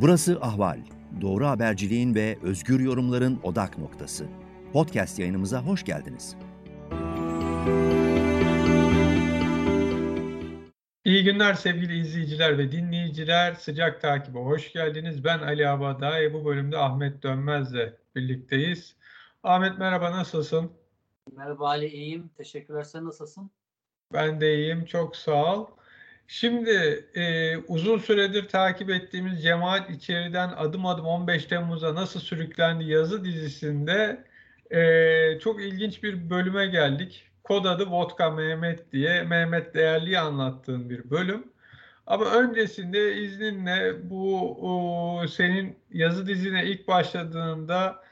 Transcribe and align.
Burası 0.00 0.38
Ahval. 0.40 0.78
Doğru 1.20 1.46
haberciliğin 1.46 2.14
ve 2.14 2.38
özgür 2.42 2.80
yorumların 2.80 3.40
odak 3.42 3.78
noktası. 3.78 4.26
Podcast 4.72 5.18
yayınımıza 5.18 5.62
hoş 5.62 5.84
geldiniz. 5.84 6.36
İyi 11.04 11.24
günler 11.24 11.54
sevgili 11.54 11.98
izleyiciler 11.98 12.58
ve 12.58 12.72
dinleyiciler. 12.72 13.54
Sıcak 13.54 14.00
takibe 14.00 14.38
hoş 14.38 14.72
geldiniz. 14.72 15.24
Ben 15.24 15.38
Ali 15.38 15.68
Abaday. 15.68 16.32
Bu 16.32 16.44
bölümde 16.44 16.78
Ahmet 16.78 17.22
Dönmez'le 17.22 17.92
birlikteyiz. 18.14 18.96
Ahmet 19.42 19.78
merhaba 19.78 20.10
nasılsın? 20.12 20.72
Merhaba 21.36 21.68
Ali 21.68 21.86
iyiyim. 21.86 22.30
Teşekkürler. 22.36 22.82
Sen 22.82 23.04
nasılsın? 23.04 23.50
Ben 24.12 24.40
de 24.40 24.54
iyiyim. 24.54 24.84
Çok 24.84 25.16
sağ 25.16 25.56
ol. 25.56 25.66
Şimdi 26.28 26.70
e, 27.14 27.56
uzun 27.56 27.98
süredir 27.98 28.48
takip 28.48 28.90
ettiğimiz 28.90 29.42
Cemaat 29.42 29.90
içeriden 29.90 30.48
adım 30.48 30.86
adım 30.86 31.06
15 31.06 31.44
Temmuz'a 31.44 31.94
nasıl 31.94 32.20
sürüklendi 32.20 32.84
yazı 32.84 33.24
dizisinde 33.24 34.24
e, 34.70 35.38
çok 35.38 35.62
ilginç 35.62 36.02
bir 36.02 36.30
bölüme 36.30 36.66
geldik. 36.66 37.24
Kod 37.44 37.64
adı 37.64 37.86
Vodka 37.90 38.30
Mehmet 38.30 38.92
diye 38.92 39.22
Mehmet 39.22 39.74
Değerli'yi 39.74 40.18
anlattığın 40.18 40.90
bir 40.90 41.10
bölüm. 41.10 41.44
Ama 42.06 42.24
öncesinde 42.24 43.16
izninle 43.16 44.10
bu 44.10 44.50
o, 44.60 45.26
senin 45.26 45.78
yazı 45.92 46.26
dizine 46.26 46.64
ilk 46.64 46.88
başladığında 46.88 48.02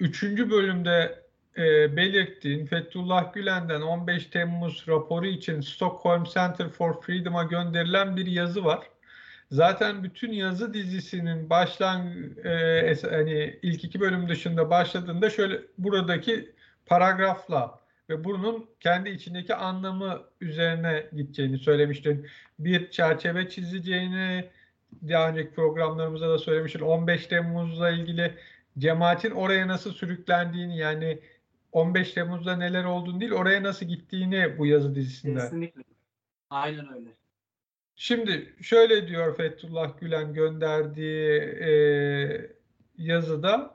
3. 0.00 0.22
bölümde 0.22 1.23
e, 1.58 1.96
belirttiğin 1.96 2.66
Fethullah 2.66 3.32
Gülen'den 3.34 3.80
15 3.80 4.26
Temmuz 4.26 4.84
raporu 4.88 5.26
için 5.26 5.60
Stockholm 5.60 6.24
Center 6.24 6.68
for 6.68 7.00
Freedom'a 7.00 7.42
gönderilen 7.42 8.16
bir 8.16 8.26
yazı 8.26 8.64
var. 8.64 8.80
Zaten 9.50 10.04
bütün 10.04 10.32
yazı 10.32 10.74
dizisinin 10.74 11.50
başlan 11.50 12.12
e, 12.44 12.96
hani 13.10 13.58
ilk 13.62 13.84
iki 13.84 14.00
bölüm 14.00 14.28
dışında 14.28 14.70
başladığında 14.70 15.30
şöyle 15.30 15.60
buradaki 15.78 16.54
paragrafla 16.86 17.80
ve 18.10 18.24
bunun 18.24 18.66
kendi 18.80 19.10
içindeki 19.10 19.54
anlamı 19.54 20.22
üzerine 20.40 21.06
gideceğini 21.12 21.58
söylemiştin. 21.58 22.26
Bir 22.58 22.90
çerçeve 22.90 23.48
çizeceğini 23.48 24.44
daha 25.08 25.28
önceki 25.28 25.54
programlarımızda 25.54 26.30
da 26.30 26.38
söylemiştin. 26.38 26.80
15 26.80 27.26
Temmuz'la 27.26 27.90
ilgili 27.90 28.34
cemaatin 28.78 29.30
oraya 29.30 29.68
nasıl 29.68 29.92
sürüklendiğini 29.92 30.78
yani 30.78 31.18
15 31.74 32.12
Temmuz'da 32.12 32.56
neler 32.56 32.84
olduğunu 32.84 33.20
değil 33.20 33.32
oraya 33.32 33.62
nasıl 33.62 33.86
gittiğini 33.86 34.58
bu 34.58 34.66
yazı 34.66 34.94
dizisinde. 34.94 35.40
Kesinlikle. 35.40 35.82
Aynen 36.50 36.92
öyle. 36.94 37.08
Şimdi 37.96 38.54
şöyle 38.62 39.08
diyor 39.08 39.36
Fethullah 39.36 39.98
Gülen 40.00 40.34
gönderdiği 40.34 41.40
e, 41.40 41.70
yazıda 42.98 43.74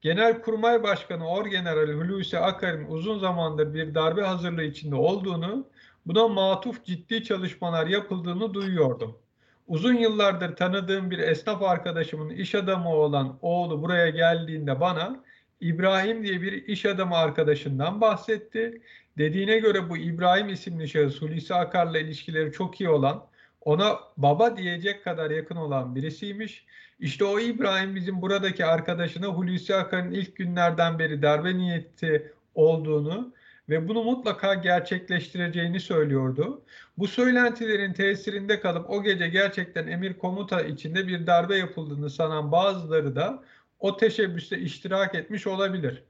Genelkurmay 0.00 0.82
Başkanı 0.82 1.28
Orgeneral 1.28 1.92
Hulusi 1.92 2.38
Akar'ın 2.38 2.84
uzun 2.84 3.18
zamandır 3.18 3.74
bir 3.74 3.94
darbe 3.94 4.22
hazırlığı 4.22 4.62
içinde 4.62 4.94
olduğunu, 4.94 5.66
buna 6.06 6.28
matuf 6.28 6.84
ciddi 6.84 7.24
çalışmalar 7.24 7.86
yapıldığını 7.86 8.54
duyuyordum. 8.54 9.18
Uzun 9.66 9.94
yıllardır 9.94 10.56
tanıdığım 10.56 11.10
bir 11.10 11.18
esnaf 11.18 11.62
arkadaşımın 11.62 12.30
iş 12.30 12.54
adamı 12.54 12.94
olan 12.94 13.38
oğlu 13.42 13.82
buraya 13.82 14.10
geldiğinde 14.10 14.80
bana 14.80 15.24
İbrahim 15.60 16.24
diye 16.24 16.42
bir 16.42 16.52
iş 16.52 16.86
adamı 16.86 17.16
arkadaşından 17.16 18.00
bahsetti. 18.00 18.82
Dediğine 19.18 19.58
göre 19.58 19.90
bu 19.90 19.96
İbrahim 19.96 20.48
isimli 20.48 20.88
şahıs 20.88 21.22
Hulusi 21.22 21.54
Akar'la 21.54 21.98
ilişkileri 21.98 22.52
çok 22.52 22.80
iyi 22.80 22.90
olan, 22.90 23.26
ona 23.60 23.98
baba 24.16 24.56
diyecek 24.56 25.04
kadar 25.04 25.30
yakın 25.30 25.56
olan 25.56 25.94
birisiymiş. 25.94 26.66
İşte 27.00 27.24
o 27.24 27.40
İbrahim 27.40 27.94
bizim 27.94 28.22
buradaki 28.22 28.64
arkadaşına 28.64 29.26
Hulusi 29.26 29.74
Akar'ın 29.74 30.10
ilk 30.10 30.36
günlerden 30.36 30.98
beri 30.98 31.22
darbe 31.22 31.56
niyeti 31.56 32.32
olduğunu 32.54 33.32
ve 33.68 33.88
bunu 33.88 34.04
mutlaka 34.04 34.54
gerçekleştireceğini 34.54 35.80
söylüyordu. 35.80 36.62
Bu 36.98 37.06
söylentilerin 37.08 37.92
tesirinde 37.92 38.60
kalıp 38.60 38.90
o 38.90 39.02
gece 39.02 39.28
gerçekten 39.28 39.86
emir 39.86 40.18
komuta 40.18 40.60
içinde 40.60 41.08
bir 41.08 41.26
darbe 41.26 41.56
yapıldığını 41.56 42.10
sanan 42.10 42.52
bazıları 42.52 43.16
da 43.16 43.42
o 43.80 43.96
teşebbüste 43.96 44.58
iştirak 44.58 45.14
etmiş 45.14 45.46
olabilir. 45.46 46.04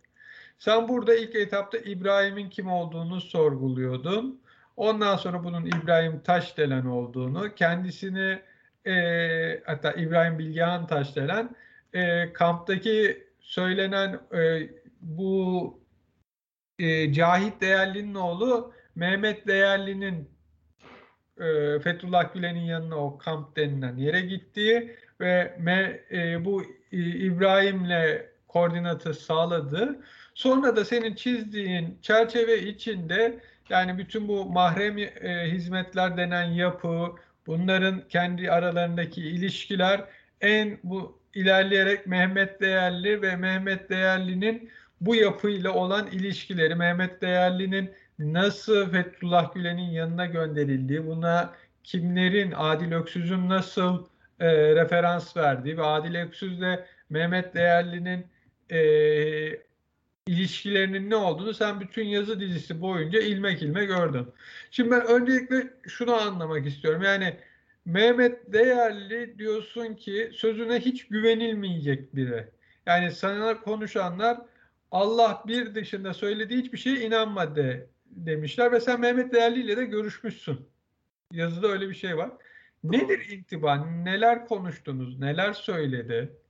Sen 0.58 0.88
burada 0.88 1.14
ilk 1.14 1.34
etapta 1.34 1.78
İbrahim'in 1.78 2.50
kim 2.50 2.68
olduğunu 2.68 3.20
sorguluyordun. 3.20 4.40
Ondan 4.76 5.16
sonra 5.16 5.44
bunun 5.44 5.66
İbrahim 5.66 6.20
Taşdelen 6.20 6.86
olduğunu, 6.86 7.54
kendisini 7.54 8.38
e, 8.86 9.62
hatta 9.64 9.92
İbrahim 9.92 10.38
Bilgehan 10.38 10.86
Taşdelen 10.86 11.56
e, 11.92 12.32
kamptaki 12.32 13.26
söylenen 13.40 14.20
e, 14.34 14.70
bu 15.00 15.80
e, 16.78 17.12
Cahit 17.12 17.60
Değerli'nin 17.60 18.14
oğlu 18.14 18.72
Mehmet 18.94 19.46
Değerli'nin 19.46 20.30
e, 21.40 21.78
Fethullah 21.80 22.34
Gülen'in 22.34 22.64
yanına 22.64 22.96
o 22.96 23.18
kamp 23.18 23.56
denilen 23.56 23.96
yere 23.96 24.20
gittiği 24.20 24.96
ve 25.20 25.56
me, 25.60 26.00
e, 26.10 26.44
bu 26.44 26.62
İbrahim'le 26.92 28.22
koordinatı 28.48 29.14
sağladı. 29.14 30.00
Sonra 30.34 30.76
da 30.76 30.84
senin 30.84 31.14
çizdiğin 31.14 31.98
çerçeve 32.02 32.62
içinde 32.62 33.40
yani 33.70 33.98
bütün 33.98 34.28
bu 34.28 34.44
mahrem 34.44 34.98
e, 34.98 35.08
hizmetler 35.52 36.16
denen 36.16 36.44
yapı, 36.44 37.14
bunların 37.46 38.02
kendi 38.08 38.50
aralarındaki 38.50 39.22
ilişkiler 39.22 40.04
en 40.40 40.78
bu 40.84 41.18
ilerleyerek 41.34 42.06
Mehmet 42.06 42.60
Değerli 42.60 43.22
ve 43.22 43.36
Mehmet 43.36 43.90
Değerli'nin 43.90 44.70
bu 45.00 45.14
yapıyla 45.14 45.72
olan 45.72 46.06
ilişkileri, 46.06 46.74
Mehmet 46.74 47.22
Değerli'nin 47.22 47.90
nasıl 48.18 48.90
Fethullah 48.90 49.54
Gülen'in 49.54 49.90
yanına 49.90 50.26
gönderildiği, 50.26 51.06
buna 51.06 51.54
kimlerin, 51.84 52.52
Adil 52.56 52.92
Öksüz'ün 52.92 53.48
nasıl 53.48 54.06
e, 54.40 54.74
referans 54.74 55.36
verdiği 55.36 55.76
ve 55.76 55.82
Adil 55.82 56.14
Öksüz'le 56.14 56.78
Mehmet 57.10 57.54
Değerli'nin 57.54 58.26
e, 58.70 58.80
ilişkilerinin 60.26 61.10
ne 61.10 61.16
olduğunu 61.16 61.54
sen 61.54 61.80
bütün 61.80 62.04
yazı 62.04 62.40
dizisi 62.40 62.80
boyunca 62.80 63.20
ilmek 63.20 63.62
ilmek 63.62 63.88
gördün. 63.88 64.26
Şimdi 64.70 64.90
ben 64.90 65.06
öncelikle 65.06 65.70
şunu 65.88 66.14
anlamak 66.14 66.66
istiyorum. 66.66 67.02
Yani 67.02 67.36
Mehmet 67.84 68.52
Değerli 68.52 69.38
diyorsun 69.38 69.94
ki 69.94 70.30
sözüne 70.34 70.80
hiç 70.80 71.08
güvenilmeyecek 71.08 72.16
biri. 72.16 72.48
Yani 72.86 73.10
sana 73.10 73.60
konuşanlar 73.60 74.38
Allah 74.90 75.42
bir 75.46 75.74
dışında 75.74 76.14
söylediği 76.14 76.62
hiçbir 76.62 76.78
şeye 76.78 77.00
inanma 77.00 77.56
de 77.56 77.86
demişler 78.06 78.72
ve 78.72 78.80
sen 78.80 79.00
Mehmet 79.00 79.32
Değerli 79.32 79.60
ile 79.60 79.76
de 79.76 79.84
görüşmüşsün. 79.84 80.68
Yazıda 81.32 81.68
öyle 81.68 81.88
bir 81.88 81.94
şey 81.94 82.16
var. 82.16 82.30
Nedir 82.84 83.28
intiba? 83.28 83.76
Neler 83.86 84.46
konuştunuz? 84.46 85.18
Neler 85.18 85.52
söyledi? 85.52 86.42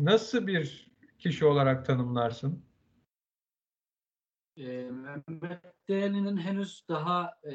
Nasıl 0.00 0.46
bir 0.46 0.90
kişi 1.18 1.44
olarak 1.44 1.86
tanımlarsın? 1.86 2.64
E, 4.56 4.90
Mehmet 4.90 5.62
Değerli'nin 5.88 6.36
henüz 6.36 6.84
daha 6.88 7.40
e, 7.44 7.54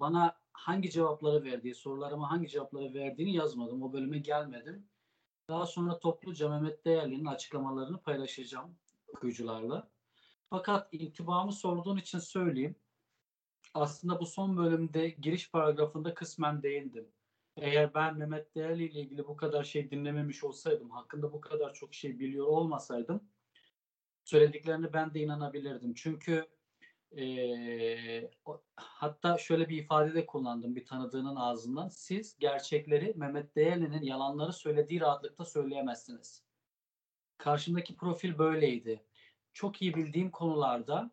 bana 0.00 0.36
hangi 0.52 0.90
cevapları 0.90 1.44
verdiği, 1.44 1.74
sorularıma 1.74 2.30
hangi 2.30 2.48
cevapları 2.48 2.94
verdiğini 2.94 3.34
yazmadım. 3.34 3.82
O 3.82 3.92
bölüme 3.92 4.18
gelmedim. 4.18 4.86
Daha 5.48 5.66
sonra 5.66 5.98
topluca 5.98 6.48
Mehmet 6.48 6.84
Değerli'nin 6.84 7.24
açıklamalarını 7.24 8.02
paylaşacağım 8.02 8.74
okuyucularla. 9.08 9.90
Fakat 10.50 10.94
intibamı 10.94 11.52
sorduğun 11.52 11.96
için 11.96 12.18
söyleyeyim. 12.18 12.76
Aslında 13.74 14.20
bu 14.20 14.26
son 14.26 14.56
bölümde 14.56 15.08
giriş 15.08 15.50
paragrafında 15.50 16.14
kısmen 16.14 16.62
değindim. 16.62 17.08
Eğer 17.56 17.94
ben 17.94 18.18
Mehmet 18.18 18.54
Değerli 18.54 18.84
ile 18.84 19.00
ilgili 19.00 19.26
bu 19.26 19.36
kadar 19.36 19.64
şey 19.64 19.90
dinlememiş 19.90 20.44
olsaydım, 20.44 20.90
hakkında 20.90 21.32
bu 21.32 21.40
kadar 21.40 21.74
çok 21.74 21.94
şey 21.94 22.18
biliyor 22.18 22.46
olmasaydım 22.46 23.32
söylediklerine 24.24 24.92
ben 24.92 25.14
de 25.14 25.20
inanabilirdim. 25.20 25.94
Çünkü 25.94 26.46
e, 27.16 28.30
hatta 28.76 29.38
şöyle 29.38 29.68
bir 29.68 29.78
ifade 29.78 30.14
de 30.14 30.26
kullandım 30.26 30.76
bir 30.76 30.84
tanıdığının 30.84 31.36
ağzından. 31.36 31.88
Siz 31.88 32.38
gerçekleri 32.38 33.14
Mehmet 33.16 33.56
Değerli'nin 33.56 34.02
yalanları 34.02 34.52
söylediği 34.52 35.00
rahatlıkta 35.00 35.44
söyleyemezsiniz. 35.44 36.44
Karşımdaki 37.38 37.96
profil 37.96 38.38
böyleydi. 38.38 39.04
Çok 39.52 39.82
iyi 39.82 39.94
bildiğim 39.94 40.30
konularda, 40.30 41.10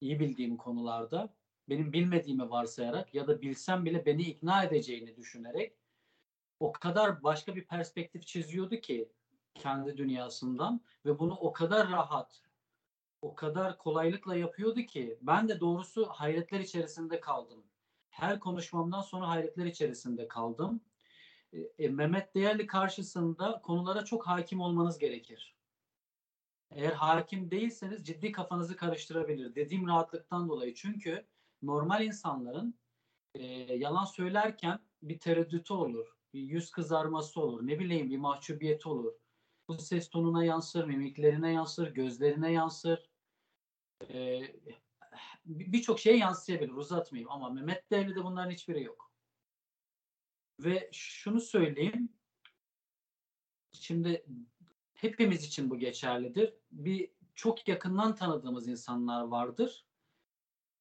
iyi 0.00 0.20
bildiğim 0.20 0.56
konularda 0.56 1.34
benim 1.68 1.92
bilmediğimi 1.92 2.50
varsayarak 2.50 3.14
ya 3.14 3.26
da 3.26 3.40
bilsem 3.40 3.84
bile 3.84 4.06
beni 4.06 4.22
ikna 4.22 4.64
edeceğini 4.64 5.16
düşünerek 5.16 5.77
o 6.60 6.72
kadar 6.72 7.22
başka 7.22 7.56
bir 7.56 7.64
perspektif 7.64 8.26
çiziyordu 8.26 8.76
ki 8.76 9.08
kendi 9.54 9.96
dünyasından 9.96 10.80
ve 11.06 11.18
bunu 11.18 11.34
o 11.34 11.52
kadar 11.52 11.90
rahat, 11.90 12.42
o 13.22 13.34
kadar 13.34 13.78
kolaylıkla 13.78 14.36
yapıyordu 14.36 14.80
ki 14.80 15.18
ben 15.22 15.48
de 15.48 15.60
doğrusu 15.60 16.06
hayretler 16.06 16.60
içerisinde 16.60 17.20
kaldım. 17.20 17.64
Her 18.10 18.40
konuşmamdan 18.40 19.00
sonra 19.00 19.28
hayretler 19.28 19.66
içerisinde 19.66 20.28
kaldım. 20.28 20.80
e, 21.78 21.88
Mehmet 21.88 22.34
Değerli 22.34 22.66
karşısında 22.66 23.60
konulara 23.62 24.04
çok 24.04 24.26
hakim 24.26 24.60
olmanız 24.60 24.98
gerekir. 24.98 25.54
Eğer 26.70 26.92
hakim 26.92 27.50
değilseniz 27.50 28.06
ciddi 28.06 28.32
kafanızı 28.32 28.76
karıştırabilir. 28.76 29.54
Dediğim 29.54 29.86
rahatlıktan 29.88 30.48
dolayı. 30.48 30.74
Çünkü 30.74 31.26
normal 31.62 32.04
insanların 32.04 32.74
e, 33.34 33.44
yalan 33.74 34.04
söylerken 34.04 34.78
bir 35.02 35.18
tereddütü 35.18 35.72
olur. 35.72 36.17
Bir 36.34 36.40
yüz 36.40 36.70
kızarması 36.70 37.40
olur. 37.40 37.66
Ne 37.66 37.78
bileyim 37.78 38.10
bir 38.10 38.18
mahcubiyeti 38.18 38.88
olur. 38.88 39.12
Bu 39.68 39.78
ses 39.78 40.10
tonuna 40.10 40.44
yansır, 40.44 40.84
mimiklerine 40.84 41.52
yansır, 41.52 41.94
gözlerine 41.94 42.52
yansır. 42.52 43.10
E, 44.10 44.40
Birçok 45.44 46.00
şeye 46.00 46.16
yansıyabilir. 46.16 46.72
Uzatmayayım 46.72 47.30
ama 47.30 47.50
Mehmet 47.50 47.90
Değerli'de 47.90 48.24
bunların 48.24 48.50
hiçbiri 48.50 48.82
yok. 48.82 49.12
Ve 50.60 50.90
şunu 50.92 51.40
söyleyeyim. 51.40 52.12
Şimdi 53.72 54.26
hepimiz 54.94 55.44
için 55.44 55.70
bu 55.70 55.78
geçerlidir. 55.78 56.54
Bir 56.72 57.10
çok 57.34 57.68
yakından 57.68 58.14
tanıdığımız 58.14 58.68
insanlar 58.68 59.22
vardır. 59.22 59.86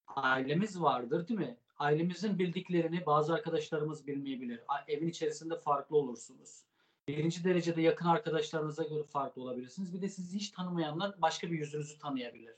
Ailemiz 0.07 0.81
vardır 0.81 1.27
değil 1.27 1.39
mi? 1.39 1.57
Ailemizin 1.79 2.39
bildiklerini 2.39 3.05
bazı 3.05 3.33
arkadaşlarımız 3.33 4.07
bilmeyebilir. 4.07 4.59
Evin 4.87 5.07
içerisinde 5.07 5.59
farklı 5.59 5.97
olursunuz. 5.97 6.63
Birinci 7.07 7.43
derecede 7.43 7.81
yakın 7.81 8.05
arkadaşlarınıza 8.05 8.83
göre 8.83 9.03
farklı 9.03 9.41
olabilirsiniz. 9.41 9.93
Bir 9.93 10.01
de 10.01 10.09
sizi 10.09 10.37
hiç 10.37 10.49
tanımayanlar 10.49 11.21
başka 11.21 11.51
bir 11.51 11.59
yüzünüzü 11.59 11.99
tanıyabilir. 11.99 12.55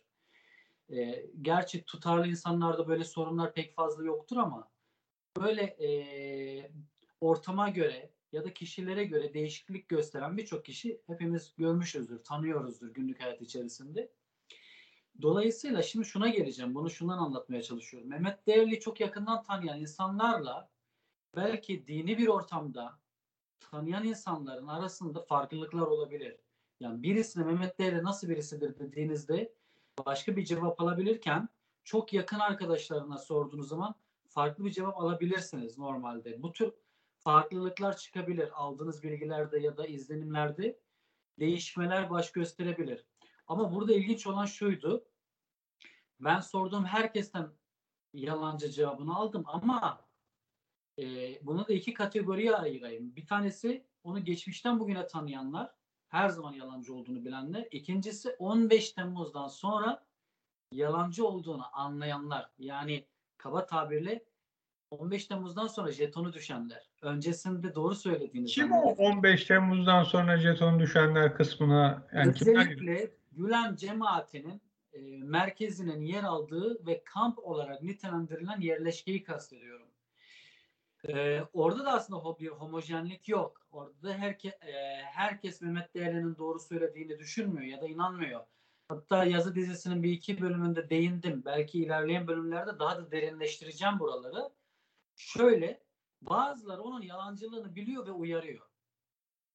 Ee, 0.92 1.26
gerçi 1.42 1.84
tutarlı 1.84 2.28
insanlarda 2.28 2.88
böyle 2.88 3.04
sorunlar 3.04 3.54
pek 3.54 3.76
fazla 3.76 4.04
yoktur 4.04 4.38
ama 4.38 4.70
böyle 5.38 5.62
e, 5.62 6.72
ortama 7.22 7.70
göre 7.70 8.12
ya 8.32 8.44
da 8.44 8.54
kişilere 8.54 9.04
göre 9.04 9.34
değişiklik 9.34 9.90
gösteren 9.90 10.38
birçok 10.38 10.66
kişi 10.66 11.02
hepimiz 11.08 11.54
görmüşüzdür, 11.58 12.24
tanıyoruzdur 12.24 12.94
günlük 12.94 13.22
hayat 13.22 13.42
içerisinde. 13.42 14.12
Dolayısıyla 15.22 15.84
şimdi 15.84 16.06
şuna 16.06 16.30
geleceğim. 16.30 16.76
Bunu 16.76 16.90
şundan 16.90 17.18
anlatmaya 17.18 17.62
çalışıyorum. 17.62 18.10
Mehmet 18.10 18.48
Değerli 18.48 18.80
çok 18.80 19.00
yakından 19.00 19.44
tanıyan 19.44 19.80
insanlarla 19.80 20.70
belki 21.36 21.88
dini 21.88 22.18
bir 22.18 22.28
ortamda 22.28 23.00
tanıyan 23.60 24.04
insanların 24.04 24.68
arasında 24.68 25.22
farklılıklar 25.22 25.82
olabilir. 25.82 26.38
Yani 26.80 27.04
birisine 27.04 27.44
Mehmet 27.44 27.80
Değerli 27.80 28.04
nasıl 28.04 28.30
birisidir 28.30 28.80
dediğinizde 28.80 29.54
başka 30.06 30.36
bir 30.36 30.46
cevap 30.46 30.82
alabilirken 30.82 31.50
çok 31.84 32.14
yakın 32.14 32.40
arkadaşlarına 32.40 33.18
sorduğunuz 33.18 33.70
zaman 33.70 33.96
farklı 34.28 34.66
bir 34.66 34.72
cevap 34.72 34.98
alabilirsiniz 34.98 35.78
normalde. 35.78 36.42
Bu 36.42 36.52
tür 36.52 36.74
farklılıklar 37.18 37.98
çıkabilir 37.98 38.50
aldığınız 38.54 39.04
bilgilerde 39.04 39.60
ya 39.60 39.78
da 39.78 39.88
izlenimlerde 39.88 40.80
değişmeler 41.40 42.10
baş 42.10 42.32
gösterebilir. 42.32 43.06
Ama 43.48 43.76
burada 43.76 43.94
ilginç 43.94 44.28
olan 44.28 44.46
şuydu. 44.46 45.06
Ben 46.20 46.40
sorduğum 46.40 46.86
herkesten 46.86 47.48
yalancı 48.14 48.70
cevabını 48.70 49.16
aldım 49.16 49.44
ama 49.46 50.06
e, 51.00 51.04
bunu 51.46 51.68
da 51.68 51.74
iki 51.74 51.94
kategoriye 51.94 52.56
ayırayım. 52.56 53.16
Bir 53.16 53.26
tanesi 53.26 53.86
onu 54.04 54.24
geçmişten 54.24 54.80
bugüne 54.80 55.08
tanıyanlar, 55.08 55.72
her 56.08 56.30
zaman 56.30 56.54
yalancı 56.54 56.94
olduğunu 56.94 57.26
bilenler. 57.26 57.68
İkincisi 57.72 58.36
15 58.40 58.92
Temmuz'dan 58.92 59.48
sonra 59.48 60.06
yalancı 60.72 61.28
olduğunu 61.28 61.66
anlayanlar. 61.74 62.50
Yani 62.58 63.06
kaba 63.38 63.66
tabirle 63.66 64.24
15 64.92 65.26
Temmuz'dan 65.26 65.68
sonra 65.68 65.92
jetonu 65.92 66.34
düşenler. 66.34 66.90
Öncesinde 67.02 67.76
doğru 67.76 67.96
söylediğiniz 67.96 68.54
Kim 68.54 68.72
o 68.72 68.82
15 68.82 69.46
Temmuz'dan 69.46 70.04
sonra 70.04 70.38
jeton 70.38 70.80
düşenler 70.80 71.36
kısmına 71.36 72.08
yani 72.14 72.30
Özellikle 72.32 73.12
Gülen 73.32 73.76
cemaatinin 73.76 74.62
e, 74.94 75.00
merkezinin 75.24 76.02
yer 76.02 76.24
aldığı 76.24 76.88
ve 76.88 77.04
kamp 77.04 77.40
olarak 77.40 77.84
nitelendirilen 77.84 78.62
yerleşkeyi 78.62 79.24
kastediyorum. 79.24 79.88
E, 81.08 81.42
orada 81.54 81.86
da 81.86 81.94
aslında 81.94 82.40
bir 82.40 82.48
homojenlik 82.48 83.30
yok. 83.30 83.68
Orada 83.72 84.04
da 84.04 84.14
herke, 84.14 84.50
e, 84.50 85.02
herkes 85.04 85.62
Mehmet 85.62 85.94
Değerli'nin 85.94 86.38
doğru 86.38 86.60
söylediğini 86.60 87.20
düşünmüyor 87.20 87.68
ya 87.68 87.82
da 87.82 87.88
inanmıyor. 87.88 88.46
Hatta 88.88 89.26
yazı 89.26 89.56
dizisinin 89.56 90.04
bir 90.04 90.12
iki 90.12 90.42
bölümünde 90.42 90.90
değindim. 90.90 91.46
Belki 91.46 91.80
ilerleyen 91.80 92.28
bölümlerde 92.28 92.80
daha 92.80 92.98
da 92.98 93.12
derinleştireceğim 93.12 94.00
buraları. 94.00 94.50
Şöyle 95.16 95.84
bazıları 96.22 96.82
onun 96.82 97.02
yalancılığını 97.02 97.76
biliyor 97.76 98.08
ve 98.08 98.12
uyarıyor. 98.12 98.68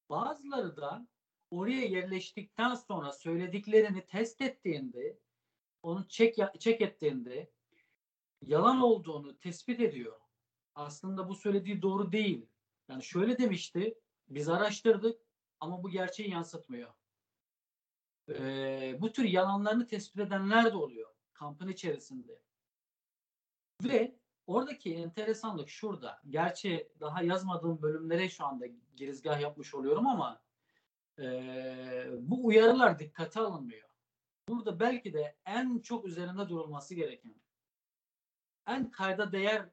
Bazıları 0.09 0.77
da 0.77 1.07
oraya 1.51 1.85
yerleştikten 1.85 2.75
sonra 2.75 3.11
söylediklerini 3.11 4.05
test 4.05 4.41
ettiğinde 4.41 5.17
onu 5.85 6.07
çek 6.07 6.37
çek 6.59 6.81
ettiğinde 6.81 7.51
yalan 8.41 8.81
olduğunu 8.81 9.37
tespit 9.37 9.79
ediyor. 9.79 10.19
Aslında 10.75 11.29
bu 11.29 11.35
söylediği 11.35 11.81
doğru 11.81 12.11
değil. 12.11 12.45
Yani 12.89 13.03
şöyle 13.03 13.37
demişti. 13.37 13.99
Biz 14.29 14.49
araştırdık 14.49 15.21
ama 15.59 15.83
bu 15.83 15.89
gerçeği 15.89 16.29
yansıtmıyor. 16.29 16.93
Ee, 18.29 18.97
bu 19.01 19.11
tür 19.11 19.23
yalanlarını 19.23 19.87
tespit 19.87 20.19
edenler 20.19 20.73
de 20.73 20.77
oluyor 20.77 21.09
kampın 21.33 21.67
içerisinde. 21.67 22.41
Ve 23.83 24.15
Oradaki 24.47 24.95
enteresanlık 24.95 25.69
şurada. 25.69 26.21
Gerçi 26.29 26.91
daha 26.99 27.23
yazmadığım 27.23 27.81
bölümlere 27.81 28.29
şu 28.29 28.45
anda 28.45 28.65
girizgah 28.95 29.41
yapmış 29.41 29.75
oluyorum 29.75 30.07
ama 30.07 30.41
e, 31.19 31.25
bu 32.19 32.45
uyarılar 32.45 32.99
dikkate 32.99 33.39
alınmıyor. 33.39 33.89
Burada 34.49 34.79
belki 34.79 35.13
de 35.13 35.37
en 35.45 35.79
çok 35.79 36.05
üzerinde 36.05 36.49
durulması 36.49 36.95
gereken, 36.95 37.35
en 38.67 38.91
kayda 38.91 39.31
değer 39.31 39.69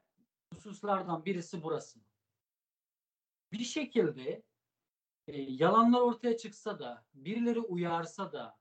hususlardan 0.53 1.25
birisi 1.25 1.63
burası. 1.63 1.99
Bir 3.51 3.63
şekilde 3.63 4.43
e, 5.27 5.41
yalanlar 5.41 6.01
ortaya 6.01 6.37
çıksa 6.37 6.79
da, 6.79 7.05
birileri 7.13 7.59
uyarsa 7.59 8.31
da 8.31 8.57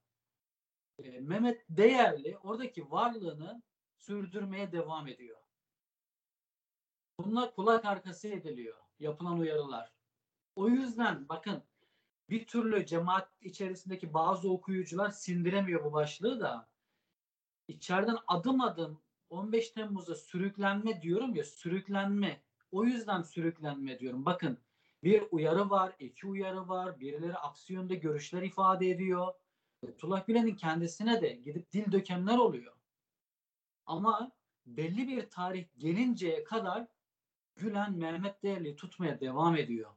e, 0.99 1.21
Mehmet 1.21 1.65
Değerli 1.69 2.39
oradaki 2.39 2.91
varlığını 2.91 3.63
sürdürmeye 3.97 4.73
devam 4.73 5.09
ediyor. 5.09 5.43
Bunlar 7.19 7.55
kulak 7.55 7.85
arkası 7.85 8.29
ediliyor. 8.29 8.79
Yapılan 8.99 9.39
uyarılar. 9.39 9.93
O 10.57 10.69
yüzden 10.69 11.29
bakın 11.29 11.63
bir 12.33 12.47
türlü 12.47 12.87
cemaat 12.87 13.29
içerisindeki 13.41 14.15
bazı 14.15 14.51
okuyucular 14.51 15.11
sindiremiyor 15.11 15.85
bu 15.85 15.93
başlığı 15.93 16.41
da. 16.41 16.69
İçeriden 17.69 18.17
adım 18.27 18.61
adım 18.61 19.01
15 19.31 19.71
Temmuz'da 19.71 20.15
sürüklenme 20.15 21.03
diyorum 21.03 21.35
ya 21.35 21.45
sürüklenme. 21.45 22.43
O 22.71 22.85
yüzden 22.85 23.23
sürüklenme 23.23 23.99
diyorum. 23.99 24.25
Bakın 24.25 24.59
bir 25.03 25.25
uyarı 25.31 25.71
var, 25.71 25.97
iki 25.99 26.27
uyarı 26.27 26.69
var. 26.69 27.01
Birileri 27.01 27.37
aksiyonda 27.37 27.95
görüşler 27.95 28.43
ifade 28.43 28.91
ediyor. 28.91 29.35
Tullah 29.99 30.27
Gülen'in 30.27 30.57
kendisine 30.57 31.23
de 31.23 31.29
gidip 31.29 31.73
dil 31.73 31.93
dökenler 31.93 32.39
oluyor. 32.39 32.73
Ama 33.87 34.33
belli 34.67 35.09
bir 35.09 35.31
tarih 35.31 35.65
gelinceye 35.79 36.45
kadar 36.45 36.87
Gülen 37.57 37.93
Mehmet 37.93 38.43
Değerli 38.43 38.77
tutmaya 38.77 39.21
devam 39.21 39.57
ediyor. 39.57 39.91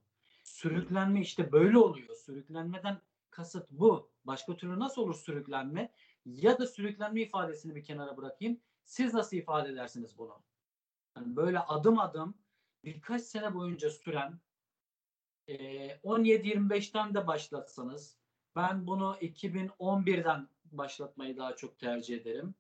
Sürüklenme 0.45 1.21
işte 1.21 1.51
böyle 1.51 1.77
oluyor. 1.77 2.15
Sürüklenmeden 2.15 3.01
kasıt 3.29 3.71
bu. 3.71 4.11
Başka 4.25 4.57
türlü 4.57 4.79
nasıl 4.79 5.01
olur 5.01 5.15
sürüklenme? 5.15 5.93
Ya 6.25 6.59
da 6.59 6.67
sürüklenme 6.67 7.21
ifadesini 7.21 7.75
bir 7.75 7.83
kenara 7.83 8.17
bırakayım. 8.17 8.61
Siz 8.83 9.13
nasıl 9.13 9.37
ifade 9.37 9.69
edersiniz 9.69 10.17
bunu? 10.17 10.43
Yani 11.17 11.35
böyle 11.35 11.59
adım 11.59 11.99
adım 11.99 12.37
birkaç 12.83 13.21
sene 13.21 13.53
boyunca 13.53 13.89
süren 13.89 14.39
e, 15.47 15.55
17-25'ten 16.03 17.13
de 17.13 17.27
başlatsanız 17.27 18.17
ben 18.55 18.87
bunu 18.87 19.17
2011'den 19.21 20.49
başlatmayı 20.65 21.37
daha 21.37 21.55
çok 21.55 21.79
tercih 21.79 22.21
ederim. 22.21 22.55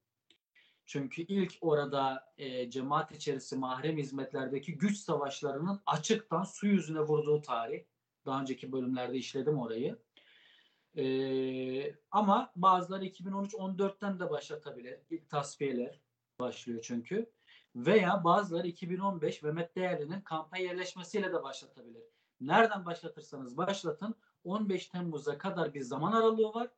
Çünkü 0.85 1.21
ilk 1.21 1.53
orada 1.61 2.33
e, 2.37 2.69
cemaat 2.69 3.11
içerisi 3.11 3.55
mahrem 3.55 3.97
hizmetlerdeki 3.97 4.77
güç 4.77 4.97
savaşlarının 4.97 5.81
açıktan 5.85 6.43
su 6.43 6.67
yüzüne 6.67 6.99
vurduğu 6.99 7.41
tarih. 7.41 7.83
Daha 8.25 8.41
önceki 8.41 8.71
bölümlerde 8.71 9.17
işledim 9.17 9.57
orayı. 9.57 9.99
E, 10.97 11.95
ama 12.11 12.51
bazıları 12.55 13.05
2013-14'ten 13.05 14.19
de 14.19 14.29
başlatabilir. 14.29 14.99
İlk 15.09 15.29
tasfiyeler 15.29 15.99
başlıyor 16.39 16.79
çünkü. 16.83 17.31
Veya 17.75 18.23
bazıları 18.23 18.67
2015 18.67 19.41
Mehmet 19.41 19.75
Değerli'nin 19.75 20.21
kampa 20.21 20.57
yerleşmesiyle 20.57 21.33
de 21.33 21.43
başlatabilir. 21.43 22.03
Nereden 22.41 22.85
başlatırsanız 22.85 23.57
başlatın 23.57 24.15
15 24.43 24.87
Temmuz'a 24.87 25.37
kadar 25.37 25.73
bir 25.73 25.81
zaman 25.81 26.11
aralığı 26.11 26.53
var. 26.53 26.69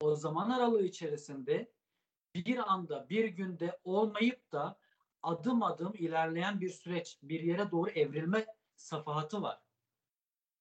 O 0.00 0.14
zaman 0.14 0.50
aralığı 0.50 0.84
içerisinde 0.84 1.72
bir 2.46 2.72
anda 2.72 3.08
bir 3.08 3.24
günde 3.24 3.78
olmayıp 3.84 4.52
da 4.52 4.78
adım 5.22 5.62
adım 5.62 5.92
ilerleyen 5.98 6.60
bir 6.60 6.68
süreç 6.68 7.18
bir 7.22 7.40
yere 7.40 7.70
doğru 7.70 7.90
evrilme 7.90 8.46
safahatı 8.76 9.42
var. 9.42 9.60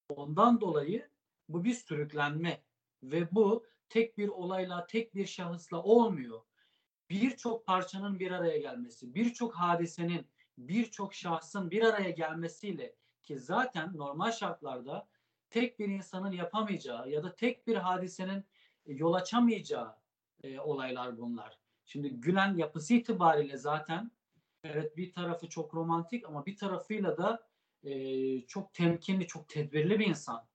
Ondan 0.09 0.61
dolayı 0.61 1.09
bu 1.49 1.63
bir 1.63 1.73
sürüklenme 1.73 2.63
ve 3.03 3.31
bu 3.31 3.65
tek 3.89 4.17
bir 4.17 4.27
olayla, 4.27 4.87
tek 4.87 5.15
bir 5.15 5.25
şahısla 5.25 5.83
olmuyor. 5.83 6.41
Birçok 7.09 7.65
parçanın 7.65 8.19
bir 8.19 8.31
araya 8.31 8.57
gelmesi, 8.57 9.15
birçok 9.15 9.53
hadisenin, 9.53 10.27
birçok 10.57 11.13
şahsın 11.13 11.71
bir 11.71 11.83
araya 11.83 12.09
gelmesiyle 12.09 12.95
ki 13.23 13.39
zaten 13.39 13.97
normal 13.97 14.31
şartlarda 14.31 15.07
tek 15.49 15.79
bir 15.79 15.87
insanın 15.87 16.31
yapamayacağı 16.31 17.09
ya 17.09 17.23
da 17.23 17.35
tek 17.35 17.67
bir 17.67 17.75
hadisenin 17.75 18.45
yol 18.85 19.13
açamayacağı 19.13 19.95
e, 20.43 20.59
olaylar 20.59 21.17
bunlar. 21.17 21.59
Şimdi 21.87 22.09
Gülen 22.09 22.55
yapısı 22.55 22.93
itibariyle 22.93 23.57
zaten 23.57 24.11
evet 24.63 24.97
bir 24.97 25.11
tarafı 25.11 25.49
çok 25.49 25.73
romantik 25.73 26.25
ama 26.25 26.45
bir 26.45 26.57
tarafıyla 26.57 27.17
da 27.17 27.47
e, 27.83 28.41
çok 28.47 28.73
temkinli, 28.73 29.27
çok 29.27 29.49
tedbirli 29.49 29.99
bir 29.99 30.07
insan. 30.07 30.47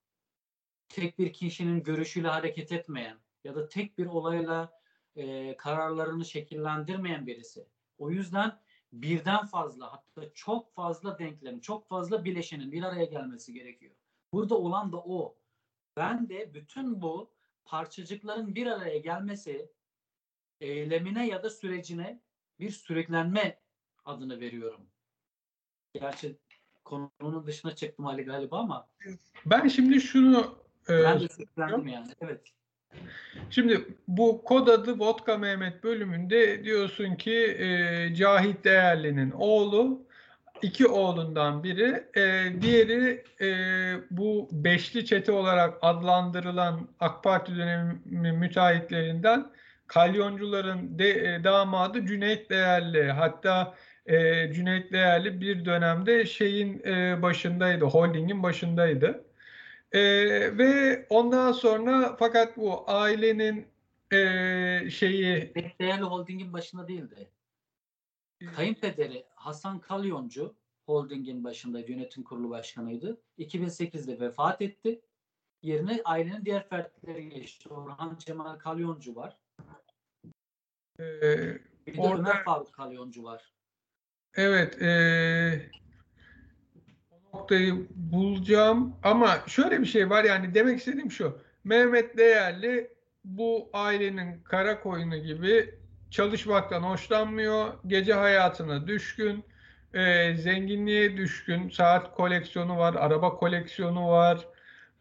Tek 0.89 1.19
bir 1.19 1.33
kişinin 1.33 1.83
görüşüyle 1.83 2.29
hareket 2.29 2.73
etmeyen 2.73 3.19
ya 3.45 3.55
da 3.55 3.69
tek 3.69 3.99
bir 3.99 4.07
olayla 4.07 4.81
e, 5.17 5.57
kararlarını 5.57 6.25
şekillendirmeyen 6.25 7.27
birisi. 7.27 7.69
O 7.99 8.11
yüzden 8.11 8.61
birden 8.93 9.47
fazla 9.47 9.93
hatta 9.93 10.35
çok 10.35 10.75
fazla 10.75 11.19
denklem, 11.19 11.61
çok 11.61 11.89
fazla 11.89 12.25
bileşenin 12.25 12.73
bir 12.73 12.83
araya 12.83 13.05
gelmesi 13.05 13.53
gerekiyor. 13.53 13.95
Burada 14.33 14.59
olan 14.59 14.93
da 14.93 14.97
o. 14.97 15.37
Ben 15.97 16.29
de 16.29 16.55
bütün 16.55 17.03
bu 17.03 17.35
parçacıkların 17.65 18.55
bir 18.55 18.67
araya 18.67 18.99
gelmesi 18.99 19.73
eylemine 20.63 21.27
ya 21.27 21.43
da 21.43 21.51
sürecine 21.51 22.21
bir 22.61 22.71
sürüklenme 22.71 23.59
adını 24.05 24.41
veriyorum. 24.41 24.81
Gerçi 25.95 26.39
konunun 26.85 27.47
dışına 27.47 27.75
çıktım 27.75 28.07
Ali 28.07 28.23
galiba 28.23 28.59
ama 28.59 28.89
Ben 29.47 29.69
şimdi 29.69 30.01
şunu 30.01 30.59
e, 30.89 31.03
ben 31.03 31.21
de 31.21 31.29
sürüklendim 31.29 31.89
yani. 31.89 32.09
Evet. 32.21 32.41
Şimdi 33.51 33.87
bu 34.09 34.45
kod 34.45 34.69
adı 34.69 34.99
Vodka 34.99 35.39
Mehmet 35.39 35.85
bölümünde 35.85 36.65
diyorsun 36.65 37.15
ki 37.15 37.57
e, 37.59 38.15
Cahit 38.15 38.65
Değerli'nin 38.65 39.31
oğlu 39.31 40.07
iki 40.63 40.87
oğlundan 40.87 41.65
biri 41.65 42.05
e, 42.17 42.53
diğeri 42.63 43.25
e, 43.41 43.49
bu 44.11 44.49
beşli 44.53 45.07
çete 45.07 45.33
olarak 45.33 45.79
adlandırılan 45.83 46.89
AK 47.01 47.25
Parti 47.25 47.57
dönemi 47.57 48.33
müteahhitlerinden 48.33 49.53
kalyoncuların 49.95 50.99
de, 50.99 51.35
e, 51.35 51.45
damadı 51.45 52.07
Cüneyt 52.07 52.51
Değerli 52.51 53.13
hatta 53.13 53.75
e, 54.07 54.53
Cüneyt 54.53 54.93
Değerli 54.93 55.41
bir 55.41 55.65
dönemde 55.65 56.27
şeyin 56.27 56.83
e, 56.87 57.23
başındaydı 57.23 57.85
holdingin 57.85 58.43
başındaydı. 58.43 59.25
Ee, 59.93 60.59
ve 60.59 61.07
ondan 61.11 61.53
sonra 61.53 62.17
fakat 62.19 62.57
bu 62.57 62.91
ailenin 62.91 63.67
e, 64.13 64.91
şeyi 64.91 65.55
değerli 65.81 66.03
holdingin 66.03 66.53
başında 66.53 66.89
değildi. 66.89 67.31
Kayınpederi 68.57 69.25
Hasan 69.35 69.81
Kalyoncu 69.81 70.55
holdingin 70.87 71.45
başında 71.45 71.81
yönetim 71.81 72.23
kurulu 72.25 72.51
başkanıydı. 72.51 73.21
2008'de 73.39 74.21
vefat 74.21 74.63
etti. 74.63 75.01
Yerine 75.63 76.01
ailenin 76.05 76.45
diğer 76.45 76.69
fertleri 76.69 77.29
geçti. 77.29 77.69
Orhan 77.69 78.19
Cemal 78.19 78.59
Kalyoncu 78.59 79.17
var. 79.17 79.37
Bir 80.99 81.97
de 81.97 82.01
Orada- 82.01 82.21
Ömer 82.31 82.45
Faruk 82.45 82.73
Kalyoncu 82.75 83.25
var. 83.25 83.53
evet 84.35 84.83
e, 84.83 85.71
o 87.11 87.39
noktayı 87.39 87.87
bulacağım 87.91 88.97
ama 89.03 89.39
şöyle 89.47 89.81
bir 89.81 89.87
şey 89.87 90.11
var 90.11 90.25
yani 90.25 90.55
demek 90.55 90.79
istediğim 90.79 91.11
şu 91.11 91.39
Mehmet 91.65 92.17
Değerli 92.19 92.91
bu 93.25 93.71
ailenin 93.73 94.43
kara 94.45 94.81
koyunu 94.81 95.17
gibi 95.17 95.75
çalışmaktan 96.11 96.83
hoşlanmıyor. 96.83 97.75
Gece 97.87 98.13
hayatına 98.15 98.87
düşkün. 98.87 99.45
e, 99.95 100.35
zenginliğe 100.37 101.17
düşkün. 101.17 101.69
Saat 101.71 102.15
koleksiyonu 102.15 102.79
var, 102.79 102.95
araba 102.95 103.35
koleksiyonu 103.37 104.09
var. 104.09 104.49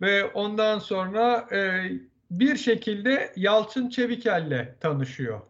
Ve 0.02 0.26
ondan 0.26 0.80
sonra 0.80 1.48
e, 1.52 1.92
bir 2.32 2.56
şekilde 2.58 3.34
Yalçın 3.36 3.90
Çevikel'le 3.90 4.76
tanışıyor. 4.80 5.42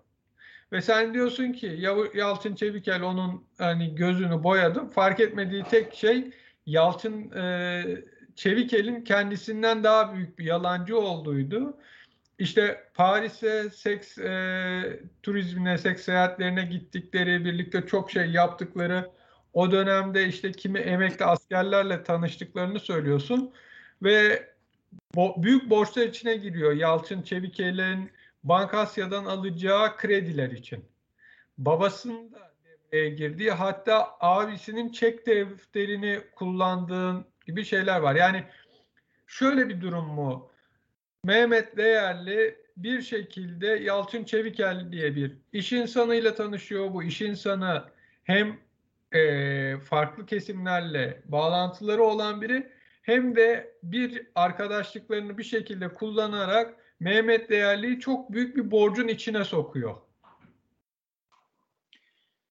Ve 0.72 0.82
sen 0.82 1.14
diyorsun 1.14 1.52
ki 1.52 1.80
Yalçın 2.14 2.56
Çevikel 2.56 3.02
onun 3.02 3.46
hani 3.58 3.96
gözünü 3.96 4.44
boyadı. 4.44 4.90
Fark 4.90 5.20
etmediği 5.20 5.64
tek 5.64 5.94
şey 5.94 6.32
Yalçın 6.66 7.32
e, 7.32 7.84
Çevikel'in 8.36 9.04
kendisinden 9.04 9.84
daha 9.84 10.14
büyük 10.14 10.40
bir 10.40 10.46
yalancı 10.46 11.00
olduğuydu. 11.00 11.78
İşte 12.40 12.84
Paris'e 12.94 13.70
seks 13.70 14.18
e, 14.18 15.00
turizmine, 15.24 15.78
seks 15.78 16.04
seyahatlerine 16.04 16.64
gittikleri, 16.64 17.46
birlikte 17.46 17.88
çok 17.88 18.12
şey 18.12 18.32
yaptıkları, 18.32 19.10
o 19.54 19.72
dönemde 19.72 20.28
işte 20.28 20.52
kimi 20.52 20.80
emekli 20.80 21.26
askerlerle 21.26 22.04
tanıştıklarını 22.04 22.80
söylüyorsun 22.80 23.54
ve 24.04 24.48
bo- 25.16 25.44
büyük 25.44 25.70
borçlar 25.70 26.08
içine 26.08 26.36
giriyor 26.36 26.72
Yalçın 26.72 27.22
Çevikel'in 27.22 28.12
Bankasya'dan 28.44 29.26
alacağı 29.26 29.98
krediler 29.98 30.50
için. 30.50 30.86
Babasının 31.58 32.32
da 32.32 32.54
devreye 32.66 33.10
girdiği 33.10 33.52
hatta 33.52 34.18
abisinin 34.20 34.92
çek 34.92 35.28
defterini 35.28 36.22
kullandığın 36.36 37.26
gibi 37.46 37.66
şeyler 37.66 38.00
var. 38.00 38.16
Yani 38.16 38.44
şöyle 39.28 39.70
bir 39.70 39.82
durum 39.82 40.06
mu? 40.06 40.52
Mehmet 41.24 41.78
Değerli 41.78 42.62
bir 42.78 43.02
şekilde 43.02 43.68
Yalçın 43.68 44.24
Çevikel 44.24 44.92
diye 44.92 45.16
bir 45.16 45.38
iş 45.54 45.72
insanıyla 45.74 46.36
tanışıyor. 46.36 46.94
Bu 46.94 47.04
iş 47.04 47.22
insanı 47.22 47.84
hem 48.24 48.58
e, 49.12 49.78
farklı 49.78 50.26
kesimlerle 50.26 51.22
bağlantıları 51.26 52.04
olan 52.04 52.42
biri 52.42 52.72
hem 53.02 53.36
de 53.36 53.74
bir 53.84 54.28
arkadaşlıklarını 54.36 55.38
bir 55.38 55.44
şekilde 55.44 55.88
kullanarak 55.88 56.76
Mehmet 57.02 57.50
Değerli'yi 57.50 58.00
çok 58.00 58.32
büyük 58.32 58.56
bir 58.56 58.72
borcun 58.72 59.08
içine 59.08 59.44
sokuyor. 59.44 59.96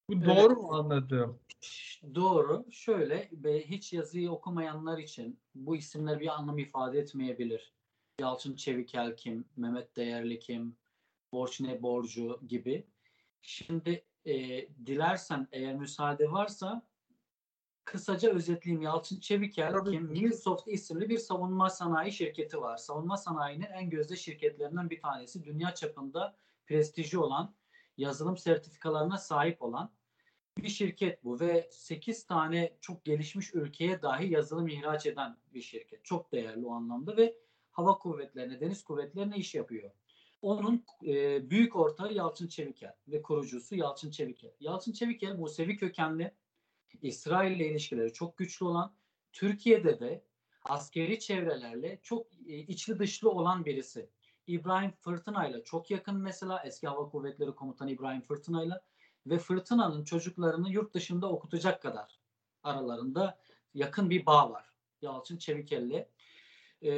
Bu 0.09 0.15
Evet. 0.15 0.27
doğru 0.27 0.55
mu 0.55 0.69
anladığım? 0.73 1.39
Doğru. 2.15 2.67
Şöyle 2.71 3.31
hiç 3.45 3.93
yazıyı 3.93 4.31
okumayanlar 4.31 4.99
için 4.99 5.41
bu 5.55 5.77
isimler 5.77 6.21
bir 6.21 6.27
anlam 6.27 6.59
ifade 6.59 6.99
etmeyebilir. 6.99 7.73
Yalçın 8.21 8.57
Çevikel 8.57 9.17
kim, 9.17 9.45
Mehmet 9.57 9.97
Değerli 9.97 10.39
kim, 10.39 10.77
borç 11.33 11.61
ne 11.61 11.83
borcu 11.83 12.41
gibi. 12.49 12.87
Şimdi 13.43 14.05
e, 14.25 14.35
dilersen 14.87 15.49
eğer 15.53 15.75
müsaade 15.75 16.33
varsa 16.33 16.83
kısaca 17.91 18.31
özetleyeyim. 18.31 18.83
Yalçın 18.83 19.21
Çevikel 19.21 19.73
Tabii 19.73 19.91
kim? 19.91 20.15
ki. 20.15 20.21
Millsoft 20.21 20.69
isimli 20.69 21.09
bir 21.09 21.19
savunma 21.19 21.71
sanayi 21.71 22.13
şirketi 22.13 22.61
var. 22.61 22.77
Savunma 22.77 23.17
sanayinin 23.17 23.67
en 23.67 23.91
gözde 23.91 24.17
şirketlerinden 24.17 24.91
bir 24.91 25.01
tanesi. 25.01 25.45
Dünya 25.45 25.75
çapında 25.75 26.37
prestiji 26.67 27.19
olan, 27.19 27.55
yazılım 27.97 28.37
sertifikalarına 28.37 29.19
sahip 29.19 29.63
olan 29.63 29.91
bir 30.59 30.69
şirket 30.69 31.25
bu 31.25 31.41
ve 31.41 31.69
8 31.71 32.27
tane 32.27 32.77
çok 32.81 33.05
gelişmiş 33.05 33.55
ülkeye 33.55 34.03
dahi 34.03 34.33
yazılım 34.33 34.69
ihraç 34.69 35.07
eden 35.07 35.37
bir 35.55 35.61
şirket. 35.61 36.05
Çok 36.05 36.33
değerli 36.33 36.67
o 36.67 36.73
anlamda 36.73 37.17
ve 37.17 37.35
hava 37.71 37.99
kuvvetlerine, 37.99 38.61
deniz 38.61 38.85
kuvvetlerine 38.85 39.37
iş 39.37 39.55
yapıyor. 39.55 39.91
Onun 40.43 40.85
e, 41.07 41.51
büyük 41.51 41.77
ortağı 41.77 42.13
Yalçın 42.13 42.49
Çevikel 42.49 42.95
ve 43.09 43.23
kurucusu 43.23 43.77
Yalçın 43.77 44.11
Çevikel. 44.11 44.51
Yalçın 44.61 44.93
Çevikel 44.93 45.35
Musevi 45.35 45.77
kökenli, 45.77 46.35
İsrail 47.03 47.57
ile 47.57 47.71
ilişkileri 47.71 48.13
çok 48.13 48.37
güçlü 48.37 48.67
olan, 48.67 48.93
Türkiye'de 49.33 50.01
de 50.01 50.25
askeri 50.65 51.21
çevrelerle 51.21 52.01
çok 52.03 52.27
e, 52.47 52.57
içli 52.57 52.99
dışlı 52.99 53.31
olan 53.31 53.65
birisi. 53.65 54.09
İbrahim 54.47 54.91
Fırtına 54.91 55.49
ile 55.49 55.65
çok 55.65 55.91
yakın 55.91 56.17
mesela 56.17 56.63
eski 56.65 56.89
Hava 56.89 57.09
Kuvvetleri 57.09 57.55
Komutanı 57.55 57.91
İbrahim 57.91 58.21
Fırtına 58.21 58.65
ile 58.65 58.75
ve 59.27 59.39
Fırtına'nın 59.39 60.05
çocuklarını 60.05 60.71
yurt 60.71 60.95
dışında 60.95 61.31
okutacak 61.31 61.83
kadar 61.83 62.21
aralarında 62.63 63.39
yakın 63.75 64.11
bir 64.11 64.27
bağ 64.27 64.51
var. 64.51 64.71
Yalçın 65.03 65.37
Çevikel'le. 65.37 66.09
Ee, 66.83 66.91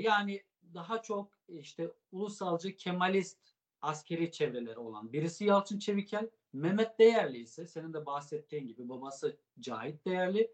yani 0.00 0.42
daha 0.74 1.02
çok 1.02 1.32
işte 1.48 1.92
ulusalcı 2.12 2.76
Kemalist 2.76 3.38
askeri 3.82 4.32
çevreleri 4.32 4.78
olan 4.78 5.12
birisi 5.12 5.44
Yalçın 5.44 5.78
Çevikel. 5.78 6.28
Mehmet 6.52 6.98
Değerli 6.98 7.38
ise 7.38 7.66
senin 7.66 7.92
de 7.92 8.06
bahsettiğin 8.06 8.66
gibi 8.66 8.88
babası 8.88 9.36
Cahit 9.60 10.06
Değerli. 10.06 10.52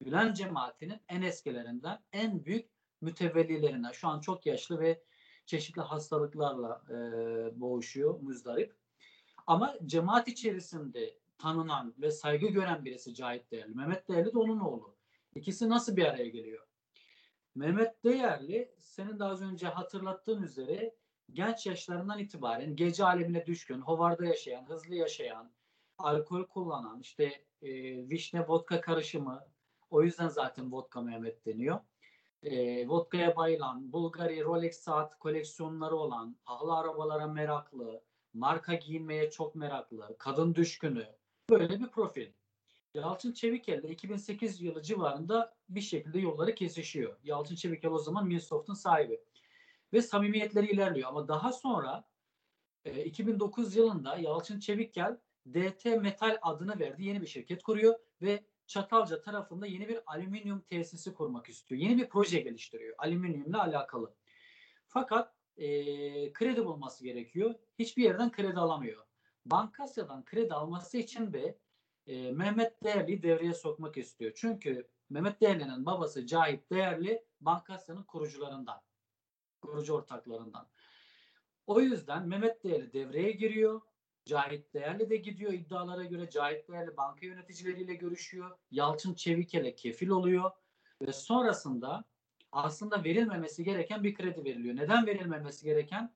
Gülen 0.00 0.34
cemaatinin 0.34 1.00
en 1.08 1.22
eskilerinden 1.22 2.02
en 2.12 2.44
büyük 2.44 2.70
mütevellilerinden. 3.00 3.92
Şu 3.92 4.08
an 4.08 4.20
çok 4.20 4.46
yaşlı 4.46 4.80
ve 4.80 5.02
çeşitli 5.46 5.82
hastalıklarla 5.82 6.82
e, 6.90 6.94
boğuşuyor, 7.60 8.20
muzdarip. 8.20 8.74
Ama 9.46 9.74
cemaat 9.86 10.28
içerisinde 10.28 11.18
tanınan 11.38 11.94
ve 11.98 12.10
saygı 12.10 12.46
gören 12.46 12.84
birisi 12.84 13.14
Cahit 13.14 13.50
Değerli. 13.50 13.74
Mehmet 13.74 14.08
Değerli 14.08 14.34
de 14.34 14.38
onun 14.38 14.60
oğlu. 14.60 14.96
İkisi 15.34 15.68
nasıl 15.68 15.96
bir 15.96 16.04
araya 16.04 16.28
geliyor? 16.28 16.66
Mehmet 17.54 18.04
Değerli 18.04 18.74
senin 18.80 19.18
az 19.18 19.42
önce 19.42 19.66
hatırlattığın 19.66 20.42
üzere 20.42 20.94
genç 21.32 21.66
yaşlarından 21.66 22.18
itibaren 22.18 22.76
gece 22.76 23.04
alemine 23.04 23.46
düşkün, 23.46 23.80
hovarda 23.80 24.24
yaşayan, 24.24 24.64
hızlı 24.68 24.94
yaşayan, 24.94 25.52
alkol 25.98 26.44
kullanan, 26.44 27.00
işte 27.00 27.24
e, 27.62 27.70
vişne 28.08 28.48
vodka 28.48 28.80
karışımı, 28.80 29.46
o 29.90 30.02
yüzden 30.02 30.28
zaten 30.28 30.72
vodka 30.72 31.00
Mehmet 31.00 31.46
deniyor. 31.46 31.80
E, 32.42 32.88
vodkaya 32.88 33.36
bayılan, 33.36 33.92
Bulgari, 33.92 34.44
Rolex 34.44 34.78
saat 34.78 35.18
koleksiyonları 35.18 35.96
olan, 35.96 36.36
pahalı 36.44 36.76
arabalara 36.76 37.26
meraklı, 37.26 38.02
marka 38.34 38.74
giyinmeye 38.74 39.30
çok 39.30 39.54
meraklı, 39.54 40.16
kadın 40.18 40.54
düşkünü, 40.54 41.06
böyle 41.50 41.80
bir 41.80 41.88
profil. 41.88 42.32
Yalçın 42.94 43.32
Çevikel 43.32 43.82
de 43.82 43.88
2008 43.88 44.60
yılı 44.60 44.82
civarında 44.82 45.54
bir 45.68 45.80
şekilde 45.80 46.18
yolları 46.18 46.54
kesişiyor. 46.54 47.16
Yalçın 47.24 47.54
Çevikel 47.54 47.90
o 47.90 47.98
zaman 47.98 48.26
Milsoft'un 48.26 48.74
sahibi. 48.74 49.20
Ve 49.96 50.02
samimiyetleri 50.02 50.70
ilerliyor. 50.70 51.08
Ama 51.08 51.28
daha 51.28 51.52
sonra 51.52 52.04
e, 52.84 53.04
2009 53.04 53.76
yılında 53.76 54.16
Yalçın 54.16 54.60
Çevikel 54.60 55.18
DT 55.54 55.84
Metal 55.84 56.38
adını 56.42 56.78
verdi. 56.78 57.04
Yeni 57.04 57.22
bir 57.22 57.26
şirket 57.26 57.62
kuruyor 57.62 57.98
ve 58.22 58.44
Çatalca 58.66 59.20
tarafında 59.20 59.66
yeni 59.66 59.88
bir 59.88 60.00
alüminyum 60.06 60.60
tesisi 60.60 61.14
kurmak 61.14 61.48
istiyor. 61.48 61.80
Yeni 61.80 61.98
bir 61.98 62.08
proje 62.08 62.40
geliştiriyor. 62.40 62.94
Alüminyumla 62.98 63.62
alakalı. 63.62 64.14
Fakat 64.86 65.34
e, 65.56 65.66
kredi 66.32 66.64
bulması 66.64 67.04
gerekiyor. 67.04 67.54
Hiçbir 67.78 68.02
yerden 68.02 68.32
kredi 68.32 68.60
alamıyor. 68.60 69.06
Bankasya'dan 69.46 70.24
kredi 70.24 70.54
alması 70.54 70.98
için 70.98 71.32
de 71.32 71.58
e, 72.06 72.32
Mehmet 72.32 72.84
Değerli 72.84 73.22
devreye 73.22 73.54
sokmak 73.54 73.96
istiyor. 73.96 74.32
Çünkü 74.34 74.88
Mehmet 75.10 75.40
Değerli'nin 75.40 75.86
babası 75.86 76.26
Cahit 76.26 76.70
Değerli 76.70 77.24
Bankasya'nın 77.40 78.02
kurucularından. 78.02 78.85
Kurucu 79.66 79.94
ortaklarından. 79.94 80.68
O 81.66 81.80
yüzden 81.80 82.28
Mehmet 82.28 82.64
Değerli 82.64 82.92
devreye 82.92 83.32
giriyor. 83.32 83.80
Cahit 84.24 84.74
Değerli 84.74 85.10
de 85.10 85.16
gidiyor 85.16 85.52
iddialara 85.52 86.04
göre. 86.04 86.30
Cahit 86.30 86.68
Değerli 86.68 86.96
banka 86.96 87.26
yöneticileriyle 87.26 87.94
görüşüyor. 87.94 88.58
Yalçın 88.70 89.14
Çevikel'e 89.14 89.74
kefil 89.74 90.08
oluyor. 90.08 90.50
Ve 91.02 91.12
sonrasında 91.12 92.04
aslında 92.52 93.04
verilmemesi 93.04 93.64
gereken 93.64 94.04
bir 94.04 94.14
kredi 94.14 94.44
veriliyor. 94.44 94.76
Neden 94.76 95.06
verilmemesi 95.06 95.64
gereken? 95.64 96.14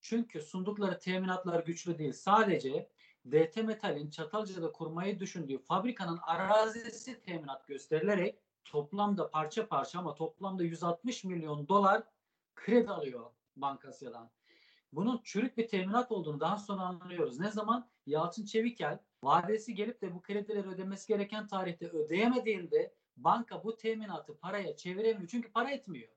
Çünkü 0.00 0.40
sundukları 0.40 0.98
teminatlar 0.98 1.64
güçlü 1.64 1.98
değil. 1.98 2.12
Sadece 2.12 2.88
DT 3.26 3.56
Metal'in 3.56 4.10
Çatalca'da 4.10 4.72
kurmayı 4.72 5.20
düşündüğü 5.20 5.58
fabrikanın 5.58 6.18
arazisi 6.22 7.20
teminat 7.20 7.68
gösterilerek 7.68 8.38
toplamda 8.64 9.30
parça 9.30 9.68
parça 9.68 9.98
ama 9.98 10.14
toplamda 10.14 10.64
160 10.64 11.24
milyon 11.24 11.68
dolar 11.68 12.02
kredi 12.54 12.90
alıyor 12.90 13.30
Bankasya'dan. 13.56 14.30
Bunun 14.92 15.20
çürük 15.24 15.58
bir 15.58 15.68
teminat 15.68 16.12
olduğunu 16.12 16.40
daha 16.40 16.58
sonra 16.58 16.82
anlıyoruz. 16.82 17.40
Ne 17.40 17.50
zaman? 17.50 17.88
Yalçın 18.06 18.44
Çevikel 18.44 18.98
vadesi 19.22 19.74
gelip 19.74 20.02
de 20.02 20.14
bu 20.14 20.22
kredileri 20.22 20.68
ödemesi 20.68 21.08
gereken 21.08 21.46
tarihte 21.46 21.88
ödeyemediğinde 21.88 22.94
banka 23.16 23.64
bu 23.64 23.76
teminatı 23.76 24.38
paraya 24.38 24.76
çeviremiyor. 24.76 25.28
Çünkü 25.28 25.52
para 25.52 25.70
etmiyor. 25.70 26.08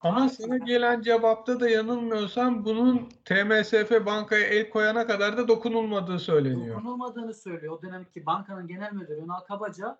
Ama 0.00 0.28
sana 0.28 0.56
gelen 0.56 1.02
cevapta 1.02 1.60
da 1.60 1.68
yanılmıyorsam 1.68 2.64
bunun 2.64 3.08
TMSF 3.24 4.06
bankaya 4.06 4.46
el 4.46 4.70
koyana 4.70 5.06
kadar 5.06 5.36
da 5.36 5.48
dokunulmadığı 5.48 6.18
söyleniyor. 6.18 6.76
Dokunulmadığını 6.76 7.34
söylüyor. 7.34 7.78
O 7.78 7.82
dönemki 7.82 8.26
bankanın 8.26 8.68
genel 8.68 8.92
müdürü 8.92 9.20
Ünal 9.20 9.40
Kabaca 9.40 9.98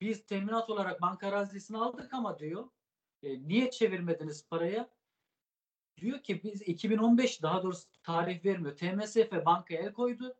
biz 0.00 0.26
teminat 0.26 0.70
olarak 0.70 1.02
banka 1.02 1.28
arazisini 1.28 1.78
aldık 1.78 2.14
ama 2.14 2.38
diyor 2.38 2.64
e, 3.22 3.48
niye 3.48 3.70
çevirmediniz 3.70 4.48
paraya? 4.48 4.88
Diyor 6.00 6.22
ki 6.22 6.42
biz 6.42 6.62
2015 6.62 7.42
daha 7.42 7.62
doğrusu 7.62 7.88
tarih 8.02 8.44
vermiyor. 8.44 8.76
TMSF 8.76 9.44
bankaya 9.46 9.82
el 9.82 9.92
koydu. 9.92 10.36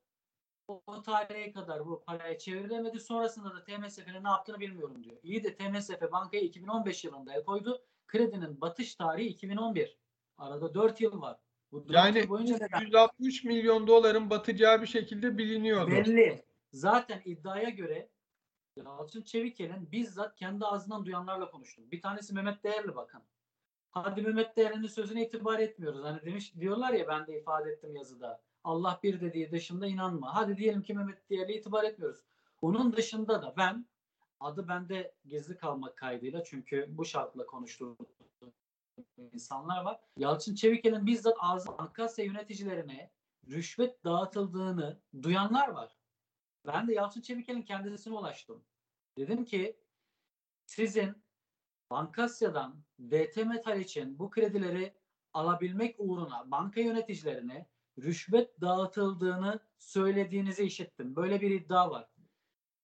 O, 0.68 0.82
o 0.86 1.02
tarihe 1.02 1.52
kadar 1.52 1.86
bu 1.86 2.02
paraya 2.04 2.38
çevrilemedi. 2.38 3.00
Sonrasında 3.00 3.54
da 3.54 3.64
TMSF'nin 3.64 4.24
ne 4.24 4.28
yaptığını 4.28 4.60
bilmiyorum 4.60 5.04
diyor. 5.04 5.16
İyi 5.22 5.44
de 5.44 5.54
TMSF 5.54 6.12
bankaya 6.12 6.42
2015 6.42 7.04
yılında 7.04 7.34
el 7.34 7.44
koydu. 7.44 7.82
Kredinin 8.06 8.60
batış 8.60 8.94
tarihi 8.94 9.28
2011. 9.28 9.98
Arada 10.38 10.74
4 10.74 11.00
yıl 11.00 11.20
var. 11.20 11.38
Bu 11.72 11.88
4 11.88 11.94
Yani 11.96 12.18
yıl 12.18 12.28
boyunca 12.28 12.54
neden? 12.56 12.80
160 12.80 13.44
milyon 13.44 13.86
doların 13.86 14.30
batacağı 14.30 14.82
bir 14.82 14.86
şekilde 14.86 15.38
biliniyordu. 15.38 15.90
Belli. 15.90 16.44
Zaten 16.72 17.22
iddiaya 17.24 17.68
göre 17.68 18.08
Yalçın 18.76 19.22
Çevikel'in 19.22 19.92
bizzat 19.92 20.36
kendi 20.36 20.64
ağzından 20.64 21.06
duyanlarla 21.06 21.50
konuştum. 21.50 21.90
Bir 21.90 22.00
tanesi 22.00 22.34
Mehmet 22.34 22.64
Değerli 22.64 22.96
bakın. 22.96 23.22
Hadi 23.90 24.22
Mehmet 24.22 24.56
Değerli'nin 24.56 24.86
sözüne 24.86 25.26
itibar 25.26 25.58
etmiyoruz. 25.58 26.04
Hani 26.04 26.22
demiş 26.22 26.54
diyorlar 26.54 26.92
ya 26.92 27.08
ben 27.08 27.26
de 27.26 27.38
ifade 27.38 27.70
ettim 27.70 27.96
yazıda. 27.96 28.40
Allah 28.64 29.00
bir 29.02 29.20
dediği 29.20 29.50
dışında 29.50 29.86
inanma. 29.86 30.34
Hadi 30.34 30.56
diyelim 30.56 30.82
ki 30.82 30.94
Mehmet 30.94 31.30
Değerli'ye 31.30 31.58
itibar 31.58 31.84
etmiyoruz. 31.84 32.20
Onun 32.62 32.92
dışında 32.92 33.42
da 33.42 33.54
ben 33.56 33.86
adı 34.40 34.68
bende 34.68 35.14
gizli 35.24 35.56
kalmak 35.56 35.96
kaydıyla 35.96 36.44
çünkü 36.44 36.86
bu 36.88 37.04
şartla 37.04 37.46
konuştuğum 37.46 37.96
insanlar 39.32 39.84
var. 39.84 40.00
Yalçın 40.16 40.54
Çevikel'in 40.54 41.06
bizzat 41.06 41.36
ağzı 41.40 41.72
Ankasya 41.78 42.24
yöneticilerine 42.24 43.10
rüşvet 43.50 44.04
dağıtıldığını 44.04 44.98
duyanlar 45.22 45.68
var. 45.68 46.01
Ben 46.66 46.88
de 46.88 46.94
Yalçın 46.94 47.20
Çevikel'in 47.20 47.62
kendisine 47.62 48.14
ulaştım. 48.14 48.64
Dedim 49.18 49.44
ki 49.44 49.80
sizin 50.66 51.22
Bankasya'dan 51.90 52.84
DT 53.00 53.36
Metal 53.36 53.80
için 53.80 54.18
bu 54.18 54.30
kredileri 54.30 54.94
alabilmek 55.32 55.96
uğruna 55.98 56.50
banka 56.50 56.80
yöneticilerine 56.80 57.66
rüşvet 57.98 58.60
dağıtıldığını 58.60 59.60
söylediğinizi 59.78 60.64
işittim. 60.64 61.16
Böyle 61.16 61.40
bir 61.40 61.50
iddia 61.50 61.90
var. 61.90 62.08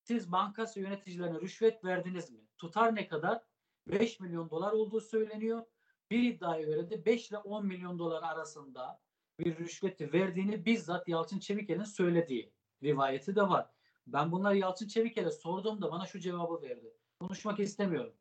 Siz 0.02 0.32
Bankasya 0.32 0.82
yöneticilerine 0.82 1.40
rüşvet 1.40 1.84
verdiniz 1.84 2.30
mi? 2.30 2.40
Tutar 2.58 2.94
ne 2.94 3.08
kadar? 3.08 3.42
5 3.86 4.20
milyon 4.20 4.50
dolar 4.50 4.72
olduğu 4.72 5.00
söyleniyor. 5.00 5.62
Bir 6.10 6.22
iddiaya 6.22 6.62
göre 6.62 6.90
de 6.90 7.04
5 7.04 7.30
ile 7.30 7.38
10 7.38 7.66
milyon 7.66 7.98
dolar 7.98 8.22
arasında 8.22 9.00
bir 9.38 9.58
rüşveti 9.58 10.12
verdiğini 10.12 10.64
bizzat 10.64 11.08
Yalçın 11.08 11.38
Çevikel'in 11.38 11.84
söylediği 11.84 12.52
rivayeti 12.82 13.36
de 13.36 13.42
var. 13.42 13.70
Ben 14.06 14.32
bunları 14.32 14.56
Yalçın 14.56 14.88
Çevikel'e 14.88 15.30
sorduğumda 15.30 15.92
bana 15.92 16.06
şu 16.06 16.20
cevabı 16.20 16.62
verdi. 16.62 16.94
Konuşmak 17.20 17.60
istemiyorum. 17.60 18.14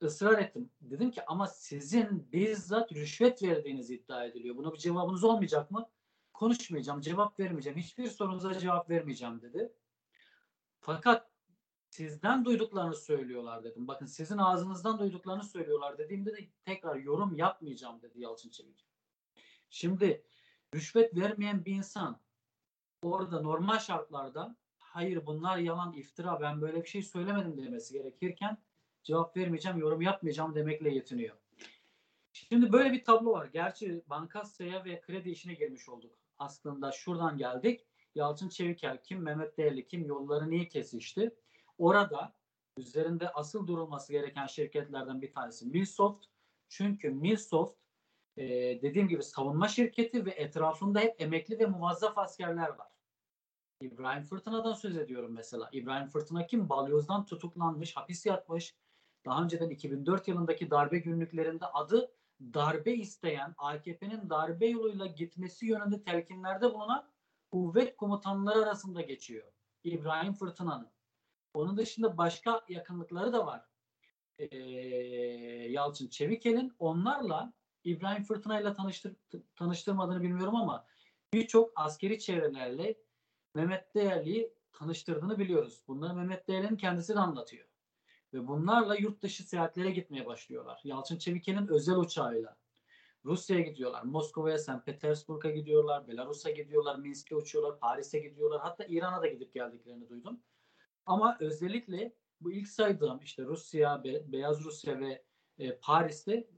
Israr 0.00 0.38
ettim. 0.38 0.70
Dedim 0.80 1.10
ki 1.10 1.24
ama 1.26 1.46
sizin 1.46 2.32
bizzat 2.32 2.92
rüşvet 2.92 3.42
verdiğiniz 3.42 3.90
iddia 3.90 4.24
ediliyor. 4.24 4.56
Buna 4.56 4.72
bir 4.72 4.78
cevabınız 4.78 5.24
olmayacak 5.24 5.70
mı? 5.70 5.90
Konuşmayacağım, 6.32 7.00
cevap 7.00 7.40
vermeyeceğim. 7.40 7.78
Hiçbir 7.78 8.06
sorunuza 8.06 8.58
cevap 8.58 8.90
vermeyeceğim 8.90 9.42
dedi. 9.42 9.72
Fakat 10.80 11.30
sizden 11.90 12.44
duyduklarını 12.44 12.94
söylüyorlar 12.94 13.64
dedim. 13.64 13.88
Bakın 13.88 14.06
sizin 14.06 14.38
ağzınızdan 14.38 14.98
duyduklarını 14.98 15.44
söylüyorlar 15.44 15.98
dediğimde 15.98 16.36
de 16.36 16.48
tekrar 16.64 16.96
yorum 16.96 17.36
yapmayacağım 17.36 18.02
dedi 18.02 18.20
Yalçın 18.20 18.50
Çevikel. 18.50 18.86
Şimdi 19.70 20.24
rüşvet 20.74 21.16
vermeyen 21.16 21.64
bir 21.64 21.72
insan 21.72 22.20
orada 23.02 23.40
normal 23.40 23.78
şartlarda 23.78 24.56
hayır 24.78 25.26
bunlar 25.26 25.58
yalan 25.58 25.92
iftira 25.92 26.40
ben 26.40 26.60
böyle 26.60 26.82
bir 26.82 26.88
şey 26.88 27.02
söylemedim 27.02 27.64
demesi 27.64 27.92
gerekirken 27.92 28.58
cevap 29.02 29.36
vermeyeceğim 29.36 29.78
yorum 29.78 30.02
yapmayacağım 30.02 30.54
demekle 30.54 30.94
yetiniyor. 30.94 31.36
Şimdi 32.32 32.72
böyle 32.72 32.92
bir 32.92 33.04
tablo 33.04 33.32
var. 33.32 33.46
Gerçi 33.46 34.02
Bankasya'ya 34.06 34.84
ve 34.84 35.00
kredi 35.00 35.30
işine 35.30 35.54
girmiş 35.54 35.88
olduk. 35.88 36.12
Aslında 36.38 36.92
şuradan 36.92 37.38
geldik. 37.38 37.86
Yalçın 38.14 38.48
Çevikel 38.48 39.02
kim, 39.02 39.22
Mehmet 39.22 39.58
Değerli 39.58 39.86
kim 39.86 40.06
yolları 40.06 40.50
niye 40.50 40.68
kesişti? 40.68 41.34
Orada 41.78 42.34
üzerinde 42.76 43.32
asıl 43.32 43.66
durulması 43.66 44.12
gereken 44.12 44.46
şirketlerden 44.46 45.22
bir 45.22 45.32
tanesi 45.32 45.66
Milsoft. 45.66 46.24
Çünkü 46.68 47.10
Milsoft 47.10 47.78
e, 48.38 48.46
dediğim 48.82 49.08
gibi 49.08 49.22
savunma 49.22 49.68
şirketi 49.68 50.26
ve 50.26 50.30
etrafında 50.30 51.00
hep 51.00 51.20
emekli 51.20 51.58
ve 51.58 51.66
muvazzaf 51.66 52.18
askerler 52.18 52.68
var. 52.68 52.88
İbrahim 53.80 54.24
Fırtına'dan 54.24 54.72
söz 54.72 54.96
ediyorum 54.96 55.32
mesela. 55.32 55.68
İbrahim 55.72 56.08
Fırtına 56.08 56.46
kim? 56.46 56.68
Balyoz'dan 56.68 57.24
tutuklanmış, 57.24 57.96
hapis 57.96 58.26
yatmış. 58.26 58.74
Daha 59.26 59.42
önceden 59.42 59.70
2004 59.70 60.28
yılındaki 60.28 60.70
darbe 60.70 60.98
günlüklerinde 60.98 61.66
adı 61.66 62.12
darbe 62.40 62.92
isteyen, 62.92 63.54
AKP'nin 63.58 64.30
darbe 64.30 64.66
yoluyla 64.66 65.06
gitmesi 65.06 65.66
yönünde 65.66 66.02
telkinlerde 66.02 66.74
bulunan 66.74 67.08
kuvvet 67.50 67.96
komutanları 67.96 68.62
arasında 68.62 69.00
geçiyor. 69.00 69.52
İbrahim 69.84 70.32
Fırtına'nın. 70.32 70.90
Onun 71.54 71.76
dışında 71.76 72.18
başka 72.18 72.64
yakınlıkları 72.68 73.32
da 73.32 73.46
var. 73.46 73.64
Ee, 74.38 74.56
Yalçın 75.70 76.08
Çevikel'in 76.08 76.72
onlarla 76.78 77.52
İbrahim 77.88 78.24
Fırtına 78.24 78.60
ile 78.60 78.74
tanıştır, 78.74 79.16
tanıştırmadığını 79.56 80.22
bilmiyorum 80.22 80.56
ama 80.56 80.86
birçok 81.34 81.72
askeri 81.76 82.18
çevrelerle 82.18 82.96
Mehmet 83.54 83.94
Değerli'yi 83.94 84.52
tanıştırdığını 84.72 85.38
biliyoruz. 85.38 85.82
Bunları 85.88 86.14
Mehmet 86.14 86.48
Değerli'nin 86.48 86.76
kendisi 86.76 87.14
de 87.14 87.18
anlatıyor. 87.20 87.68
Ve 88.34 88.48
bunlarla 88.48 88.94
yurt 88.94 89.22
dışı 89.22 89.42
seyahatlere 89.48 89.90
gitmeye 89.90 90.26
başlıyorlar. 90.26 90.80
Yalçın 90.84 91.18
Çevikel'in 91.18 91.66
özel 91.66 91.96
uçağıyla. 91.96 92.56
Rusya'ya 93.24 93.62
gidiyorlar. 93.62 94.02
Moskova'ya, 94.02 94.58
St. 94.58 94.86
Petersburg'a 94.86 95.50
gidiyorlar. 95.50 96.08
Belarus'a 96.08 96.50
gidiyorlar. 96.50 96.96
Minsk'e 96.96 97.36
uçuyorlar. 97.36 97.78
Paris'e 97.78 98.18
gidiyorlar. 98.18 98.60
Hatta 98.60 98.84
İran'a 98.84 99.22
da 99.22 99.26
gidip 99.26 99.54
geldiklerini 99.54 100.08
duydum. 100.08 100.40
Ama 101.06 101.36
özellikle 101.40 102.14
bu 102.40 102.52
ilk 102.52 102.68
saydığım 102.68 103.20
işte 103.20 103.42
Rusya, 103.42 104.04
Be- 104.04 104.32
Beyaz 104.32 104.64
Rusya 104.64 105.00
ve 105.00 105.24
e, 105.58 105.78
Paris'te 105.78 106.48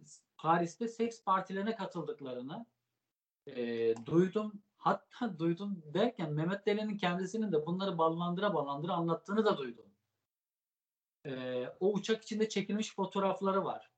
Paris'te 0.42 0.88
seks 0.88 1.24
partilerine 1.24 1.76
katıldıklarını 1.76 2.66
e, 3.46 3.94
duydum. 4.06 4.62
Hatta 4.76 5.38
duydum 5.38 5.82
derken 5.94 6.32
Mehmet 6.32 6.66
Deli'nin 6.66 6.96
kendisinin 6.96 7.52
de 7.52 7.66
bunları 7.66 7.98
ballandıra 7.98 8.54
ballandıra 8.54 8.92
anlattığını 8.92 9.44
da 9.44 9.58
duydum. 9.58 9.86
E, 11.26 11.64
o 11.80 11.92
uçak 11.92 12.22
içinde 12.22 12.48
çekilmiş 12.48 12.94
fotoğrafları 12.94 13.64
var. 13.64 13.90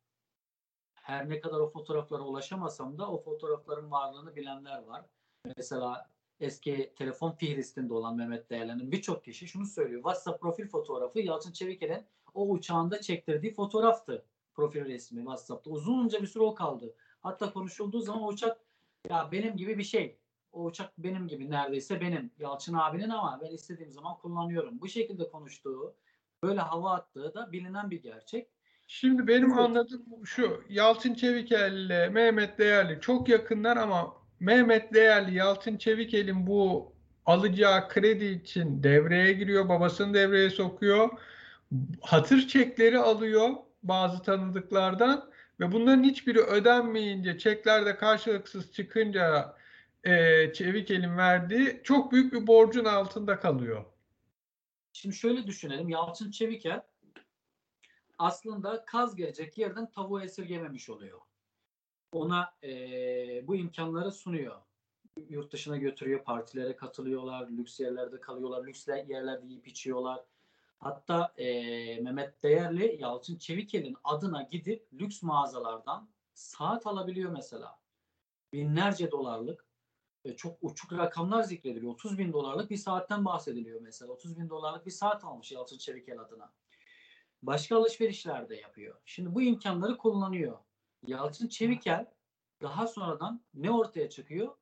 Her 0.95 1.29
ne 1.29 1.41
kadar 1.41 1.61
o 1.61 1.71
fotoğraflara 1.71 2.23
ulaşamasam 2.23 2.99
da 2.99 3.11
o 3.11 3.23
fotoğrafların 3.23 3.91
varlığını 3.91 4.37
bilenler 4.37 4.83
var. 4.83 5.05
Mesela 5.57 6.11
eski 6.41 6.93
telefon 6.97 7.33
fihristinde 7.33 7.95
olan 7.95 8.17
Mehmet 8.17 8.51
Değerlen'in 8.51 8.93
birçok 8.93 9.25
kişi 9.25 9.49
şunu 9.49 9.67
söylüyor. 9.67 10.03
WhatsApp 10.03 10.41
profil 10.41 10.69
fotoğrafı 10.69 11.21
Yalçın 11.21 11.53
Çevikel'in 11.53 12.07
o 12.35 12.51
uçağında 12.51 13.01
çektirdiği 13.01 13.55
fotoğraftı. 13.55 14.25
Profil 14.55 14.85
resmi 14.85 15.19
WhatsApp'ta. 15.19 15.71
Uzunca 15.71 16.23
bir 16.23 16.27
süre 16.27 16.43
o 16.43 16.55
kaldı. 16.55 16.95
Hatta 17.21 17.53
konuşulduğu 17.53 18.01
zaman 18.01 18.29
uçak 18.29 18.59
ya 19.11 19.29
benim 19.33 19.57
gibi 19.57 19.79
bir 19.79 19.85
şey. 19.85 20.19
O 20.53 20.65
uçak 20.65 20.99
benim 20.99 21.29
gibi 21.29 21.51
neredeyse 21.51 22.01
benim. 22.01 22.31
Yalçın 22.39 22.75
abinin 22.75 23.09
ama 23.09 23.41
ben 23.43 23.51
istediğim 23.51 23.93
zaman 23.93 24.17
kullanıyorum. 24.19 24.81
Bu 24.81 24.89
şekilde 24.89 25.31
konuştuğu, 25.31 25.95
böyle 26.43 26.61
hava 26.61 26.93
attığı 26.93 27.35
da 27.35 27.53
bilinen 27.53 27.91
bir 27.91 28.03
gerçek. 28.03 28.49
Şimdi 28.87 29.27
benim 29.27 29.59
anladığım 29.59 30.27
şu. 30.27 30.65
Yalçın 30.69 31.15
Çevikel 31.15 31.73
ile 31.73 32.09
Mehmet 32.09 32.59
Değerli 32.59 33.01
çok 33.01 33.29
yakınlar 33.29 33.77
ama 33.77 34.15
Mehmet 34.41 34.95
Değerli 34.95 35.35
Yalçın 35.35 35.77
Çevikel'in 35.77 36.47
bu 36.47 36.93
alacağı 37.27 37.89
kredi 37.89 38.25
için 38.25 38.83
devreye 38.83 39.33
giriyor. 39.33 39.69
Babasını 39.69 40.15
devreye 40.15 40.51
sokuyor. 40.51 41.11
Hatır 42.01 42.49
çekleri 42.49 42.99
alıyor 42.99 43.51
bazı 43.83 44.23
tanıdıklardan 44.23 45.31
ve 45.61 45.73
bunların 45.73 46.05
hiçbiri 46.05 46.41
ödenmeyince 46.41 47.39
çekler 47.39 47.87
de 47.87 47.97
karşılıksız 47.97 48.73
çıkınca 48.73 49.57
e, 50.05 50.13
Çevikel'in 50.53 51.17
verdiği 51.17 51.81
çok 51.85 52.13
büyük 52.13 52.33
bir 52.33 52.47
borcun 52.47 52.85
altında 52.85 53.41
kalıyor. 53.41 53.85
Şimdi 54.93 55.17
şöyle 55.17 55.47
düşünelim. 55.47 55.89
Yalçın 55.89 56.31
Çeviker 56.31 56.83
aslında 58.19 58.85
kaz 58.85 59.17
gelecek 59.17 59.59
yerden 59.59 59.91
tavuğu 59.91 60.21
esirgememiş 60.23 60.91
oluyor. 60.91 61.21
Ona 62.13 62.55
eee, 62.63 63.45
bu 63.47 63.57
imkanları 63.57 64.13
sunuyor. 64.13 64.57
Yurt 65.29 65.53
dışına 65.53 65.77
götürüyor, 65.77 66.25
partilere 66.25 66.77
katılıyorlar, 66.77 67.49
lüks 67.49 67.81
yerlerde 67.81 68.21
kalıyorlar, 68.21 68.67
lüks 68.67 68.89
yerlerde 68.89 69.47
yiyip 69.47 69.69
içiyorlar. 69.69 70.21
Hatta 70.83 71.35
eee, 71.39 72.01
Mehmet 72.01 72.43
Değerli 72.43 72.97
Yalçın 73.01 73.39
Çevikel'in 73.39 73.97
adına 74.05 74.43
gidip 74.43 74.89
lüks 74.93 75.23
mağazalardan 75.23 76.11
saat 76.35 76.87
alabiliyor 76.87 77.31
mesela. 77.33 77.81
Binlerce 78.53 79.11
dolarlık 79.11 79.67
ve 80.27 80.37
çok 80.37 80.59
uçuk 80.61 80.93
rakamlar 80.93 81.43
zikrediliyor. 81.43 81.93
30 81.93 82.19
bin 82.19 82.33
dolarlık 82.33 82.71
bir 82.71 82.77
saatten 82.77 83.25
bahsediliyor 83.25 83.81
mesela. 83.81 84.13
30 84.13 84.39
bin 84.39 84.49
dolarlık 84.51 84.87
bir 84.87 84.91
saat 84.91 85.25
almış 85.25 85.53
Yalçın 85.53 85.79
Çevikel 85.79 86.21
adına. 86.21 86.55
Başka 87.43 87.77
alışverişler 87.77 88.49
de 88.49 88.57
yapıyor. 88.57 89.01
Şimdi 89.05 89.35
bu 89.35 89.43
imkanları 89.43 89.99
kullanıyor. 89.99 90.59
Yalçın 91.07 91.49
Çevikel 91.49 92.11
daha 92.63 92.87
sonradan 92.87 93.45
ne 93.55 93.71
ortaya 93.71 94.11
çıkıyor? 94.11 94.57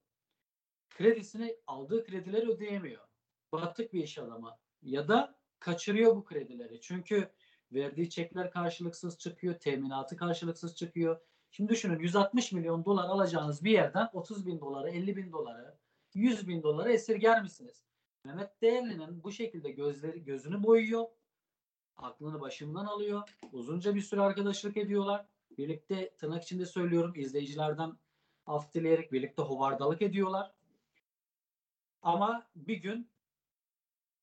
Kredisini 0.90 1.56
aldığı 1.66 2.04
kredileri 2.04 2.50
ödeyemiyor. 2.50 3.08
Batık 3.52 3.92
bir 3.92 4.04
iş 4.04 4.18
adamı. 4.18 4.58
Ya 4.82 5.08
da 5.08 5.39
kaçırıyor 5.60 6.16
bu 6.16 6.24
kredileri. 6.24 6.80
Çünkü 6.80 7.30
verdiği 7.72 8.10
çekler 8.10 8.50
karşılıksız 8.50 9.18
çıkıyor. 9.18 9.54
Teminatı 9.54 10.16
karşılıksız 10.16 10.76
çıkıyor. 10.76 11.20
Şimdi 11.50 11.72
düşünün 11.72 11.98
160 11.98 12.52
milyon 12.52 12.84
dolar 12.84 13.04
alacağınız 13.04 13.64
bir 13.64 13.70
yerden 13.70 14.08
30 14.12 14.46
bin 14.46 14.60
doları, 14.60 14.90
50 14.90 15.16
bin 15.16 15.32
doları, 15.32 15.78
100 16.14 16.48
bin 16.48 16.62
doları 16.62 16.92
esirger 16.92 17.42
misiniz? 17.42 17.84
Mehmet 18.24 18.62
Değerli'nin 18.62 19.24
bu 19.24 19.32
şekilde 19.32 19.70
gözleri 19.70 20.24
gözünü 20.24 20.62
boyuyor. 20.62 21.04
Aklını 21.96 22.40
başından 22.40 22.84
alıyor. 22.84 23.22
Uzunca 23.52 23.94
bir 23.94 24.00
süre 24.00 24.20
arkadaşlık 24.20 24.76
ediyorlar. 24.76 25.26
Birlikte 25.58 26.14
tırnak 26.16 26.42
içinde 26.42 26.66
söylüyorum 26.66 27.12
izleyicilerden 27.16 27.92
af 28.46 28.74
dileyerek 28.74 29.12
birlikte 29.12 29.42
hovardalık 29.42 30.02
ediyorlar. 30.02 30.52
Ama 32.02 32.46
bir 32.56 32.76
gün 32.76 33.10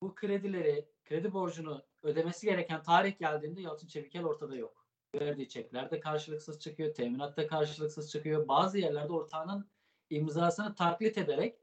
bu 0.02 0.16
kredileri, 0.16 0.86
kredi 1.06 1.34
borcunu 1.34 1.84
ödemesi 2.04 2.46
gereken 2.46 2.82
tarih 2.84 3.18
geldiğinde 3.20 3.62
Yalçın 3.62 3.88
Çevikel 3.88 4.26
ortada 4.26 4.56
yok. 4.56 4.88
Verdiği 5.16 5.50
çekler 5.50 5.92
de 5.92 6.00
karşılıksız 6.00 6.60
çıkıyor, 6.60 6.94
teminat 6.94 7.38
da 7.38 7.48
karşılıksız 7.48 8.12
çıkıyor. 8.12 8.48
Bazı 8.48 8.78
yerlerde 8.78 9.14
ortağının 9.14 9.70
imzasını 10.10 10.76
taklit 10.76 11.18
ederek 11.18 11.60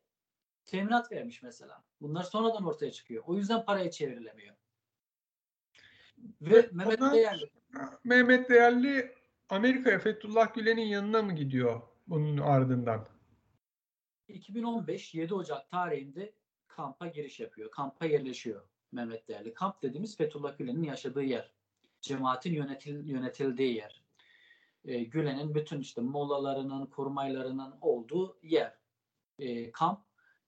teminat 0.64 1.12
vermiş 1.12 1.42
mesela. 1.42 1.84
Bunlar 2.00 2.22
sonradan 2.22 2.64
ortaya 2.64 2.92
çıkıyor. 2.92 3.24
O 3.26 3.36
yüzden 3.36 3.64
paraya 3.64 3.90
çevrilemiyor. 3.90 4.54
Ve 6.40 6.50
Ve 6.50 6.68
Mehmet 6.72 7.00
ondan 7.00 7.14
Değerli 7.14 7.50
Mehmet 8.04 8.50
Değerli 8.50 9.14
Amerika'ya 9.48 9.98
Fethullah 9.98 10.54
Gülen'in 10.54 10.86
yanına 10.86 11.22
mı 11.22 11.34
gidiyor 11.34 11.82
bunun 12.06 12.38
ardından? 12.38 13.08
2015 14.28 15.14
7 15.14 15.34
Ocak 15.34 15.70
tarihinde 15.70 16.34
kampa 16.76 17.06
giriş 17.06 17.40
yapıyor. 17.40 17.70
Kampa 17.70 18.06
yerleşiyor 18.06 18.62
Mehmet 18.92 19.28
Değerli. 19.28 19.54
Kamp 19.54 19.82
dediğimiz 19.82 20.16
Fethullah 20.16 20.58
Gülen'in 20.58 20.82
yaşadığı 20.82 21.22
yer. 21.22 21.52
Cemaatin 22.00 22.52
yönetil, 22.52 23.08
yönetildiği 23.08 23.74
yer. 23.76 24.02
Ee, 24.84 25.04
Gülen'in 25.04 25.54
bütün 25.54 25.80
işte 25.80 26.00
mollalarının, 26.00 26.86
kurmaylarının 26.86 27.74
olduğu 27.80 28.38
yer. 28.42 28.78
Ee, 29.38 29.72
kamp 29.72 30.00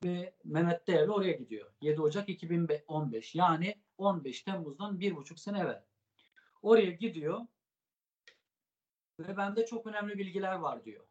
ve 0.04 0.34
Mehmet 0.44 0.86
Değerli 0.86 1.10
oraya 1.10 1.32
gidiyor. 1.32 1.72
7 1.80 2.00
Ocak 2.00 2.28
2015 2.28 3.34
yani 3.34 3.74
15 3.98 4.42
Temmuz'dan 4.42 5.00
bir 5.00 5.16
buçuk 5.16 5.40
sene 5.40 5.58
evvel. 5.58 5.84
Oraya 6.62 6.90
gidiyor 6.90 7.40
ve 9.20 9.36
bende 9.36 9.66
çok 9.66 9.86
önemli 9.86 10.18
bilgiler 10.18 10.54
var 10.54 10.84
diyor. 10.84 11.06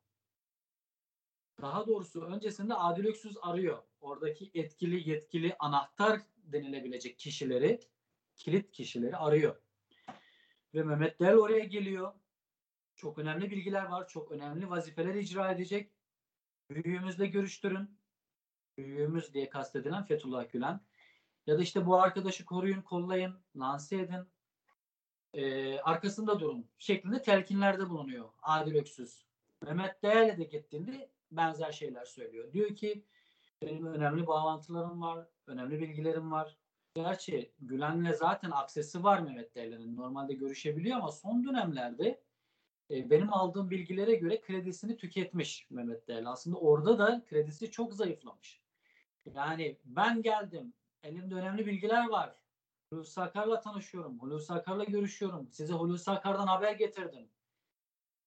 Daha 1.61 1.87
doğrusu 1.87 2.21
öncesinde 2.21 2.73
Adil 2.73 3.05
Öksüz 3.05 3.37
arıyor. 3.41 3.83
Oradaki 4.05 4.51
etkili, 4.53 5.09
yetkili, 5.09 5.55
anahtar 5.59 6.21
denilebilecek 6.37 7.19
kişileri, 7.19 7.79
kilit 8.35 8.71
kişileri 8.71 9.17
arıyor. 9.17 9.55
Ve 10.73 10.83
Mehmet 10.83 11.19
Del 11.19 11.35
oraya 11.35 11.65
geliyor. 11.65 12.13
Çok 12.95 13.17
önemli 13.17 13.51
bilgiler 13.51 13.85
var. 13.85 14.07
Çok 14.07 14.31
önemli 14.31 14.69
vazifeler 14.69 15.15
icra 15.15 15.51
edecek. 15.51 15.91
Büyüğümüzle 16.69 17.27
görüştürün. 17.27 17.99
Büyüğümüz 18.77 19.33
diye 19.33 19.49
kastedilen 19.49 20.03
Fethullah 20.03 20.51
Gülen. 20.51 20.79
Ya 21.47 21.57
da 21.57 21.61
işte 21.61 21.85
bu 21.85 21.95
arkadaşı 21.95 22.45
koruyun, 22.45 22.81
kollayın, 22.81 23.35
lanse 23.55 23.95
edin. 23.95 24.29
Ee, 25.33 25.79
arkasında 25.79 26.39
durun 26.39 26.69
şeklinde 26.79 27.21
telkinlerde 27.21 27.89
bulunuyor 27.89 28.29
Adil 28.41 28.75
Öksüz. 28.75 29.25
Mehmet 29.61 30.03
Değerli 30.03 30.37
de 30.37 30.43
gittiğinde 30.43 31.09
benzer 31.31 31.71
şeyler 31.71 32.05
söylüyor. 32.05 32.53
Diyor 32.53 32.75
ki 32.75 33.05
benim 33.65 33.85
önemli 33.85 34.27
bağlantılarım 34.27 35.01
var, 35.01 35.27
önemli 35.47 35.79
bilgilerim 35.79 36.31
var. 36.31 36.57
Gerçi 36.95 37.51
Gülen'le 37.59 38.13
zaten 38.13 38.51
aksesi 38.51 39.03
var 39.03 39.19
Mehmet 39.19 39.55
Değerli'nin. 39.55 39.95
Normalde 39.95 40.33
görüşebiliyor 40.33 40.97
ama 40.97 41.11
son 41.11 41.43
dönemlerde 41.45 42.21
e, 42.91 43.09
benim 43.09 43.33
aldığım 43.33 43.69
bilgilere 43.69 44.15
göre 44.15 44.41
kredisini 44.41 44.97
tüketmiş 44.97 45.67
Mehmet 45.69 46.07
Değerli. 46.07 46.29
Aslında 46.29 46.57
orada 46.57 46.99
da 46.99 47.23
kredisi 47.29 47.71
çok 47.71 47.93
zayıflamış. 47.93 48.61
Yani 49.35 49.77
ben 49.85 50.21
geldim, 50.21 50.73
elimde 51.03 51.35
önemli 51.35 51.65
bilgiler 51.65 52.09
var. 52.09 52.35
Hulusi 52.89 53.21
Akar'la 53.21 53.59
tanışıyorum, 53.59 54.19
Hulusi 54.19 54.53
Akar'la 54.53 54.83
görüşüyorum, 54.83 55.47
size 55.51 55.73
Hulusi 55.73 56.11
Akar'dan 56.11 56.47
haber 56.47 56.73
getirdim 56.73 57.29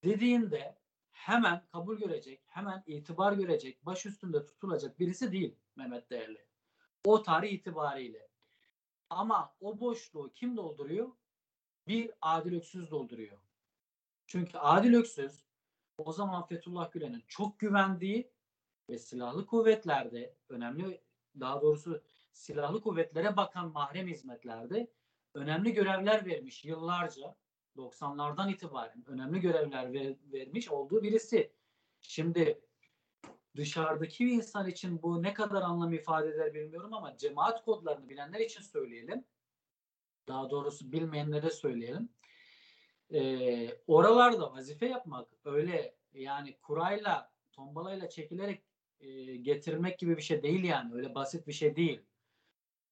dediğinde 0.04 0.78
hemen 1.18 1.62
kabul 1.72 1.98
görecek, 1.98 2.40
hemen 2.46 2.82
itibar 2.86 3.32
görecek, 3.32 3.86
baş 3.86 4.06
üstünde 4.06 4.46
tutulacak 4.46 4.98
birisi 4.98 5.32
değil 5.32 5.56
Mehmet 5.76 6.10
Değerli. 6.10 6.46
O 7.04 7.22
tarih 7.22 7.52
itibariyle. 7.52 8.28
Ama 9.10 9.54
o 9.60 9.80
boşluğu 9.80 10.32
kim 10.34 10.56
dolduruyor? 10.56 11.08
Bir 11.86 12.10
Adil 12.22 12.56
Öksüz 12.56 12.90
dolduruyor. 12.90 13.38
Çünkü 14.26 14.58
Adil 14.58 14.94
Öksüz 14.94 15.44
o 15.98 16.12
zaman 16.12 16.46
Fethullah 16.46 16.92
Gülen'in 16.92 17.24
çok 17.28 17.58
güvendiği 17.58 18.30
ve 18.90 18.98
silahlı 18.98 19.46
kuvvetlerde 19.46 20.34
önemli 20.48 21.00
daha 21.40 21.62
doğrusu 21.62 22.02
silahlı 22.32 22.82
kuvvetlere 22.82 23.36
bakan 23.36 23.72
mahrem 23.72 24.08
hizmetlerde 24.08 24.90
önemli 25.34 25.72
görevler 25.72 26.26
vermiş 26.26 26.64
yıllarca 26.64 27.36
90'lardan 27.78 28.52
itibaren 28.52 29.04
önemli 29.06 29.40
görevler 29.40 29.92
ver, 29.92 30.16
vermiş 30.32 30.68
olduğu 30.68 31.02
birisi. 31.02 31.52
Şimdi 32.00 32.60
dışarıdaki 33.56 34.26
bir 34.26 34.32
insan 34.32 34.68
için 34.68 35.02
bu 35.02 35.22
ne 35.22 35.34
kadar 35.34 35.62
anlam 35.62 35.92
ifade 35.92 36.28
eder 36.28 36.54
bilmiyorum 36.54 36.94
ama 36.94 37.16
cemaat 37.16 37.64
kodlarını 37.64 38.08
bilenler 38.08 38.40
için 38.40 38.62
söyleyelim. 38.62 39.24
Daha 40.28 40.50
doğrusu 40.50 40.92
bilmeyenlere 40.92 41.50
söyleyelim. 41.50 42.08
Ee, 43.12 43.68
oralarda 43.86 44.52
vazife 44.52 44.86
yapmak 44.86 45.28
öyle 45.44 45.94
yani 46.12 46.56
kurayla 46.62 47.32
tombalayla 47.52 48.08
çekilerek 48.08 48.62
e, 49.00 49.36
getirmek 49.36 49.98
gibi 49.98 50.16
bir 50.16 50.22
şey 50.22 50.42
değil 50.42 50.64
yani 50.64 50.94
öyle 50.94 51.14
basit 51.14 51.46
bir 51.46 51.52
şey 51.52 51.76
değil. 51.76 52.00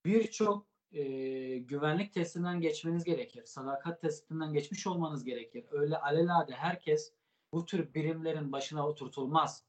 Birçok 0.04 0.66
e, 0.96 1.58
güvenlik 1.58 2.12
testinden 2.12 2.60
geçmeniz 2.60 3.04
gerekir. 3.04 3.44
Sadakat 3.44 4.00
testinden 4.00 4.52
geçmiş 4.52 4.86
olmanız 4.86 5.24
gerekir. 5.24 5.64
Öyle 5.70 5.98
alelade 5.98 6.52
herkes 6.52 7.12
bu 7.52 7.66
tür 7.66 7.94
birimlerin 7.94 8.52
başına 8.52 8.88
oturtulmaz. 8.88 9.64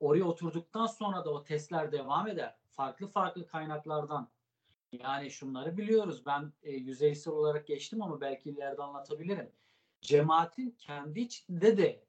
Oraya 0.00 0.24
oturduktan 0.24 0.86
sonra 0.86 1.24
da 1.24 1.30
o 1.30 1.44
testler 1.44 1.92
devam 1.92 2.28
eder. 2.28 2.56
Farklı 2.70 3.06
farklı 3.06 3.46
kaynaklardan. 3.46 4.28
Yani 4.92 5.30
şunları 5.30 5.76
biliyoruz. 5.76 6.26
Ben 6.26 6.52
e, 6.62 6.72
yüzeysel 6.72 7.34
olarak 7.34 7.66
geçtim 7.66 8.02
ama 8.02 8.20
belki 8.20 8.50
ileride 8.50 8.82
anlatabilirim. 8.82 9.52
Cemaatin 10.00 10.70
kendi 10.78 11.20
içinde 11.20 11.76
de 11.76 12.04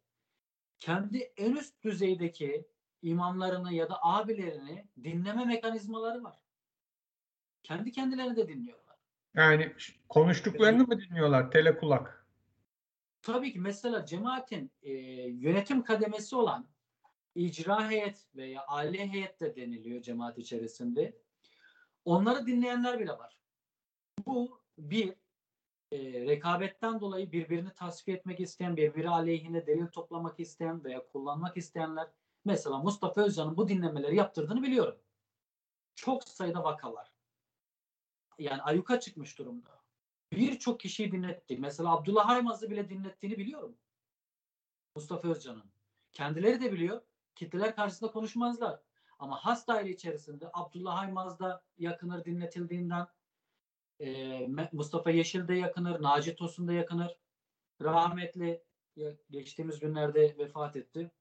kendi 0.79 1.17
en 1.17 1.55
üst 1.55 1.83
düzeydeki 1.83 2.67
imamlarını 3.01 3.73
ya 3.73 3.89
da 3.89 3.99
abilerini 4.01 4.87
dinleme 5.03 5.45
mekanizmaları 5.45 6.23
var. 6.23 6.38
Kendi 7.63 7.91
kendilerini 7.91 8.35
de 8.35 8.47
dinliyorlar. 8.47 8.95
Yani 9.35 9.73
konuştuklarını 10.09 10.83
mı 10.83 11.01
dinliyorlar 11.01 11.51
telekulak? 11.51 12.27
Tabii 13.21 13.53
ki 13.53 13.59
mesela 13.59 14.05
cemaatin 14.05 14.71
e, 14.81 14.91
yönetim 15.29 15.83
kademesi 15.83 16.35
olan 16.35 16.67
icra 17.35 17.89
heyet 17.89 18.27
veya 18.35 18.61
aile 18.61 19.11
heyet 19.11 19.39
de 19.39 19.55
deniliyor 19.55 20.01
cemaat 20.01 20.37
içerisinde. 20.37 21.17
Onları 22.05 22.47
dinleyenler 22.47 22.99
bile 22.99 23.11
var. 23.11 23.37
Bu 24.25 24.61
bir 24.77 25.13
e, 25.91 25.97
rekabetten 26.13 26.99
dolayı 26.99 27.31
birbirini 27.31 27.73
tasfiye 27.73 28.17
etmek 28.17 28.39
isteyen, 28.39 28.77
birbiri 28.77 29.09
aleyhine 29.09 29.67
delil 29.67 29.87
toplamak 29.87 30.39
isteyen 30.39 30.83
veya 30.83 31.07
kullanmak 31.07 31.57
isteyenler 31.57 32.07
mesela 32.45 32.77
Mustafa 32.77 33.21
Özcan'ın 33.21 33.57
bu 33.57 33.67
dinlemeleri 33.67 34.15
yaptırdığını 34.15 34.63
biliyorum. 34.63 34.97
Çok 35.95 36.23
sayıda 36.23 36.63
vakalar. 36.63 37.08
Yani 38.39 38.61
ayuka 38.61 38.99
çıkmış 38.99 39.37
durumda. 39.37 39.79
Birçok 40.31 40.79
kişiyi 40.79 41.11
dinletti. 41.11 41.57
Mesela 41.57 41.91
Abdullah 41.91 42.27
Haymaz'ı 42.29 42.69
bile 42.69 42.89
dinlettiğini 42.89 43.37
biliyorum. 43.37 43.77
Mustafa 44.95 45.27
Özcan'ın. 45.27 45.71
Kendileri 46.11 46.61
de 46.61 46.71
biliyor. 46.71 47.01
Kitleler 47.35 47.75
karşısında 47.75 48.11
konuşmazlar. 48.11 48.79
Ama 49.19 49.35
has 49.45 49.67
daire 49.67 49.89
içerisinde 49.89 50.49
Abdullah 50.53 50.97
Haymaz 50.97 51.39
da 51.39 51.63
yakınır 51.77 52.25
dinletildiğinden 52.25 53.07
e, 53.99 54.47
Mustafa 54.71 55.11
Yeşil 55.11 55.47
de 55.47 55.53
yakınır, 55.53 56.01
Naci 56.01 56.35
Tosun 56.35 56.67
da 56.67 56.73
yakınır. 56.73 57.17
Rahmetli 57.81 58.63
geçtiğimiz 59.29 59.79
günlerde 59.79 60.37
vefat 60.37 60.75
etti. 60.75 61.11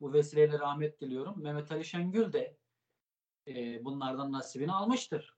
Bu 0.00 0.12
vesileyle 0.12 0.58
rahmet 0.58 1.00
diliyorum. 1.00 1.42
Mehmet 1.42 1.72
Ali 1.72 1.84
Şengül 1.84 2.32
de 2.32 2.56
e, 3.46 3.84
bunlardan 3.84 4.32
nasibini 4.32 4.72
almıştır. 4.72 5.37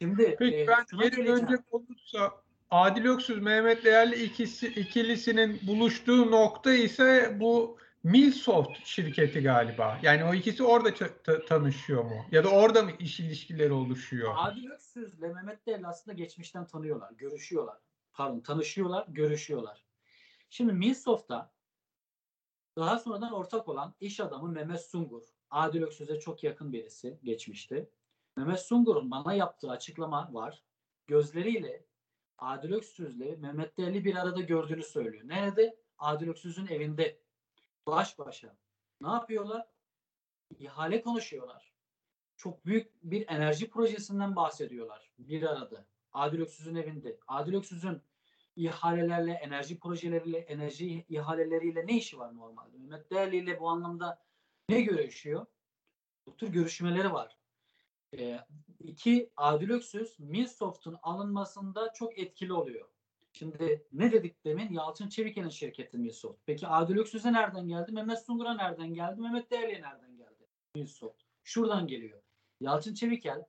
Şimdi 0.00 0.36
Peki 0.38 0.56
e, 0.56 0.66
ben 0.66 0.84
şuna 0.90 1.02
geri 1.02 1.26
dönecek 1.26 1.60
olursa 1.70 2.32
Adil 2.70 3.06
Öksüz 3.06 3.42
Mehmet 3.42 3.84
Değerli 3.84 4.24
ikisi, 4.24 4.68
ikilisinin 4.68 5.60
buluştuğu 5.66 6.30
nokta 6.30 6.72
ise 6.72 7.36
bu 7.40 7.78
Milsoft 8.02 8.86
şirketi 8.86 9.42
galiba. 9.42 9.98
Yani 10.02 10.24
o 10.24 10.34
ikisi 10.34 10.62
orada 10.62 10.90
tanışıyor 11.46 12.04
mu? 12.04 12.26
Ya 12.32 12.44
da 12.44 12.48
orada 12.48 12.82
mı 12.82 12.90
iş 12.98 13.20
ilişkileri 13.20 13.72
oluşuyor? 13.72 14.34
Adil 14.36 14.70
Öksüz'le 14.70 15.20
Mehmet 15.20 15.66
Değerli 15.66 15.86
aslında 15.86 16.14
geçmişten 16.14 16.66
tanıyorlar, 16.66 17.12
görüşüyorlar. 17.12 17.78
Pardon, 18.12 18.40
tanışıyorlar, 18.40 19.06
görüşüyorlar. 19.08 19.84
Şimdi 20.50 20.72
Milsoft'ta 20.72 21.52
daha 22.76 22.98
sonradan 22.98 23.32
ortak 23.32 23.68
olan 23.68 23.94
iş 24.00 24.20
adamı 24.20 24.48
Mehmet 24.48 24.80
Sungur. 24.80 25.22
Adil 25.50 25.82
Öksüz'e 25.82 26.20
çok 26.20 26.44
yakın 26.44 26.72
birisi 26.72 27.18
geçmişti. 27.22 27.90
Mehmet 28.40 28.60
Sungur'un 28.60 29.10
bana 29.10 29.34
yaptığı 29.34 29.70
açıklama 29.70 30.28
var. 30.32 30.62
Gözleriyle 31.06 31.84
Adil 32.38 32.72
Öksüz'le 32.72 33.38
Mehmet 33.38 33.78
Değerli 33.78 34.04
bir 34.04 34.16
arada 34.16 34.40
gördüğünü 34.40 34.82
söylüyor. 34.82 35.28
Nerede? 35.28 35.76
Adil 35.98 36.28
Öksüz'ün 36.28 36.66
evinde. 36.66 37.20
Baş 37.86 38.18
başa. 38.18 38.56
Ne 39.00 39.08
yapıyorlar? 39.08 39.66
İhale 40.58 41.02
konuşuyorlar. 41.02 41.72
Çok 42.36 42.66
büyük 42.66 43.02
bir 43.02 43.28
enerji 43.28 43.70
projesinden 43.70 44.36
bahsediyorlar 44.36 45.10
bir 45.18 45.42
arada. 45.42 45.86
Adil 46.12 46.40
Öksüz'ün 46.40 46.74
evinde. 46.74 47.18
Adil 47.26 47.54
Öksüz'ün 47.54 48.02
ihalelerle, 48.56 49.32
enerji 49.32 49.78
projeleriyle, 49.78 50.38
enerji 50.38 51.04
ihaleleriyle 51.08 51.86
ne 51.86 51.96
işi 51.96 52.18
var 52.18 52.36
normalde? 52.36 52.78
Mehmet 52.78 53.10
Değerli 53.10 53.36
ile 53.36 53.60
bu 53.60 53.68
anlamda 53.68 54.22
ne 54.68 54.80
görüşüyor? 54.80 55.46
Bu 56.26 56.36
tür 56.36 56.48
görüşmeleri 56.48 57.12
var. 57.12 57.39
E, 58.18 58.40
iki, 58.80 59.30
Adil 59.36 59.70
Öksüz 59.70 60.20
Milsoft'un 60.20 60.98
alınmasında 61.02 61.92
çok 61.92 62.18
etkili 62.18 62.52
oluyor. 62.52 62.88
Şimdi 63.32 63.86
ne 63.92 64.12
dedik 64.12 64.44
demin? 64.44 64.72
Yalçın 64.72 65.08
Çeviken'in 65.08 65.48
şirketi 65.48 65.98
Milsoft. 65.98 66.40
Peki 66.46 66.66
Adil 66.66 66.96
Öksüz'e 66.96 67.32
nereden 67.32 67.68
geldi? 67.68 67.92
Mehmet 67.92 68.22
Sungur'a 68.26 68.54
nereden 68.54 68.94
geldi? 68.94 69.20
Mehmet 69.20 69.50
Değerli'ye 69.50 69.82
nereden 69.82 70.16
geldi? 70.16 70.48
Milsoft. 70.74 71.22
Şuradan 71.44 71.86
geliyor. 71.86 72.22
Yalçın 72.60 72.94
Çevikel 72.94 73.44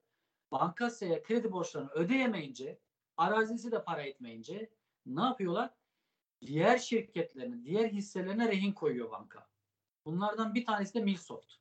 Bankasya'ya 0.52 1.24
kredi 1.24 1.52
borçlarını 1.52 1.89
ödeyemeyince, 1.89 2.80
arazisi 3.17 3.71
de 3.71 3.84
para 3.84 4.02
etmeyince 4.02 4.69
ne 5.06 5.21
yapıyorlar? 5.21 5.74
Diğer 6.41 6.78
şirketlerini, 6.78 7.63
diğer 7.63 7.89
hisselerine 7.89 8.47
rehin 8.47 8.74
koyuyor 8.74 9.12
banka. 9.12 9.47
Bunlardan 10.06 10.56
bir 10.56 10.65
tanesi 10.65 10.93
de 10.93 11.00
Milsoft. 11.00 11.54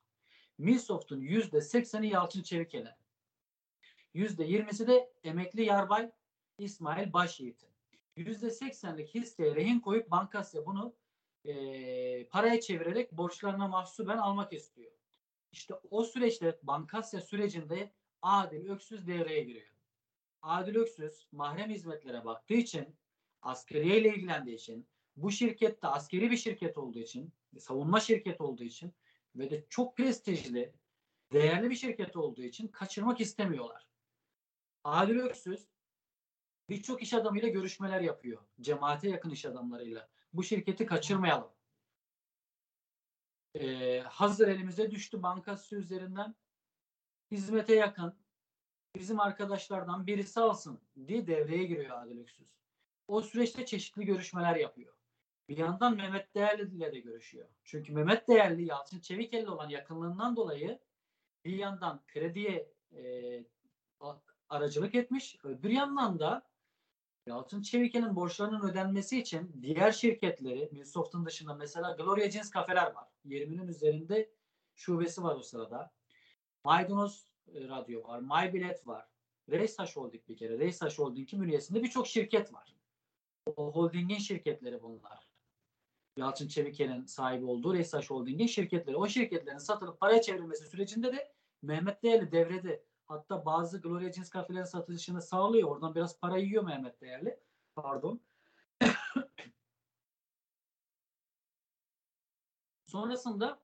Milsoft'un 0.61 1.21
yüzde 1.21 1.61
sekseni 1.61 2.09
Yalçın 2.09 2.43
Çevikel'e. 2.43 2.97
Yüzde 4.15 4.45
yirmisi 4.45 4.87
de 4.87 5.13
emekli 5.25 5.65
yarbay 5.65 6.11
İsmail 6.59 7.13
Başyiğit'in. 7.13 7.69
Yüzde 8.17 8.51
seksenlik 8.51 9.15
hisseye 9.15 9.55
rehin 9.55 9.81
koyup 9.81 10.11
Bankasya 10.11 10.67
bunu 10.67 10.95
e, 11.45 12.27
paraya 12.27 12.61
çevirerek 12.61 13.13
borçlarına 13.13 13.69
mahsuben 13.69 14.19
almak 14.19 14.53
istiyor. 14.53 14.93
İşte 15.53 15.75
o 15.91 16.05
süreçte 16.05 16.59
Bankasya 16.63 17.21
sürecinde 17.21 17.93
Adil 18.23 18.69
Öksüz 18.69 19.07
devreye 19.07 19.45
giriyor. 19.45 19.75
Adil 20.43 20.77
Öksüz 20.77 21.27
mahrem 21.33 21.71
hizmetlere 21.71 22.25
baktığı 22.25 22.55
için 22.55 22.97
askeriye 23.43 24.01
ile 24.01 24.09
ilgilendiği 24.09 24.57
için 24.57 24.87
bu 25.17 25.31
şirkette 25.31 25.87
askeri 25.89 26.31
bir 26.31 26.37
şirket 26.37 26.79
olduğu 26.79 26.99
için 26.99 27.33
savunma 27.59 28.01
şirketi 28.01 28.43
olduğu 28.43 28.65
için 28.65 28.95
ve 29.37 29.51
de 29.51 29.67
çok 29.69 29.97
prestijli 29.97 30.75
değerli 31.33 31.71
bir 31.71 31.77
şirket 31.77 32.17
olduğu 32.17 32.43
için 32.43 32.69
kaçırmak 32.69 33.21
istemiyorlar. 33.21 33.89
Adil 34.85 35.19
Öksüz 35.19 35.69
birçok 36.69 37.03
iş 37.03 37.15
adamıyla 37.15 37.49
görüşmeler 37.49 38.01
yapıyor. 38.01 38.43
Cemaate 38.61 39.09
yakın 39.09 39.31
iş 39.31 39.45
adamlarıyla. 39.45 40.09
Bu 40.33 40.43
şirketi 40.43 40.87
kaçırmayalım. 40.87 41.53
Ee, 43.55 44.01
hazır 44.01 44.49
elimize 44.49 44.91
düştü 44.91 45.23
bankası 45.23 45.77
üzerinden. 45.77 46.35
Hizmete 47.31 47.75
yakın 47.75 48.15
bizim 48.95 49.21
arkadaşlardan 49.21 50.07
birisi 50.07 50.41
alsın 50.41 50.81
diye 51.07 51.27
devreye 51.27 51.65
giriyor 51.65 52.03
Adil 52.03 52.19
Öksüz. 52.19 52.47
O 53.09 53.23
süreçte 53.23 53.67
çeşitli 53.67 54.05
görüşmeler 54.05 54.57
yapıyor. 54.57 55.00
Bir 55.51 55.57
yandan 55.57 55.97
Mehmet 55.97 56.35
Değerli 56.35 56.77
ile 56.77 56.93
de 56.93 57.01
görüşüyor. 57.01 57.49
Çünkü 57.65 57.93
Mehmet 57.93 58.29
Değerli 58.29 58.65
Yalçın 58.65 59.01
Çevikel'le 59.01 59.47
olan 59.47 59.69
yakınlığından 59.69 60.37
dolayı 60.37 60.79
bir 61.45 61.57
yandan 61.57 62.03
krediye 62.07 62.73
e, 62.93 63.45
aracılık 64.49 64.95
etmiş. 64.95 65.37
Öbür 65.45 65.71
yandan 65.71 66.19
da 66.19 66.51
Yalçın 67.27 67.63
Çevikel'in 67.63 68.17
borçlarının 68.17 68.71
ödenmesi 68.71 69.21
için 69.21 69.63
diğer 69.63 69.93
şirketleri, 69.93 70.69
Milsoft'un 70.73 71.27
dışında 71.27 71.55
mesela 71.55 71.93
Gloria 71.93 72.31
Jeans 72.31 72.51
kafeler 72.51 72.93
var. 72.93 73.09
20'nin 73.27 73.69
üzerinde 73.69 74.31
şubesi 74.75 75.23
var 75.23 75.37
o 75.37 75.43
sırada. 75.43 75.93
Maydanoz 76.65 77.27
e, 77.55 77.69
Radyo 77.69 78.03
var, 78.03 78.21
MyBilet 78.21 78.87
var. 78.87 79.09
Reysaş 79.51 79.97
Holding 79.97 80.29
bir 80.29 80.37
kere. 80.37 80.59
Reysaş 80.59 80.99
Holding'in 80.99 81.43
bünyesinde 81.43 81.83
birçok 81.83 82.07
şirket 82.07 82.55
var. 82.55 82.77
O 83.57 83.73
holdingin 83.73 84.19
şirketleri 84.19 84.83
bunlar. 84.83 85.30
Yalçın 86.17 86.49
Çevikel'in 86.49 87.07
sahibi 87.07 87.45
olduğu 87.45 87.75
Reysaş 87.75 88.11
Holding'in 88.11 88.47
şirketleri. 88.47 88.97
O 88.97 89.09
şirketlerin 89.09 89.59
satılıp 89.59 90.01
paraya 90.01 90.23
çevrilmesi 90.23 90.67
sürecinde 90.67 91.13
de 91.13 91.33
Mehmet 91.63 92.03
Değerli 92.03 92.33
devrede 92.33 92.85
Hatta 93.11 93.45
bazı 93.45 93.81
Gloria 93.81 94.13
Jeans 94.13 94.31
kafelerin 94.31 94.65
satışını 94.65 95.23
sağlıyor. 95.23 95.69
Oradan 95.69 95.95
biraz 95.95 96.21
para 96.21 96.39
yiyor 96.39 96.65
Mehmet 96.65 97.01
Değerli. 97.01 97.41
Pardon. 97.75 98.21
Sonrasında 102.87 103.63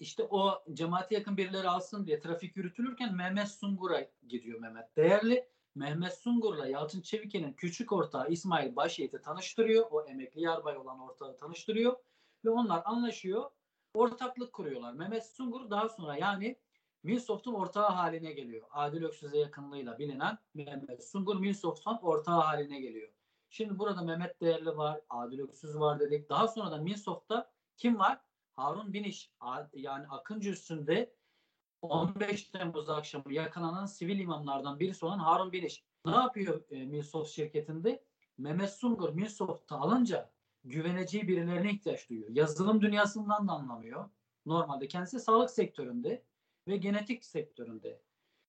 işte 0.00 0.22
o 0.22 0.64
cemaate 0.72 1.14
yakın 1.14 1.36
birileri 1.36 1.68
alsın 1.68 2.06
diye 2.06 2.20
trafik 2.20 2.56
yürütülürken 2.56 3.14
Mehmet 3.14 3.48
Sungur'a 3.48 4.10
gidiyor 4.28 4.60
Mehmet. 4.60 4.96
Değerli 4.96 5.48
Mehmet 5.74 6.18
Sungur'la 6.18 6.66
Yalçın 6.66 7.00
Çeviken'in 7.00 7.52
küçük 7.52 7.92
ortağı 7.92 8.28
İsmail 8.28 8.76
Başyiğit'i 8.76 9.20
tanıştırıyor. 9.20 9.86
O 9.90 10.04
emekli 10.04 10.40
yarbay 10.40 10.76
olan 10.76 11.00
ortağı 11.00 11.36
tanıştırıyor. 11.36 11.96
Ve 12.44 12.50
onlar 12.50 12.82
anlaşıyor. 12.84 13.50
Ortaklık 13.94 14.52
kuruyorlar. 14.52 14.92
Mehmet 14.92 15.26
Sungur 15.26 15.70
daha 15.70 15.88
sonra 15.88 16.16
yani 16.16 16.56
Milsoft'un 17.02 17.54
ortağı 17.54 17.88
haline 17.88 18.32
geliyor. 18.32 18.66
Adil 18.70 19.02
Öksüz'e 19.02 19.38
yakınlığıyla 19.38 19.98
bilinen 19.98 20.38
Mehmet 20.54 21.08
Sungur 21.08 21.36
Milsoft'un 21.36 21.98
ortağı 22.02 22.40
haline 22.40 22.80
geliyor. 22.80 23.08
Şimdi 23.50 23.78
burada 23.78 24.02
Mehmet 24.02 24.40
Değerli 24.40 24.76
var, 24.76 25.00
Adil 25.10 25.40
Öksüz 25.40 25.80
var 25.80 26.00
dedik. 26.00 26.28
Daha 26.28 26.48
sonra 26.48 26.70
da 26.70 26.76
Milsoft'ta 26.76 27.50
kim 27.76 27.98
var? 27.98 28.20
Harun 28.52 28.92
Biniş 28.92 29.30
yani 29.72 30.06
Akıncı 30.08 30.50
üstünde 30.50 31.12
15 31.82 32.44
Temmuz 32.44 32.90
akşamı 32.90 33.32
yakalanan 33.32 33.86
sivil 33.86 34.18
imamlardan 34.18 34.80
birisi 34.80 35.04
olan 35.04 35.18
Harun 35.18 35.52
Biniş. 35.52 35.84
Ne 36.06 36.12
yapıyor 36.14 36.62
e, 36.70 36.86
Milsoft 36.86 37.30
şirketinde? 37.30 38.04
Mehmet 38.38 38.70
Sungur 38.70 39.10
Milsoft'ta 39.10 39.76
alınca 39.76 40.30
güveneceği 40.64 41.28
birilerine 41.28 41.70
ihtiyaç 41.70 42.08
duyuyor. 42.08 42.28
Yazılım 42.30 42.82
dünyasından 42.82 43.48
da 43.48 43.52
anlamıyor. 43.52 44.10
Normalde 44.46 44.88
kendisi 44.88 45.20
sağlık 45.20 45.50
sektöründe 45.50 46.24
ve 46.68 46.76
genetik 46.76 47.24
sektöründe 47.24 48.02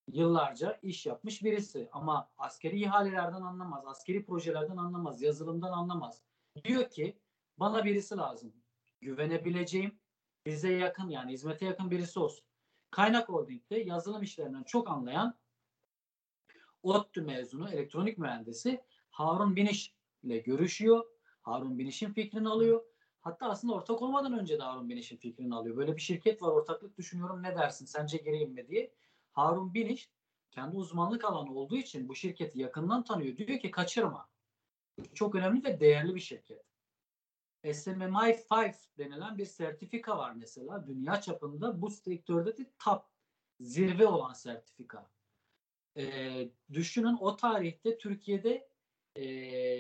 yıllarca 0.08 0.80
iş 0.82 1.06
yapmış 1.06 1.44
birisi. 1.44 1.90
Ama 1.92 2.30
askeri 2.38 2.82
ihalelerden 2.82 3.42
anlamaz, 3.42 3.84
askeri 3.86 4.26
projelerden 4.26 4.78
anlamaz, 4.78 5.22
yazılımdan 5.22 5.72
anlamaz. 5.72 6.22
Diyor 6.64 6.90
ki 6.90 7.20
bana 7.58 7.86
birisi 7.86 8.18
lazım. 8.18 8.54
Güvenebileceğim, 9.02 10.00
bize 10.46 10.74
yakın 10.74 11.10
yani 11.10 11.32
hizmete 11.32 11.66
yakın 11.66 11.92
birisi 11.92 12.20
olsun. 12.20 12.46
Kaynak 12.92 13.30
Holding'de 13.30 13.80
yazılım 13.80 14.24
işlerinden 14.24 14.64
çok 14.64 14.90
anlayan 14.90 15.36
ODTÜ 16.84 17.22
mezunu 17.22 17.70
elektronik 17.70 18.18
mühendisi 18.18 18.82
Harun 19.10 19.56
Biniş 19.56 19.94
ile 20.24 20.38
görüşüyor. 20.38 21.06
Harun 21.42 21.80
Biniş'in 21.80 22.14
fikrini 22.14 22.50
alıyor. 22.50 22.84
Hatta 23.22 23.50
aslında 23.50 23.74
ortak 23.74 24.02
olmadan 24.02 24.40
önce 24.40 24.60
de 24.60 24.64
Harun 24.64 24.90
Biniş'in 24.90 25.18
fikrini 25.18 25.56
alıyor. 25.56 25.78
Böyle 25.78 25.96
bir 25.96 26.02
şirket 26.02 26.42
var 26.42 26.52
ortaklık 26.52 26.98
düşünüyorum 26.98 27.44
ne 27.44 27.56
dersin 27.56 27.86
sence 27.86 28.18
gireyim 28.18 28.52
mi 28.52 28.68
diye. 28.68 28.94
Harun 29.32 29.74
Biniş 29.74 30.10
kendi 30.52 30.78
uzmanlık 30.78 31.26
alanı 31.26 31.54
olduğu 31.54 31.78
için 31.78 32.10
bu 32.10 32.16
şirketi 32.16 32.60
yakından 32.60 33.04
tanıyor. 33.04 33.38
Diyor 33.38 33.60
ki 33.60 33.72
kaçırma. 33.72 34.30
Çok 35.14 35.36
önemli 35.36 35.64
ve 35.64 35.80
değerli 35.80 36.16
bir 36.16 36.20
şirket. 36.20 36.71
SMMI 37.64 38.40
5 38.52 38.76
denilen 38.98 39.38
bir 39.38 39.46
sertifika 39.46 40.18
var 40.18 40.34
mesela. 40.36 40.88
Dünya 40.88 41.22
çapında 41.22 41.82
bu 41.82 41.90
sektörde 41.90 42.58
de 42.58 42.72
top 42.80 43.04
zirve 43.60 44.08
olan 44.08 44.34
sertifika. 44.34 45.12
Ee, 45.98 46.50
düşünün 46.74 47.18
o 47.20 47.36
tarihte 47.36 47.98
Türkiye'de 47.98 48.70
e, 49.16 49.26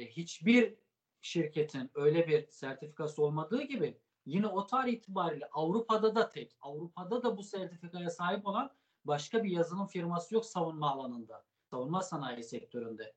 hiçbir 0.05 0.75
şirketin 1.21 1.91
öyle 1.93 2.27
bir 2.27 2.47
sertifikası 2.47 3.23
olmadığı 3.23 3.61
gibi 3.61 3.97
yine 4.25 4.47
o 4.47 4.65
tarih 4.65 4.93
itibariyle 4.93 5.49
Avrupa'da 5.51 6.15
da 6.15 6.29
tek, 6.29 6.57
Avrupa'da 6.61 7.23
da 7.23 7.37
bu 7.37 7.43
sertifikaya 7.43 8.09
sahip 8.09 8.47
olan 8.47 8.71
başka 9.05 9.43
bir 9.43 9.49
yazılım 9.49 9.87
firması 9.87 10.35
yok 10.35 10.45
savunma 10.45 10.91
alanında, 10.91 11.45
savunma 11.71 12.01
sanayi 12.01 12.43
sektöründe. 12.43 13.13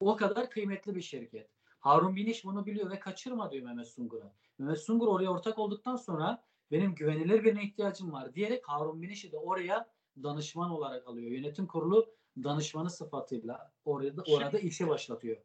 O 0.00 0.16
kadar 0.16 0.50
kıymetli 0.50 0.94
bir 0.94 1.02
şirket. 1.02 1.55
Harun 1.86 2.16
Biniş 2.16 2.44
bunu 2.44 2.66
biliyor 2.66 2.90
ve 2.90 3.00
kaçırma 3.00 3.50
diyor 3.50 3.64
Mehmet 3.64 3.88
Sungur'a. 3.88 4.32
Mehmet 4.58 4.78
Sungur 4.78 5.08
oraya 5.08 5.30
ortak 5.30 5.58
olduktan 5.58 5.96
sonra 5.96 6.42
benim 6.70 6.94
güvenilir 6.94 7.44
birine 7.44 7.62
ihtiyacım 7.62 8.12
var 8.12 8.34
diyerek 8.34 8.68
Harun 8.68 9.02
Biniş'i 9.02 9.32
de 9.32 9.36
oraya 9.36 9.88
danışman 10.22 10.70
olarak 10.70 11.08
alıyor. 11.08 11.30
Yönetim 11.30 11.66
kurulu 11.66 12.06
danışmanı 12.44 12.90
sıfatıyla 12.90 13.72
orada 13.84 14.22
orada 14.28 14.58
işe 14.58 14.88
başlatıyor. 14.88 15.36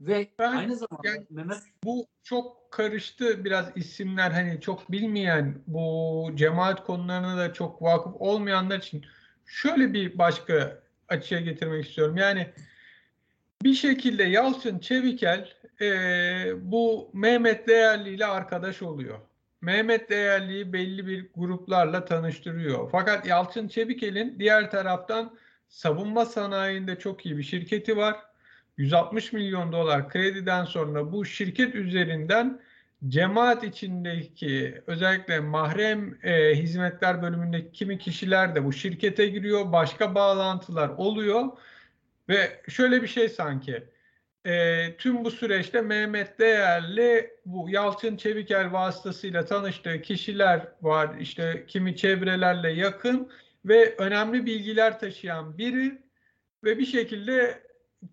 Ve 0.00 0.30
ben, 0.38 0.52
aynı 0.52 0.76
zamanda 0.76 1.08
yani, 1.08 1.26
Mehmet 1.30 1.58
bu 1.84 2.06
çok 2.22 2.70
karıştı 2.70 3.44
biraz 3.44 3.76
isimler 3.76 4.30
hani 4.30 4.60
çok 4.60 4.92
bilmeyen 4.92 5.62
bu 5.66 6.30
cemaat 6.34 6.84
konularına 6.84 7.38
da 7.38 7.52
çok 7.52 7.82
vakıf 7.82 8.14
olmayanlar 8.18 8.78
için 8.78 9.04
şöyle 9.46 9.92
bir 9.92 10.18
başka 10.18 10.82
açıya 11.08 11.40
getirmek 11.40 11.86
istiyorum. 11.88 12.16
Yani 12.16 12.52
bir 13.62 13.74
şekilde 13.74 14.22
Yalçın 14.22 14.78
Çevikel 14.78 15.48
e, 15.80 15.86
bu 16.62 17.10
Mehmet 17.12 17.68
Değerli 17.68 18.10
ile 18.10 18.26
arkadaş 18.26 18.82
oluyor. 18.82 19.18
Mehmet 19.60 20.10
Değerli'yi 20.10 20.72
belli 20.72 21.06
bir 21.06 21.30
gruplarla 21.36 22.04
tanıştırıyor. 22.04 22.90
Fakat 22.90 23.26
Yalçın 23.26 23.68
Çevikel'in 23.68 24.38
diğer 24.38 24.70
taraftan 24.70 25.36
savunma 25.68 26.24
sanayinde 26.24 26.98
çok 26.98 27.26
iyi 27.26 27.38
bir 27.38 27.42
şirketi 27.42 27.96
var 27.96 28.16
160 28.76 29.32
milyon 29.32 29.72
dolar 29.72 30.08
krediden 30.08 30.64
sonra 30.64 31.12
bu 31.12 31.24
şirket 31.24 31.74
üzerinden 31.74 32.60
cemaat 33.08 33.64
içindeki 33.64 34.82
özellikle 34.86 35.40
mahrem 35.40 36.18
e, 36.22 36.54
hizmetler 36.54 37.22
bölümündeki 37.22 37.72
kimi 37.72 37.98
kişiler 37.98 38.54
de 38.54 38.64
bu 38.64 38.72
şirkete 38.72 39.26
giriyor. 39.26 39.72
Başka 39.72 40.14
bağlantılar 40.14 40.88
oluyor 40.88 41.44
ve 42.28 42.62
şöyle 42.68 43.02
bir 43.02 43.06
şey 43.08 43.28
sanki 43.28 43.84
e, 44.44 44.96
tüm 44.96 45.24
bu 45.24 45.30
süreçte 45.30 45.80
Mehmet 45.80 46.38
Değerli 46.38 47.30
bu 47.46 47.70
Yalçın 47.70 48.16
Çeviker 48.16 48.64
vasıtasıyla 48.64 49.44
tanıştığı 49.44 50.02
kişiler 50.02 50.68
var. 50.82 51.18
İşte 51.20 51.64
kimi 51.68 51.96
çevrelerle 51.96 52.70
yakın 52.70 53.30
ve 53.64 53.94
önemli 53.98 54.46
bilgiler 54.46 54.98
taşıyan 54.98 55.58
biri 55.58 55.98
ve 56.64 56.78
bir 56.78 56.86
şekilde 56.86 57.62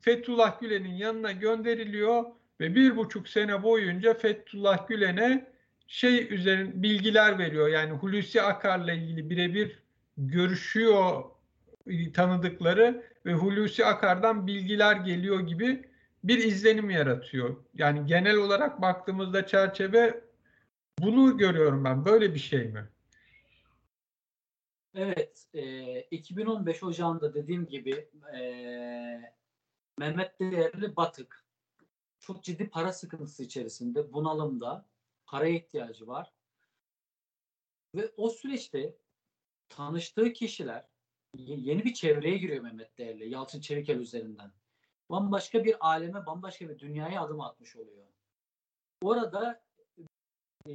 Fethullah 0.02 0.60
Gülen'in 0.60 0.94
yanına 0.94 1.32
gönderiliyor 1.32 2.24
ve 2.60 2.76
bir 2.76 2.98
buçuk 2.98 3.30
sene 3.30 3.64
boyunca 3.64 4.14
Fethullah 4.14 4.88
Gülen'e 4.88 5.52
şey 5.88 6.34
üzerine 6.34 6.72
bilgiler 6.84 7.40
veriyor. 7.40 7.68
Yani 7.68 7.92
Hulusi 7.92 8.42
Akar'la 8.42 8.94
ilgili 8.94 9.30
birebir 9.30 9.80
görüşüyor 10.18 11.24
tanıdıkları 12.14 13.04
ve 13.26 13.34
Hulusi 13.34 13.86
Akar'dan 13.86 14.48
bilgiler 14.48 14.96
geliyor 14.96 15.40
gibi 15.40 15.91
bir 16.24 16.38
izlenim 16.38 16.90
yaratıyor. 16.90 17.64
Yani 17.74 18.06
genel 18.06 18.36
olarak 18.36 18.82
baktığımızda 18.82 19.48
çerçeve 19.48 20.24
bunu 21.00 21.38
görüyorum 21.38 21.84
ben. 21.84 22.06
Böyle 22.06 22.34
bir 22.34 22.40
şey 22.40 22.68
mi? 22.68 22.90
Evet. 24.96 25.48
E, 25.54 26.02
2015 26.02 26.84
Ocağı'nda 26.84 27.34
dediğim 27.34 27.68
gibi 27.68 28.10
e, 28.38 28.42
Mehmet 29.98 30.40
Değerli 30.40 30.96
batık. 30.96 31.46
Çok 32.20 32.44
ciddi 32.44 32.70
para 32.70 32.94
sıkıntısı 32.94 33.44
içerisinde, 33.44 34.14
bunalımda, 34.14 34.86
para 35.26 35.48
ihtiyacı 35.48 36.08
var. 36.08 36.34
Ve 37.96 38.12
o 38.18 38.30
süreçte 38.30 38.96
tanıştığı 39.70 40.34
kişiler 40.34 40.86
yeni 41.36 41.84
bir 41.84 41.94
çevreye 41.94 42.38
giriyor 42.38 42.64
Mehmet 42.64 42.98
Değerli, 42.98 43.30
Yalçın 43.30 43.62
Çevikel 43.62 44.00
üzerinden. 44.00 44.52
Bambaşka 45.12 45.64
bir 45.64 45.88
aleme, 45.88 46.26
bambaşka 46.26 46.70
bir 46.70 46.80
dünyaya 46.80 47.22
adım 47.22 47.42
atmış 47.42 47.76
oluyor. 47.76 48.08
Orada 49.02 49.64
e, 50.66 50.74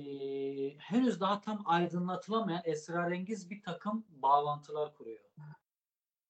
henüz 0.79 1.21
daha 1.21 1.41
tam 1.41 1.63
aydınlatılamayan 1.65 2.63
esrarengiz 2.65 3.51
bir 3.51 3.63
takım 3.63 4.07
bağlantılar 4.09 4.95
kuruyor. 4.95 5.25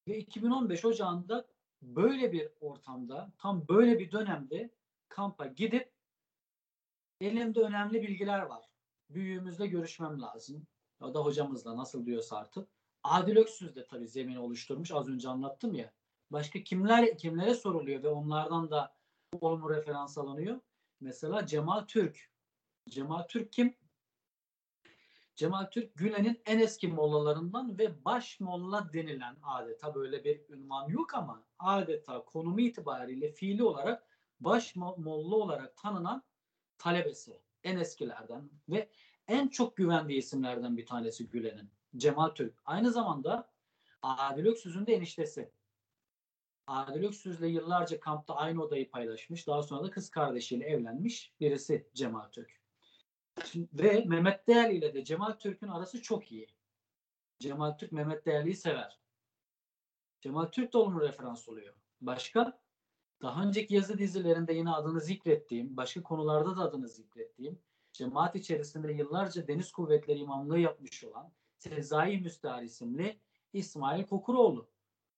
Ve 0.09 0.19
2015 0.19 0.85
Ocağı'nda 0.85 1.47
böyle 1.83 2.33
bir 2.33 2.51
ortamda, 2.61 3.33
tam 3.39 3.69
böyle 3.69 3.99
bir 3.99 4.11
dönemde 4.11 4.71
kampa 5.09 5.47
gidip 5.47 5.93
elimde 7.21 7.61
önemli 7.61 8.03
bilgiler 8.03 8.43
var. 8.43 8.65
Büyüğümüzle 9.11 9.67
görüşmem 9.67 10.23
lazım. 10.23 10.67
Ya 11.03 11.15
da 11.15 11.21
hocamızla 11.21 11.77
nasıl 11.77 12.07
diyorsa 12.07 12.37
artık. 12.37 12.69
Adil 13.03 13.37
Öksüz 13.37 13.77
de 13.77 13.87
tabii 13.87 14.09
zemini 14.09 14.39
oluşturmuş. 14.39 14.93
Az 14.93 15.09
önce 15.09 15.29
anlattım 15.29 15.75
ya. 15.75 15.93
Başka 16.31 16.63
kimler 16.63 17.19
kimlere 17.19 17.55
soruluyor 17.55 18.03
ve 18.03 18.09
onlardan 18.09 18.71
da 18.71 18.97
olumlu 19.41 19.71
referans 19.71 20.19
alınıyor. 20.19 20.61
Mesela 21.01 21.47
Cemal 21.47 21.81
Türk. 21.81 22.31
Cemal 22.89 23.23
Türk 23.23 23.53
kim? 23.53 23.77
Cemal 25.37 25.65
Türk 25.65 25.95
Gülen'in 25.95 26.43
en 26.47 26.59
eski 26.59 26.89
mollalarından 26.89 27.79
ve 27.79 28.05
baş 28.05 28.41
molla 28.41 28.93
denilen 28.93 29.37
adeta 29.43 29.95
böyle 29.95 30.25
bir 30.25 30.49
ünvan 30.49 30.89
yok 30.89 31.15
ama 31.15 31.45
adeta 31.59 32.25
konumu 32.25 32.61
itibariyle 32.61 33.33
fiili 33.33 33.65
olarak 33.65 34.07
baş 34.41 34.77
molla 34.77 35.37
olarak 35.37 35.77
tanınan 35.77 36.23
talebesi. 36.79 37.41
En 37.63 37.77
eskilerden 37.77 38.51
ve 38.69 38.91
en 39.29 39.49
çok 39.49 39.77
güvendiği 39.77 40.19
isimlerden 40.19 40.77
bir 40.77 40.87
tanesi 40.87 41.29
Gülen'in. 41.29 41.71
Cemal 41.97 42.29
Türk. 42.29 42.55
Aynı 42.65 42.91
zamanda 42.91 43.51
Adil 44.03 44.47
Öksüz'ün 44.47 44.87
de 44.87 44.95
eniştesi. 44.95 45.51
Adil 46.67 47.05
Öksüz'le 47.05 47.43
yıllarca 47.43 48.01
kampta 48.01 48.37
aynı 48.37 48.63
odayı 48.63 48.91
paylaşmış. 48.91 49.47
Daha 49.47 49.63
sonra 49.63 49.85
da 49.85 49.91
kız 49.91 50.11
kardeşiyle 50.11 50.65
evlenmiş 50.65 51.33
birisi 51.41 51.89
Cemal 51.95 52.29
Türk. 52.29 52.61
Şimdi, 53.45 53.69
ve 53.75 54.05
Mehmet 54.07 54.49
Değerli 54.49 54.77
ile 54.77 54.95
de 54.95 55.05
Cemal 55.05 55.33
Türk'ün 55.33 55.69
arası 55.69 56.03
çok 56.03 56.33
iyi. 56.33 56.47
Cemal 57.39 57.73
Türk 57.73 57.93
Mehmet 57.93 58.27
Değerli'yi 58.27 58.57
sever. 58.57 59.01
Cemal 60.21 60.45
Türk 60.45 60.73
de 60.73 60.79
onun 60.79 61.01
referans 61.01 61.49
oluyor. 61.49 61.75
Başka? 62.01 62.61
Daha 63.23 63.43
önceki 63.43 63.75
yazı 63.75 63.99
dizilerinde 63.99 64.53
yine 64.53 64.71
adını 64.71 65.01
zikrettiğim, 65.01 65.77
başka 65.77 66.03
konularda 66.03 66.57
da 66.57 66.63
adını 66.63 66.89
zikrettiğim, 66.89 67.59
cemaat 67.93 68.37
içerisinde 68.37 68.93
yıllarca 68.93 69.49
deniz 69.49 69.73
kuvvetleri 69.73 70.19
imamlığı 70.19 70.59
yapmış 70.59 71.05
olan 71.05 71.33
Sezai 71.59 72.19
Müstahar 72.19 72.63
isimli 72.63 73.21
İsmail 73.53 74.07
Kokuroğlu. 74.07 74.69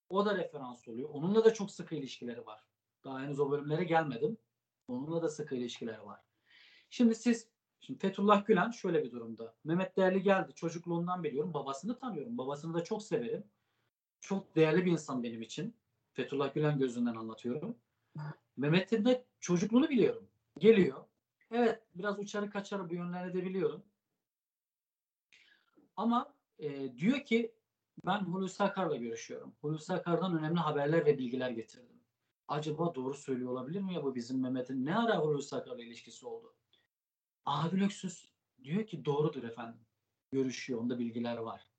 O 0.08 0.26
da 0.26 0.38
referans 0.38 0.88
oluyor. 0.88 1.08
Onunla 1.12 1.44
da 1.44 1.54
çok 1.54 1.70
sıkı 1.70 1.94
ilişkileri 1.94 2.46
var. 2.46 2.60
Daha 3.04 3.20
henüz 3.20 3.40
o 3.40 3.50
bölümlere 3.50 3.84
gelmedim. 3.84 4.38
Onunla 4.88 5.22
da 5.22 5.28
sıkı 5.28 5.54
ilişkileri 5.54 6.06
var. 6.06 6.20
Şimdi 6.90 7.14
siz, 7.14 7.48
şimdi 7.80 7.98
Fethullah 7.98 8.46
Gülen 8.46 8.70
şöyle 8.70 9.04
bir 9.04 9.10
durumda. 9.10 9.54
Mehmet 9.64 9.96
Değerli 9.96 10.22
geldi. 10.22 10.54
Çocukluğundan 10.54 11.24
biliyorum. 11.24 11.54
Babasını 11.54 11.98
tanıyorum. 11.98 12.38
Babasını 12.38 12.74
da 12.74 12.84
çok 12.84 13.02
severim. 13.02 13.44
Çok 14.20 14.56
değerli 14.56 14.84
bir 14.84 14.92
insan 14.92 15.22
benim 15.22 15.42
için. 15.42 15.76
Fethullah 16.12 16.54
Gülen 16.54 16.78
gözünden 16.78 17.14
anlatıyorum. 17.14 17.76
Mehmet'in 18.56 19.04
de 19.04 19.24
çocukluğunu 19.40 19.88
biliyorum. 19.88 20.28
Geliyor. 20.58 21.04
Evet 21.50 21.82
biraz 21.94 22.18
uçarı 22.18 22.50
kaçarı 22.50 22.90
bu 22.90 22.94
yönlere 22.94 23.34
de 23.34 23.44
biliyorum. 23.44 23.82
Ama 25.96 26.34
e, 26.58 26.96
diyor 26.98 27.24
ki 27.24 27.54
ben 28.06 28.18
Hulusi 28.20 28.62
Akar'la 28.62 28.96
görüşüyorum. 28.96 29.54
Hulusi 29.60 29.92
Akar'dan 29.92 30.38
önemli 30.38 30.58
haberler 30.58 31.06
ve 31.06 31.18
bilgiler 31.18 31.50
getirdim. 31.50 32.00
Acaba 32.48 32.94
doğru 32.94 33.14
söylüyor 33.14 33.50
olabilir 33.50 33.80
mi 33.80 33.94
ya 33.94 34.02
bu 34.02 34.14
bizim 34.14 34.40
Mehmet'in? 34.40 34.86
Ne 34.86 34.96
ara 34.96 35.18
Hulusi 35.18 35.56
Akar'la 35.56 35.84
ilişkisi 35.84 36.26
oldu? 36.26 36.54
Adil 37.44 37.84
Öksüz 37.84 38.32
diyor 38.64 38.86
ki 38.86 39.04
doğrudur 39.04 39.42
efendim. 39.42 39.80
Görüşüyor. 40.32 40.80
Onda 40.80 40.98
bilgiler 40.98 41.36
var. 41.36 41.70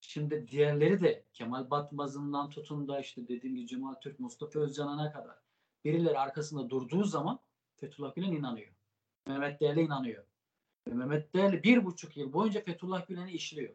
Şimdi 0.00 0.48
diğerleri 0.48 1.00
de 1.00 1.24
Kemal 1.32 1.70
Batmaz'ından 1.70 2.50
tutun 2.50 2.88
da 2.88 3.00
işte 3.00 3.28
dediğim 3.28 3.56
gibi 3.56 3.66
Cemal 3.66 3.94
Türk, 3.94 4.20
Mustafa 4.20 4.60
Özcan'a 4.60 5.12
kadar 5.12 5.36
birileri 5.84 6.18
arkasında 6.18 6.70
durduğu 6.70 7.04
zaman 7.04 7.40
Fethullah 7.76 8.14
Gülen 8.14 8.32
inanıyor. 8.32 8.72
Mehmet 9.26 9.60
Değerli 9.60 9.80
inanıyor. 9.80 10.24
Ve 10.86 10.94
Mehmet 10.94 11.34
Değerli 11.34 11.62
bir 11.62 11.84
buçuk 11.84 12.16
yıl 12.16 12.32
boyunca 12.32 12.64
Fethullah 12.64 13.06
Gülen'i 13.06 13.32
işliyor. 13.32 13.74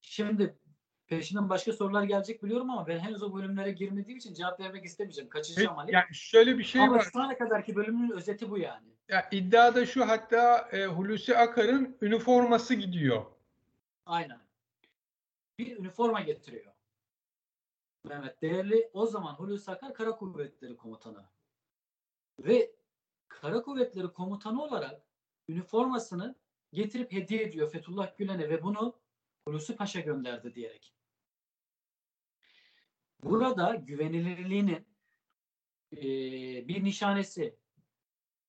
Şimdi 0.00 0.58
peşinden 1.06 1.48
başka 1.48 1.72
sorular 1.72 2.02
gelecek 2.02 2.42
biliyorum 2.42 2.70
ama 2.70 2.86
ben 2.86 2.98
henüz 2.98 3.22
o 3.22 3.34
bölümlere 3.34 3.72
girmediğim 3.72 4.18
için 4.18 4.34
cevap 4.34 4.60
vermek 4.60 4.84
istemeyeceğim. 4.84 5.30
Kaçacağım 5.30 5.78
Ali. 5.78 5.92
Yani 5.92 6.14
şöyle 6.14 6.58
bir 6.58 6.64
şey 6.64 6.80
ama 6.80 6.94
var. 6.94 7.08
şu 7.12 7.20
ana 7.20 7.38
kadarki 7.38 7.76
bölümün 7.76 8.10
özeti 8.10 8.50
bu 8.50 8.58
yani. 8.58 8.88
Ya 9.08 9.28
iddia 9.30 9.74
da 9.74 9.86
şu 9.86 10.08
hatta 10.08 10.68
e, 10.72 10.86
Hulusi 10.86 11.36
Akar'ın 11.36 11.96
üniforması 12.00 12.74
gidiyor. 12.74 13.26
Aynen. 14.06 14.40
Bir 15.58 15.78
üniforma 15.78 16.20
getiriyor. 16.20 16.72
Mehmet 18.04 18.42
Değerli 18.42 18.90
o 18.92 19.06
zaman 19.06 19.34
Hulusi 19.34 19.70
Akar 19.70 19.94
Kara 19.94 20.16
Kuvvetleri 20.16 20.76
Komutanı. 20.76 21.24
Ve 22.38 22.70
Kara 23.28 23.62
Kuvvetleri 23.62 24.08
Komutanı 24.08 24.62
olarak 24.62 25.02
üniformasını 25.48 26.34
getirip 26.72 27.12
hediye 27.12 27.42
ediyor 27.42 27.70
Fethullah 27.70 28.16
Gülen'e 28.16 28.48
ve 28.48 28.62
bunu 28.62 28.99
Hulusi 29.44 29.76
Paşa 29.76 30.00
gönderdi 30.00 30.54
diyerek. 30.54 30.94
Burada 33.22 33.74
güvenilirliğinin 33.74 34.86
e, 35.92 35.98
bir 36.68 36.84
nişanesi. 36.84 37.58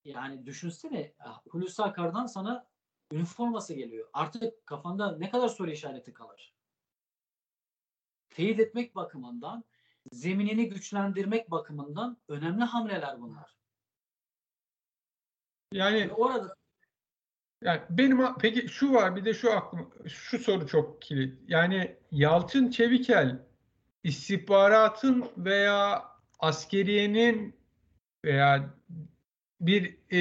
Yani 0.05 0.45
düşünsene 0.45 1.13
Hulusi 1.49 1.83
Akar'dan 1.83 2.25
sana 2.25 2.67
üniforması 3.11 3.73
geliyor. 3.73 4.09
Artık 4.13 4.65
kafanda 4.65 5.17
ne 5.17 5.29
kadar 5.29 5.47
soru 5.47 5.71
işareti 5.71 6.13
kalır? 6.13 6.55
Teyit 8.29 8.59
etmek 8.59 8.95
bakımından, 8.95 9.63
zeminini 10.11 10.69
güçlendirmek 10.69 11.51
bakımından 11.51 12.17
önemli 12.27 12.63
hamleler 12.63 13.21
bunlar. 13.21 13.55
Yani 15.71 16.09
Ve 16.09 16.13
orada 16.13 16.55
Yani 17.61 17.81
benim 17.89 18.19
peki 18.39 18.67
şu 18.67 18.93
var 18.93 19.15
bir 19.15 19.25
de 19.25 19.33
şu 19.33 19.53
aklım 19.53 19.89
şu 20.07 20.39
soru 20.39 20.67
çok 20.67 21.01
kilit. 21.01 21.39
Yani 21.47 21.95
Yalçın 22.11 22.69
Çevikel 22.69 23.39
istihbaratın 24.03 25.25
veya 25.37 26.03
askeriyenin 26.39 27.55
veya 28.25 28.73
bir 29.61 29.97
e, 30.09 30.19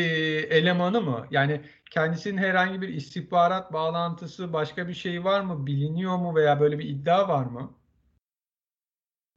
elemanı 0.57 1.01
mı? 1.01 1.27
Yani 1.31 1.61
kendisinin 1.91 2.39
herhangi 2.39 2.81
bir 2.81 2.89
istihbarat 2.89 3.73
bağlantısı 3.73 4.53
başka 4.53 4.89
bir 4.89 4.95
şey 4.95 5.25
var 5.25 5.41
mı? 5.41 5.67
Biliniyor 5.67 6.17
mu 6.17 6.35
veya 6.35 6.61
böyle 6.61 6.79
bir 6.79 6.89
iddia 6.89 7.29
var 7.29 7.45
mı? 7.45 7.75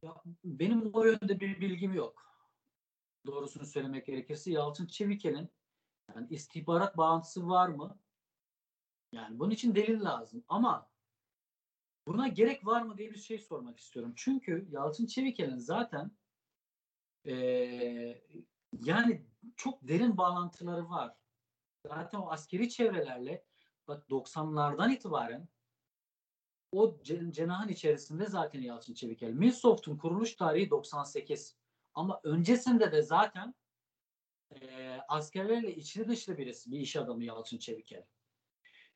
Ya, 0.02 0.14
benim 0.44 0.90
o 0.92 1.04
yönde 1.04 1.40
bir 1.40 1.60
bilgim 1.60 1.94
yok. 1.94 2.24
Doğrusunu 3.26 3.66
söylemek 3.66 4.06
gerekirse 4.06 4.50
Yalçın 4.50 4.86
Çevikel'in 4.86 5.50
yani 6.08 6.26
istihbarat 6.30 6.96
bağlantısı 6.96 7.48
var 7.48 7.68
mı? 7.68 7.98
Yani 9.12 9.38
bunun 9.38 9.50
için 9.50 9.74
delil 9.74 10.00
lazım. 10.00 10.44
Ama 10.48 10.90
buna 12.06 12.28
gerek 12.28 12.66
var 12.66 12.82
mı 12.82 12.98
diye 12.98 13.10
bir 13.10 13.18
şey 13.18 13.38
sormak 13.38 13.78
istiyorum. 13.78 14.12
Çünkü 14.16 14.68
Yalçın 14.70 15.06
Çevikel'in 15.06 15.58
zaten 15.58 16.10
eee, 17.24 18.24
yani 18.72 19.26
çok 19.56 19.88
derin 19.88 20.16
bağlantıları 20.16 20.88
var. 20.90 21.16
Zaten 21.86 22.18
o 22.18 22.30
askeri 22.30 22.68
çevrelerle 22.70 23.46
bak 23.88 24.10
90'lardan 24.10 24.92
itibaren 24.94 25.48
o 26.72 26.98
cen- 27.02 27.32
cenahın 27.32 27.68
içerisinde 27.68 28.26
zaten 28.26 28.60
Yalçın 28.60 28.94
Çevikel. 28.94 29.30
Milsoft'un 29.30 29.96
kuruluş 29.96 30.34
tarihi 30.36 30.70
98. 30.70 31.56
Ama 31.94 32.20
öncesinde 32.24 32.92
de 32.92 33.02
zaten 33.02 33.54
e, 34.50 34.98
askerlerle 35.08 35.74
içli 35.74 36.08
dışlı 36.08 36.38
birisi, 36.38 36.70
bir 36.70 36.80
iş 36.80 36.96
adamı 36.96 37.24
Yalçın 37.24 37.58
Çevikel. 37.58 38.04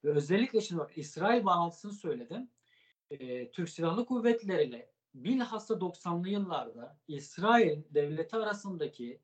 Ve 0.04 0.10
özellikle 0.10 0.60
şimdi 0.60 0.80
bak 0.80 0.98
İsrail 0.98 1.44
bağlantısını 1.44 1.92
söyledim. 1.92 2.50
E, 3.10 3.50
Türk 3.50 3.68
Silahlı 3.68 4.06
Kuvvetleri 4.06 4.64
ile 4.64 4.90
bilhassa 5.14 5.74
90'lı 5.74 6.28
yıllarda 6.28 6.98
İsrail 7.08 7.82
devleti 7.90 8.36
arasındaki 8.36 9.20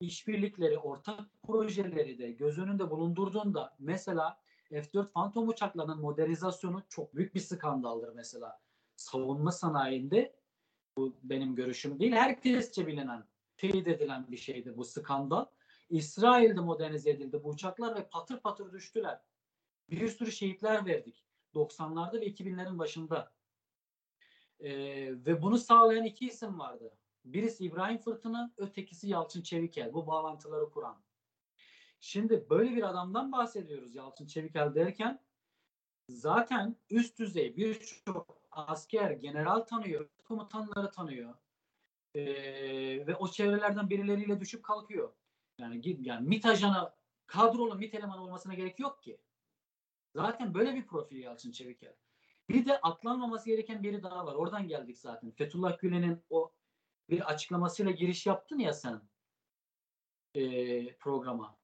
işbirlikleri, 0.00 0.78
ortak 0.78 1.20
projeleri 1.42 2.18
de 2.18 2.32
göz 2.32 2.58
önünde 2.58 2.90
bulundurduğunda 2.90 3.76
mesela 3.78 4.40
F-4 4.70 5.12
Phantom 5.12 5.48
uçaklarının 5.48 6.00
modernizasyonu 6.00 6.82
çok 6.88 7.14
büyük 7.14 7.34
bir 7.34 7.40
skandaldır 7.40 8.14
mesela. 8.14 8.60
Savunma 8.96 9.52
sanayinde 9.52 10.36
bu 10.98 11.16
benim 11.22 11.54
görüşüm 11.54 11.98
değil. 12.00 12.12
Herkesçe 12.12 12.86
bilinen, 12.86 13.24
teyit 13.56 13.88
edilen 13.88 14.26
bir 14.30 14.36
şeydi 14.36 14.76
bu 14.76 14.84
skandal. 14.84 15.44
İsrail'de 15.90 16.60
modernize 16.60 17.10
edildi 17.10 17.44
bu 17.44 17.48
uçaklar 17.48 17.96
ve 17.96 18.08
patır 18.08 18.40
patır 18.40 18.72
düştüler. 18.72 19.20
Bir 19.90 20.08
sürü 20.08 20.32
şehitler 20.32 20.86
verdik. 20.86 21.24
90'larda 21.54 22.20
ve 22.20 22.26
2000'lerin 22.26 22.78
başında. 22.78 23.32
Ee, 24.60 24.70
ve 25.26 25.42
bunu 25.42 25.58
sağlayan 25.58 26.04
iki 26.04 26.26
isim 26.26 26.58
vardı. 26.58 26.98
Birisi 27.24 27.64
İbrahim 27.64 27.98
Fırtına, 27.98 28.52
ötekisi 28.56 29.08
Yalçın 29.08 29.42
Çevikel. 29.42 29.92
Bu 29.92 30.06
bağlantıları 30.06 30.70
kuran. 30.70 31.02
Şimdi 32.00 32.50
böyle 32.50 32.76
bir 32.76 32.82
adamdan 32.82 33.32
bahsediyoruz 33.32 33.94
Yalçın 33.94 34.26
Çevikel 34.26 34.74
derken 34.74 35.24
zaten 36.08 36.76
üst 36.90 37.18
düzey 37.18 37.56
birçok 37.56 38.42
asker, 38.50 39.10
general 39.10 39.60
tanıyor, 39.60 40.08
komutanları 40.24 40.90
tanıyor. 40.90 41.34
Ee, 42.14 43.06
ve 43.06 43.16
o 43.16 43.28
çevrelerden 43.28 43.90
birileriyle 43.90 44.40
düşüp 44.40 44.62
kalkıyor. 44.64 45.12
Yani, 45.58 45.80
git- 45.80 46.06
yani 46.06 46.28
MİT 46.28 46.46
ajanı, 46.46 46.92
kadrolu 47.26 47.74
MİT 47.74 47.94
elemanı 47.94 48.22
olmasına 48.22 48.54
gerek 48.54 48.78
yok 48.78 49.02
ki. 49.02 49.18
Zaten 50.14 50.54
böyle 50.54 50.74
bir 50.74 50.86
profil 50.86 51.16
Yalçın 51.16 51.52
Çevikel. 51.52 51.94
Bir 52.48 52.66
de 52.66 52.80
atlanmaması 52.80 53.46
gereken 53.46 53.82
biri 53.82 54.02
daha 54.02 54.26
var. 54.26 54.34
Oradan 54.34 54.68
geldik 54.68 54.98
zaten. 54.98 55.30
Fethullah 55.30 55.78
Gülen'in 55.78 56.24
o 56.30 56.52
bir 57.10 57.30
açıklamasıyla 57.30 57.92
giriş 57.92 58.26
yaptın 58.26 58.58
ya 58.58 58.72
sen 58.72 59.00
ee, 60.34 60.96
programa. 60.96 61.56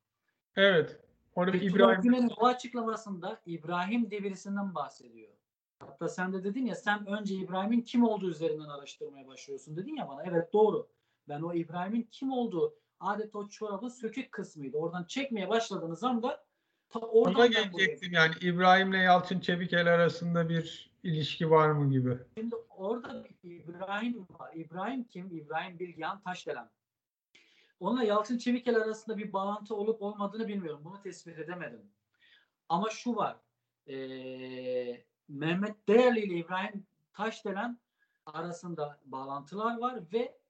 Evet. 0.57 1.01
Orada 1.35 1.53
Fethullah 1.53 1.75
İbrahim 1.75 2.03
Gülen'in 2.03 2.33
o 2.37 2.47
açıklamasında 2.47 3.43
İbrahim 3.47 4.11
diye 4.11 4.25
birisinden 4.25 4.75
bahsediyor. 4.75 5.33
Hatta 5.79 6.09
sen 6.09 6.33
de 6.33 6.45
dedin 6.45 6.67
ya 6.67 6.75
sen 6.75 7.07
önce 7.07 7.35
İbrahim'in 7.35 7.81
kim 7.81 8.05
olduğu 8.05 8.31
üzerinden 8.31 8.69
araştırmaya 8.69 9.27
başlıyorsun 9.27 9.77
dedin 9.77 9.97
ya 9.97 10.09
bana. 10.09 10.23
Evet 10.25 10.53
doğru. 10.53 10.89
Ben 11.29 11.43
o 11.43 11.55
İbrahim'in 11.55 12.03
kim 12.03 12.33
olduğu 12.33 12.82
adeta 13.03 13.39
o 13.39 13.49
çorabın 13.49 13.89
sökük 13.89 14.33
kısmıydı. 14.33 14.77
Oradan 14.77 15.05
çekmeye 15.05 15.49
başladığınız 15.49 16.05
anda 16.05 16.45
ta 16.91 16.99
oradan 16.99 17.35
ona 17.35 17.47
gelecektim 17.47 18.13
yani 18.13 18.35
İbrahim'le 18.41 18.93
Yalçın 18.93 19.41
Çevikel 19.41 19.95
arasında 19.95 20.49
bir 20.49 20.91
ilişki 21.03 21.51
var 21.51 21.71
mı 21.71 21.91
gibi. 21.91 22.19
Şimdi 22.39 22.55
orada 22.77 23.25
İbrahim 23.45 24.27
var. 24.39 24.55
İbrahim 24.55 25.05
kim? 25.05 25.37
İbrahim 25.37 25.79
Bilgehan 25.79 26.21
Taşdelen. 26.21 26.71
Onunla 27.81 28.05
Yalçın 28.05 28.39
Çevikel 28.39 28.77
arasında 28.77 29.19
bir 29.19 29.33
bağlantı 29.33 29.75
olup 29.75 30.03
olmadığını 30.03 30.49
bilmiyorum. 30.49 30.81
Bunu 30.85 31.03
tespit 31.03 31.39
edemedim. 31.39 31.83
Ama 32.69 32.91
şu 32.91 33.17
var. 33.17 33.37
Ee, 33.89 35.05
Mehmet 35.29 35.89
Değerli 35.89 36.21
ile 36.21 36.35
İbrahim 36.35 36.87
Taşdelen 37.13 37.79
arasında 38.27 38.99
bağlantılar 39.05 39.79
var 39.79 40.01
ve 40.13 40.42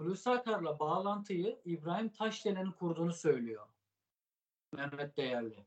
Hulusi 0.00 0.30
bağlantıyı 0.80 1.58
İbrahim 1.64 2.08
Taşdelen'in 2.08 2.72
kurduğunu 2.72 3.12
söylüyor. 3.12 3.66
Mehmet 4.72 5.16
Değerli. 5.16 5.66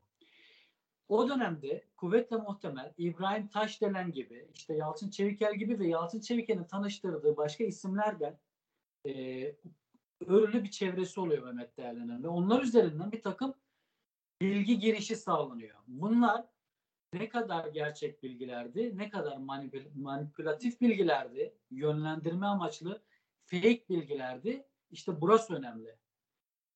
O 1.08 1.28
dönemde 1.28 1.84
kuvvetle 1.96 2.36
muhtemel 2.36 2.94
İbrahim 2.98 3.48
Taşdelen 3.48 4.12
gibi, 4.12 4.48
işte 4.54 4.74
Yalçın 4.74 5.10
Çevikel 5.10 5.54
gibi 5.54 5.78
ve 5.78 5.86
Yalçın 5.86 6.20
Çevikel'in 6.20 6.64
tanıştırdığı 6.64 7.36
başka 7.36 7.64
isimlerden 7.64 8.38
e, 9.06 9.12
örülü 10.26 10.64
bir 10.64 10.70
çevresi 10.70 11.20
oluyor 11.20 11.42
Mehmet 11.42 11.76
Değerli'nin 11.76 12.22
ve 12.22 12.28
onlar 12.28 12.62
üzerinden 12.62 13.12
bir 13.12 13.22
takım 13.22 13.54
bilgi 14.40 14.78
girişi 14.78 15.16
sağlanıyor. 15.16 15.78
Bunlar 15.86 16.44
ne 17.12 17.28
kadar 17.28 17.68
gerçek 17.68 18.22
bilgilerdi, 18.22 18.98
ne 18.98 19.10
kadar 19.10 19.36
manipül 19.36 19.86
manipülatif 19.94 20.80
bilgilerdi, 20.80 21.54
yönlendirme 21.70 22.46
amaçlı 22.46 23.02
fake 23.46 23.84
bilgilerdi. 23.88 24.66
İşte 24.90 25.20
burası 25.20 25.54
önemli. 25.54 25.96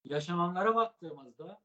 Yaşananlara 0.04 0.74
baktığımızda 0.74 1.60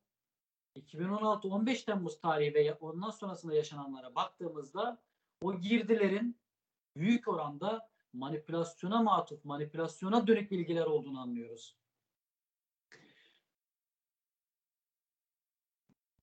2016 0.75 1.47
15 1.47 1.83
Temmuz 1.83 2.19
tarihi 2.19 2.53
ve 2.53 2.73
ondan 2.73 3.09
sonrasında 3.09 3.55
yaşananlara 3.55 4.15
baktığımızda 4.15 5.01
o 5.41 5.59
girdilerin 5.59 6.37
büyük 6.95 7.27
oranda 7.27 7.89
manipülasyona 8.13 9.01
matuf, 9.01 9.45
manipülasyona 9.45 10.27
dönük 10.27 10.51
bilgiler 10.51 10.85
olduğunu 10.85 11.19
anlıyoruz. 11.19 11.77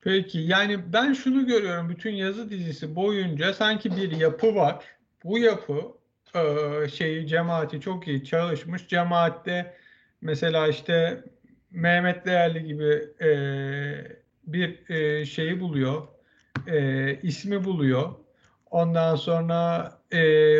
Peki 0.00 0.38
yani 0.38 0.92
ben 0.92 1.12
şunu 1.12 1.46
görüyorum 1.46 1.88
bütün 1.88 2.12
yazı 2.12 2.50
dizisi 2.50 2.96
boyunca 2.96 3.54
sanki 3.54 3.96
bir 3.96 4.10
yapı 4.10 4.54
var. 4.54 4.84
Bu 5.24 5.38
yapı 5.38 5.99
e, 6.34 6.88
şeyi 6.88 7.26
cemaati 7.26 7.80
çok 7.80 8.08
iyi 8.08 8.24
çalışmış. 8.24 8.88
Cemaatte 8.88 9.74
mesela 10.20 10.68
işte 10.68 11.24
Mehmet 11.70 12.26
Değerli 12.26 12.64
gibi 12.64 13.08
e, 13.20 13.30
bir 14.46 14.90
e, 14.90 15.24
şeyi 15.26 15.60
buluyor, 15.60 16.02
e, 16.66 17.14
ismi 17.22 17.64
buluyor. 17.64 18.14
Ondan 18.70 19.16
sonra 19.16 19.92
e, 20.12 20.18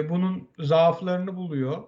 bunun 0.08 0.48
zaaflarını 0.58 1.36
buluyor. 1.36 1.78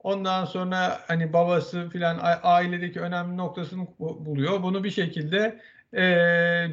Ondan 0.00 0.44
sonra 0.44 1.00
hani 1.06 1.32
babası 1.32 1.88
filan 1.88 2.18
ailedeki 2.42 3.00
önemli 3.00 3.36
noktasını 3.36 3.86
buluyor. 3.98 4.62
Bunu 4.62 4.84
bir 4.84 4.90
şekilde 4.90 5.60
e, 5.96 6.04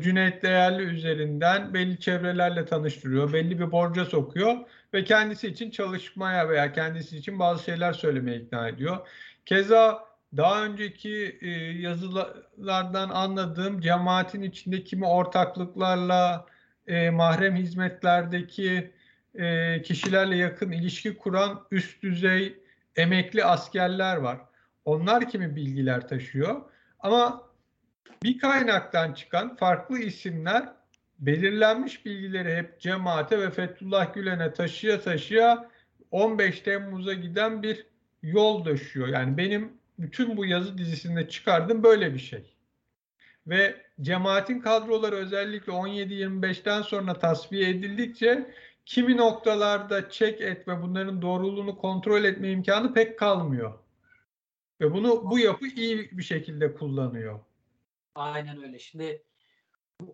Cüneyt 0.02 0.44
Değerli 0.44 0.84
üzerinden 0.84 1.74
belli 1.74 2.00
çevrelerle 2.00 2.66
tanıştırıyor. 2.66 3.34
Belli 3.34 3.60
bir 3.60 3.72
borca 3.72 4.06
sokuyor 4.06 4.58
ve 4.94 5.04
kendisi 5.04 5.48
için 5.48 5.72
çalışmaya 5.72 6.50
veya 6.50 6.72
kendisi 6.72 7.18
için 7.18 7.40
bazı 7.40 7.64
şeyler 7.64 7.94
söylemeye 7.94 8.38
ikna 8.38 8.68
ediyor. 8.68 9.08
Keza 9.46 10.12
daha 10.38 10.66
önceki 10.66 11.38
e, 11.42 11.50
yazılardan 11.82 13.10
anladığım 13.10 13.82
cemaatin 13.82 14.42
içinde 14.42 14.84
kimi 14.84 15.06
ortaklıklarla 15.06 16.46
e, 16.88 17.10
mahrem 17.10 17.56
hizmetlerdeki 17.56 18.94
e, 19.36 19.82
kişilerle 19.82 20.38
yakın 20.38 20.72
ilişki 20.72 21.18
kuran 21.18 21.68
üst 21.72 22.04
düzey 22.04 22.64
emekli 22.96 23.46
askerler 23.46 24.18
var. 24.18 24.38
Onlar 24.86 25.30
kimi 25.30 25.56
bilgiler 25.56 26.08
taşıyor. 26.08 26.62
Ama 27.00 27.44
bir 28.24 28.40
kaynaktan 28.40 29.14
çıkan 29.14 29.56
farklı 29.56 30.00
isimler 30.00 30.70
belirlenmiş 31.22 32.06
bilgileri 32.06 32.56
hep 32.56 32.80
cemaate 32.80 33.40
ve 33.40 33.52
Fethullah 33.52 34.14
Gülen'e 34.14 34.54
taşıya 34.54 35.02
taşıya 35.02 35.70
15 36.12 36.60
Temmuz'a 36.60 37.14
giden 37.14 37.64
bir 37.64 37.86
yol 38.24 38.66
döşüyor. 38.66 39.08
Yani 39.08 39.38
benim 39.38 39.74
bütün 40.00 40.38
bu 40.38 40.46
yazı 40.46 40.78
dizisinde 40.78 41.30
çıkardım 41.30 41.84
böyle 41.84 42.14
bir 42.14 42.20
şey. 42.20 42.56
Ve 43.48 43.82
cemaatin 44.02 44.60
kadroları 44.60 45.16
özellikle 45.16 45.72
17-25'ten 45.72 46.82
sonra 46.82 47.20
tasfiye 47.20 47.70
edildikçe 47.70 48.54
kimi 48.86 49.18
noktalarda 49.18 50.10
çek 50.10 50.42
etme, 50.42 50.82
bunların 50.82 51.22
doğruluğunu 51.22 51.78
kontrol 51.78 52.24
etme 52.24 52.52
imkanı 52.52 52.94
pek 52.94 53.20
kalmıyor. 53.20 53.74
Ve 54.82 54.94
bunu 54.94 55.32
bu 55.32 55.40
yapı 55.40 55.68
iyi 55.68 56.10
bir 56.12 56.24
şekilde 56.24 56.74
kullanıyor. 56.74 57.40
Aynen 58.16 58.64
öyle. 58.64 58.80
Şimdi 58.80 59.24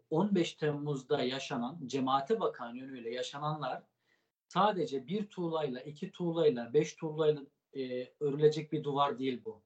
15 0.10 0.54
Temmuz'da 0.54 1.24
yaşanan 1.24 1.80
cemaate 1.86 2.40
bakan 2.40 2.74
yönüyle 2.74 3.10
yaşananlar 3.10 3.84
sadece 4.48 5.08
bir 5.08 5.28
tuğlayla, 5.28 5.82
iki 5.82 6.12
tuğlayla, 6.12 6.74
beş 6.74 6.96
tuğlayla 6.96 7.42
e, 7.74 8.14
örülecek 8.20 8.72
bir 8.72 8.84
duvar 8.84 9.20
değil 9.20 9.42
bu. 9.46 9.64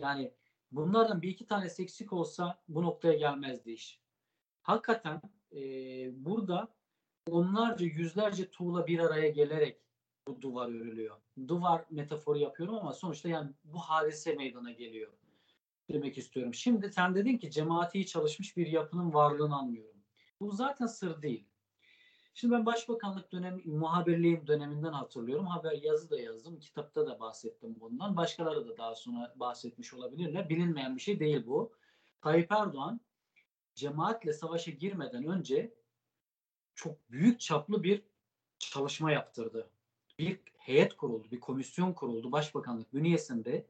Yani 0.00 0.32
bunlardan 0.72 1.22
bir 1.22 1.28
iki 1.28 1.46
tane 1.46 1.66
eksik 1.78 2.12
olsa 2.12 2.62
bu 2.68 2.82
noktaya 2.82 3.14
gelmezdi 3.14 3.72
iş. 3.72 4.00
Hakikaten 4.62 5.20
e, 5.52 5.60
burada 6.24 6.68
onlarca 7.30 7.86
yüzlerce 7.86 8.50
tuğla 8.50 8.86
bir 8.86 8.98
araya 8.98 9.28
gelerek 9.28 9.80
bu 10.28 10.42
duvar 10.42 10.68
örülüyor. 10.68 11.16
Duvar 11.48 11.84
metaforu 11.90 12.38
yapıyorum 12.38 12.74
ama 12.74 12.92
sonuçta 12.92 13.28
yani 13.28 13.50
bu 13.64 13.78
hadise 13.78 14.34
meydana 14.34 14.72
geliyor 14.72 15.12
demek 15.88 16.18
istiyorum. 16.18 16.54
Şimdi 16.54 16.92
sen 16.92 17.14
dedin 17.14 17.38
ki 17.38 17.50
cemaati 17.50 18.06
çalışmış 18.06 18.56
bir 18.56 18.66
yapının 18.66 19.14
varlığını 19.14 19.56
anlıyorum. 19.56 20.00
Bu 20.40 20.52
zaten 20.52 20.86
sır 20.86 21.22
değil. 21.22 21.48
Şimdi 22.34 22.54
ben 22.54 22.66
başbakanlık 22.66 23.32
dönemi, 23.32 23.62
muhabirliğim 23.64 24.46
döneminden 24.46 24.92
hatırlıyorum. 24.92 25.46
Haber 25.46 25.82
yazı 25.82 26.10
da 26.10 26.20
yazdım. 26.20 26.58
Kitapta 26.60 27.06
da 27.06 27.20
bahsettim 27.20 27.76
bundan. 27.80 28.16
Başkaları 28.16 28.68
da 28.68 28.76
daha 28.76 28.94
sonra 28.94 29.34
bahsetmiş 29.36 29.94
olabilirler. 29.94 30.48
Bilinmeyen 30.48 30.96
bir 30.96 31.00
şey 31.00 31.20
değil 31.20 31.46
bu. 31.46 31.72
Tayyip 32.20 32.52
Erdoğan 32.52 33.00
cemaatle 33.74 34.32
savaşa 34.32 34.70
girmeden 34.70 35.24
önce 35.24 35.74
çok 36.74 37.10
büyük 37.10 37.40
çaplı 37.40 37.82
bir 37.82 38.02
çalışma 38.58 39.12
yaptırdı. 39.12 39.70
Bir 40.18 40.40
heyet 40.58 40.96
kuruldu, 40.96 41.30
bir 41.30 41.40
komisyon 41.40 41.92
kuruldu 41.92 42.32
başbakanlık 42.32 42.94
bünyesinde. 42.94 43.66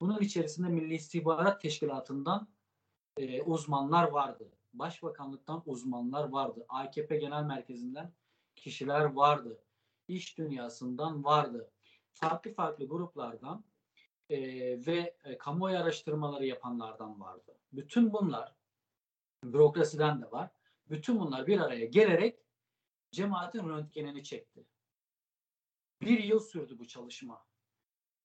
Bunun 0.00 0.20
içerisinde 0.20 0.68
Milli 0.68 0.94
İstihbarat 0.94 1.60
Teşkilatı'ndan 1.60 2.48
e, 3.16 3.42
uzmanlar 3.42 4.08
vardı. 4.08 4.52
Başbakanlıktan 4.72 5.62
uzmanlar 5.66 6.28
vardı. 6.28 6.66
AKP 6.68 7.16
Genel 7.16 7.42
Merkezi'nden 7.42 8.12
kişiler 8.56 9.04
vardı. 9.04 9.62
İş 10.08 10.38
dünyasından 10.38 11.24
vardı. 11.24 11.70
Farklı 12.12 12.52
farklı 12.52 12.88
gruplardan 12.88 13.64
e, 14.30 14.38
ve 14.86 15.16
e, 15.24 15.38
kamuoyu 15.38 15.78
araştırmaları 15.78 16.46
yapanlardan 16.46 17.20
vardı. 17.20 17.58
Bütün 17.72 18.12
bunlar 18.12 18.54
bürokrasiden 19.44 20.22
de 20.22 20.30
var. 20.30 20.50
Bütün 20.90 21.20
bunlar 21.20 21.46
bir 21.46 21.60
araya 21.60 21.84
gelerek 21.84 22.38
cemaatin 23.12 23.68
röntgenini 23.68 24.24
çekti. 24.24 24.64
Bir 26.02 26.24
yıl 26.24 26.40
sürdü 26.40 26.78
bu 26.78 26.86
çalışma. 26.86 27.46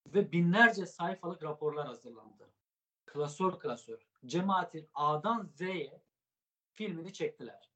Ve 0.07 0.31
binlerce 0.31 0.85
sayfalık 0.85 1.43
raporlar 1.43 1.87
hazırlandı. 1.87 2.49
Klasör 3.05 3.59
klasör. 3.59 4.07
Cemaatin 4.25 4.89
A'dan 4.93 5.49
Z'ye 5.55 6.01
filmini 6.73 7.13
çektiler. 7.13 7.69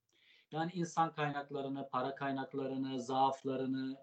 Yani 0.52 0.72
insan 0.74 1.12
kaynaklarını, 1.12 1.90
para 1.90 2.16
kaynaklarını, 2.16 3.00
zaaflarını, 3.02 3.98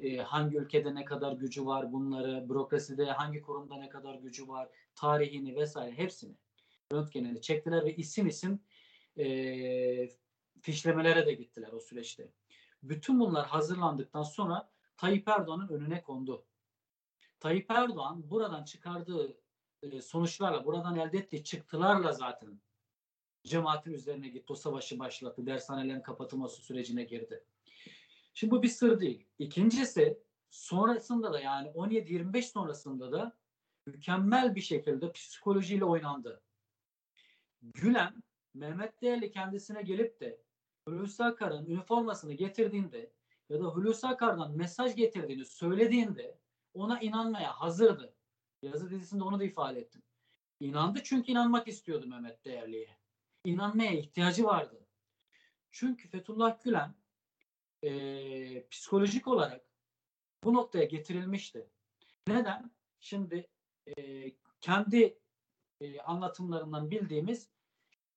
e, 0.00 0.16
hangi 0.16 0.56
ülkede 0.56 0.94
ne 0.94 1.04
kadar 1.04 1.32
gücü 1.32 1.66
var 1.66 1.92
bunları, 1.92 2.48
bürokraside 2.48 3.04
hangi 3.04 3.42
kurumda 3.42 3.76
ne 3.76 3.88
kadar 3.88 4.14
gücü 4.14 4.48
var, 4.48 4.68
tarihini 4.94 5.56
vesaire 5.56 5.98
hepsini 5.98 6.36
röntgenini 6.92 7.40
çektiler 7.40 7.84
ve 7.84 7.96
isim 7.96 8.26
isim 8.26 8.60
e, 9.18 10.08
fişlemelere 10.60 11.26
de 11.26 11.32
gittiler 11.32 11.72
o 11.72 11.80
süreçte. 11.80 12.32
Bütün 12.82 13.20
bunlar 13.20 13.46
hazırlandıktan 13.46 14.22
sonra 14.22 14.70
Tayyip 14.96 15.28
Erdoğan'ın 15.28 15.68
önüne 15.68 16.02
kondu. 16.02 16.44
Tayyip 17.40 17.70
Erdoğan 17.70 18.30
buradan 18.30 18.64
çıkardığı 18.64 19.36
e, 19.82 20.00
sonuçlarla, 20.00 20.64
buradan 20.64 20.96
elde 20.96 21.18
ettiği 21.18 21.44
çıktılarla 21.44 22.12
zaten 22.12 22.60
cemaatin 23.44 23.92
üzerine 23.92 24.28
gitti. 24.28 24.52
O 24.52 24.54
savaşı 24.54 24.98
başlattı. 24.98 25.46
Dershanelerin 25.46 26.02
kapatılması 26.02 26.62
sürecine 26.62 27.04
girdi. 27.04 27.44
Şimdi 28.34 28.50
bu 28.50 28.62
bir 28.62 28.68
sır 28.68 29.00
değil. 29.00 29.26
İkincisi 29.38 30.22
sonrasında 30.50 31.32
da 31.32 31.40
yani 31.40 31.68
17-25 31.68 32.42
sonrasında 32.42 33.12
da 33.12 33.36
mükemmel 33.86 34.54
bir 34.54 34.60
şekilde 34.60 35.12
psikolojiyle 35.12 35.84
oynandı. 35.84 36.42
Gülen 37.62 38.22
Mehmet 38.54 39.02
Değerli 39.02 39.30
kendisine 39.30 39.82
gelip 39.82 40.20
de 40.20 40.40
Hulusi 40.84 41.24
Akar'ın 41.24 41.66
üniformasını 41.66 42.32
getirdiğinde 42.32 43.12
ya 43.48 43.60
da 43.60 43.64
Hulusi 43.64 44.06
Akar'dan 44.06 44.56
mesaj 44.56 44.96
getirdiğini 44.96 45.44
söylediğinde 45.44 46.38
ona 46.74 47.00
inanmaya 47.00 47.60
hazırdı. 47.60 48.14
Yazı 48.62 48.90
dizisinde 48.90 49.24
onu 49.24 49.40
da 49.40 49.44
ifade 49.44 49.80
ettim. 49.80 50.02
İnandı 50.60 51.00
çünkü 51.04 51.32
inanmak 51.32 51.68
istiyordu 51.68 52.06
Mehmet 52.06 52.44
Değerli'ye. 52.44 52.98
İnanmaya 53.44 53.92
ihtiyacı 53.92 54.44
vardı. 54.44 54.86
Çünkü 55.70 56.08
Fethullah 56.08 56.64
Gülen 56.64 56.94
e, 57.82 58.68
psikolojik 58.68 59.28
olarak 59.28 59.64
bu 60.44 60.54
noktaya 60.54 60.84
getirilmişti. 60.84 61.70
Neden? 62.28 62.70
Şimdi 63.00 63.48
e, 63.86 64.24
kendi 64.60 65.18
e, 65.80 66.00
anlatımlarından 66.00 66.90
bildiğimiz 66.90 67.50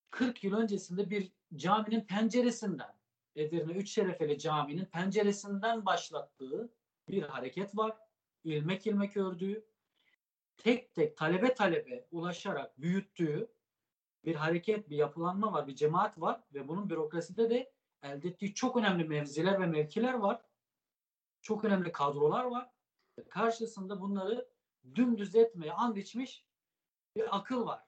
40 0.10 0.44
yıl 0.44 0.54
öncesinde 0.54 1.10
bir 1.10 1.32
caminin 1.56 2.02
penceresinden 2.02 2.96
Edirne 3.36 3.74
Üç 3.74 3.92
Şerefeli 3.92 4.40
Camii'nin 4.40 4.86
penceresinden 4.86 5.86
başlattığı 5.86 6.74
bir 7.10 7.24
hareket 7.24 7.78
var. 7.78 7.98
İlmek 8.44 8.88
ilmek 8.88 9.18
ördüğü, 9.18 9.66
tek 10.58 10.96
tek 10.96 11.18
talebe 11.18 11.54
talebe 11.54 12.08
ulaşarak 12.12 12.82
büyüttüğü 12.82 13.54
bir 14.26 14.36
hareket, 14.36 14.90
bir 14.90 14.98
yapılanma 14.98 15.54
var, 15.54 15.68
bir 15.68 15.76
cemaat 15.76 16.22
var 16.22 16.44
ve 16.54 16.68
bunun 16.68 16.90
bürokraside 16.90 17.50
de 17.50 17.74
elde 18.02 18.28
ettiği 18.28 18.54
çok 18.54 18.78
önemli 18.78 19.04
mevziler 19.04 19.62
ve 19.62 19.66
mevkiler 19.66 20.14
var. 20.14 20.46
Çok 21.42 21.66
önemli 21.66 21.92
kadrolar 21.92 22.44
var. 22.46 22.70
Karşısında 23.30 24.02
bunları 24.02 24.50
dümdüz 24.96 25.36
etmeye 25.36 25.74
and 25.74 25.96
içmiş 25.96 26.46
bir 27.16 27.38
akıl 27.38 27.66
var. 27.66 27.84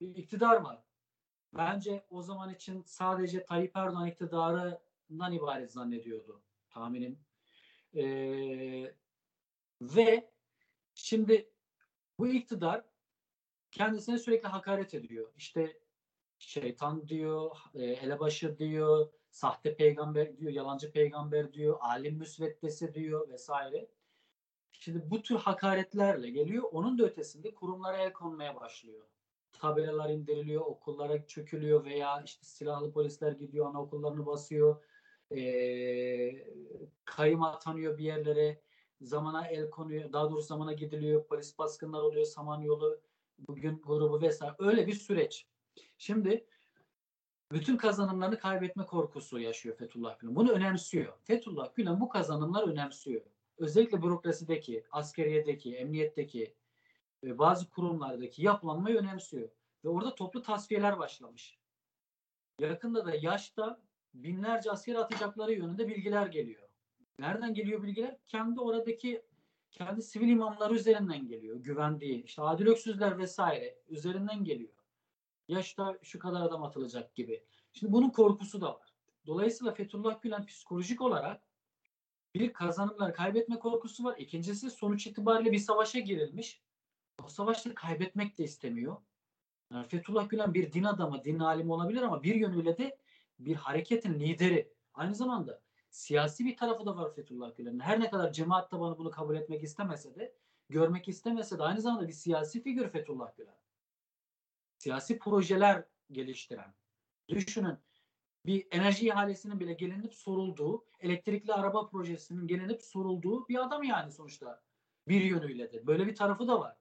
Bir 0.00 0.14
iktidar 0.14 0.56
var. 0.56 0.82
Bence 1.52 2.06
o 2.10 2.22
zaman 2.22 2.54
için 2.54 2.82
sadece 2.82 3.44
Tayyip 3.44 3.76
Erdoğan 3.76 4.06
iktidarından 4.06 5.32
ibaret 5.32 5.72
zannediyordu 5.72 6.42
tahminim. 6.70 7.18
Ee, 7.94 8.94
ve 9.80 10.30
şimdi 10.94 11.50
bu 12.18 12.28
iktidar 12.28 12.84
kendisine 13.70 14.18
sürekli 14.18 14.48
hakaret 14.48 14.94
ediyor. 14.94 15.32
İşte 15.36 15.80
şeytan 16.38 17.08
diyor, 17.08 17.56
e, 17.74 17.84
elebaşı 17.84 18.58
diyor, 18.58 19.12
sahte 19.30 19.76
peygamber 19.76 20.36
diyor, 20.36 20.52
yalancı 20.52 20.92
peygamber 20.92 21.52
diyor, 21.52 21.76
alim 21.80 22.16
müsveddesi 22.16 22.94
diyor 22.94 23.28
vesaire. 23.28 23.88
Şimdi 24.72 25.10
bu 25.10 25.22
tür 25.22 25.36
hakaretlerle 25.36 26.30
geliyor. 26.30 26.64
Onun 26.72 26.98
da 26.98 27.04
ötesinde 27.04 27.54
kurumlara 27.54 27.96
el 27.96 28.12
konmaya 28.12 28.56
başlıyor. 28.56 29.06
Tabelalar 29.52 30.10
indiriliyor, 30.10 30.62
okullara 30.62 31.26
çökülüyor 31.26 31.84
veya 31.84 32.22
işte 32.22 32.44
silahlı 32.44 32.92
polisler 32.92 33.32
gidiyor, 33.32 33.66
anaokullarını 33.66 34.26
basıyor. 34.26 34.84
Ee, 35.36 36.32
kayım 37.04 37.42
atanıyor 37.42 37.98
bir 37.98 38.04
yerlere. 38.04 38.62
Zamana 39.00 39.46
el 39.46 39.70
konuyor. 39.70 40.12
Daha 40.12 40.30
doğrusu 40.30 40.46
zamana 40.46 40.72
gidiliyor. 40.72 41.26
Polis 41.26 41.58
baskınlar 41.58 42.02
oluyor. 42.02 42.24
Samanyolu 42.24 43.00
bugün 43.38 43.82
grubu 43.82 44.20
vesaire. 44.20 44.54
Öyle 44.58 44.86
bir 44.86 44.94
süreç. 44.94 45.46
Şimdi 45.98 46.46
bütün 47.52 47.76
kazanımlarını 47.76 48.38
kaybetme 48.38 48.86
korkusu 48.86 49.38
yaşıyor 49.38 49.76
Fethullah 49.76 50.18
Gülen. 50.18 50.36
Bunu 50.36 50.52
önemsiyor. 50.52 51.12
Fethullah 51.24 51.74
Gülen 51.74 52.00
bu 52.00 52.08
kazanımlar 52.08 52.68
önemsiyor. 52.68 53.22
Özellikle 53.58 54.02
bürokrasideki, 54.02 54.84
askeriyedeki, 54.90 55.76
emniyetteki 55.76 56.54
ve 57.24 57.38
bazı 57.38 57.70
kurumlardaki 57.70 58.42
yapılanmayı 58.42 58.96
önemsiyor. 58.96 59.48
Ve 59.84 59.88
orada 59.88 60.14
toplu 60.14 60.42
tasfiyeler 60.42 60.98
başlamış. 60.98 61.58
Yakında 62.60 63.06
da 63.06 63.14
yaşta 63.14 63.80
binlerce 64.14 64.70
asker 64.70 64.94
atacakları 64.94 65.52
yönünde 65.52 65.88
bilgiler 65.88 66.26
geliyor. 66.26 66.65
Nereden 67.18 67.54
geliyor 67.54 67.82
bilgiler? 67.82 68.16
Kendi 68.28 68.60
oradaki 68.60 69.22
kendi 69.70 70.02
sivil 70.02 70.28
imamları 70.28 70.74
üzerinden 70.74 71.28
geliyor. 71.28 71.56
Güvendiği, 71.56 72.24
işte 72.24 72.42
Adil 72.42 72.66
Öksüzler 72.66 73.18
vesaire 73.18 73.78
üzerinden 73.88 74.44
geliyor. 74.44 74.72
Yaşta 75.48 75.98
şu 76.02 76.18
kadar 76.18 76.42
adam 76.42 76.62
atılacak 76.62 77.14
gibi. 77.14 77.44
Şimdi 77.72 77.92
bunun 77.92 78.10
korkusu 78.10 78.60
da 78.60 78.74
var. 78.74 78.94
Dolayısıyla 79.26 79.74
Fethullah 79.74 80.22
Gülen 80.22 80.46
psikolojik 80.46 81.00
olarak 81.00 81.42
bir 82.34 82.52
kazanımlar 82.52 83.14
kaybetme 83.14 83.58
korkusu 83.58 84.04
var. 84.04 84.16
İkincisi 84.18 84.70
sonuç 84.70 85.06
itibariyle 85.06 85.52
bir 85.52 85.58
savaşa 85.58 85.98
girilmiş. 85.98 86.62
O 87.24 87.28
savaşta 87.28 87.74
kaybetmek 87.74 88.38
de 88.38 88.44
istemiyor. 88.44 88.96
Yani 89.72 89.88
Fethullah 89.88 90.28
Gülen 90.28 90.54
bir 90.54 90.72
din 90.72 90.84
adamı, 90.84 91.24
din 91.24 91.38
alimi 91.38 91.72
olabilir 91.72 92.02
ama 92.02 92.22
bir 92.22 92.34
yönüyle 92.34 92.78
de 92.78 92.98
bir 93.38 93.54
hareketin 93.54 94.20
lideri. 94.20 94.72
Aynı 94.94 95.14
zamanda 95.14 95.65
siyasi 95.96 96.44
bir 96.44 96.56
tarafı 96.56 96.86
da 96.86 96.96
var 96.96 97.14
Fethullah 97.14 97.56
Gülen'in. 97.56 97.80
Her 97.80 98.00
ne 98.00 98.10
kadar 98.10 98.32
cemaat 98.32 98.70
tabanı 98.70 98.98
bunu 98.98 99.10
kabul 99.10 99.36
etmek 99.36 99.62
istemese 99.62 100.14
de, 100.14 100.34
görmek 100.68 101.08
istemese 101.08 101.58
de 101.58 101.62
aynı 101.62 101.80
zamanda 101.80 102.08
bir 102.08 102.12
siyasi 102.12 102.62
figür 102.62 102.88
Fethullah 102.88 103.36
Gülen. 103.36 103.56
Siyasi 104.78 105.18
projeler 105.18 105.84
geliştiren. 106.12 106.74
Düşünün 107.28 107.78
bir 108.46 108.66
enerji 108.70 109.06
ihalesinin 109.06 109.60
bile 109.60 109.72
gelinip 109.72 110.14
sorulduğu, 110.14 110.86
elektrikli 111.00 111.52
araba 111.52 111.86
projesinin 111.86 112.46
gelinip 112.46 112.82
sorulduğu 112.82 113.48
bir 113.48 113.64
adam 113.66 113.82
yani 113.82 114.12
sonuçta. 114.12 114.62
Bir 115.08 115.20
yönüyle 115.20 115.72
de. 115.72 115.86
Böyle 115.86 116.06
bir 116.06 116.14
tarafı 116.14 116.48
da 116.48 116.60
var. 116.60 116.76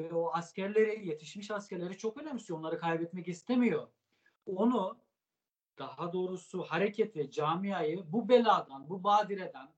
Ve 0.00 0.14
o 0.14 0.32
askerleri, 0.32 1.08
yetişmiş 1.08 1.50
askerleri 1.50 1.98
çok 1.98 2.16
önemsiyor. 2.22 2.58
Onları 2.58 2.78
kaybetmek 2.78 3.28
istemiyor. 3.28 3.88
Onu 4.46 4.98
daha 5.78 6.12
doğrusu 6.12 6.62
hareketi, 6.62 7.30
camiayı 7.30 8.12
bu 8.12 8.28
beladan, 8.28 8.90
bu 8.90 9.04
badireden, 9.04 9.74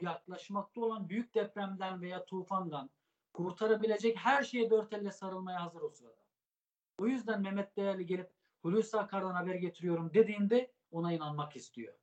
yaklaşmakta 0.00 0.80
olan 0.80 1.08
büyük 1.08 1.34
depremden 1.34 2.00
veya 2.00 2.24
tufandan 2.24 2.90
kurtarabilecek 3.32 4.16
her 4.16 4.44
şeye 4.44 4.70
dört 4.70 4.92
elle 4.92 5.10
sarılmaya 5.10 5.64
hazır 5.64 5.82
o 5.82 5.88
sırada. 5.88 6.26
O 6.98 7.06
yüzden 7.06 7.42
Mehmet 7.42 7.76
Değerli 7.76 8.06
gelip 8.06 8.30
Hulusi 8.62 8.96
Akar'dan 8.96 9.34
haber 9.34 9.54
getiriyorum 9.54 10.14
dediğinde 10.14 10.72
ona 10.90 11.12
inanmak 11.12 11.56
istiyor. 11.56 11.94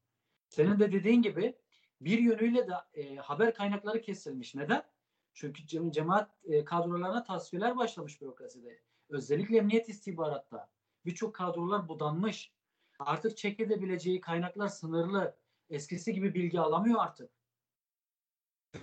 Senin 0.50 0.80
de 0.80 0.91
dediğin 0.91 1.22
gibi 1.22 1.56
bir 2.02 2.20
yönüyle 2.20 2.68
de 2.68 2.74
e, 2.94 3.16
haber 3.16 3.54
kaynakları 3.54 4.02
kesilmiş. 4.02 4.56
Neden? 4.56 4.84
Çünkü 5.34 5.68
cem 5.68 5.91
cemaat 5.91 6.32
e, 6.44 6.66
kadrolarına 6.66 7.24
tasfiyeler 7.24 7.78
başlamış 7.78 8.22
bürokraside. 8.22 8.80
Özellikle 9.10 9.58
emniyet 9.58 9.89
istihbaratta. 9.89 10.70
Birçok 11.06 11.36
kadrolar 11.36 11.88
budanmış. 11.88 12.52
Artık 13.06 13.38
çek 13.38 13.60
edebileceği 13.60 14.22
kaynaklar 14.22 14.68
sınırlı. 14.68 15.38
Eskisi 15.70 16.14
gibi 16.14 16.34
bilgi 16.34 16.60
alamıyor 16.60 16.99
artık. 16.99 17.32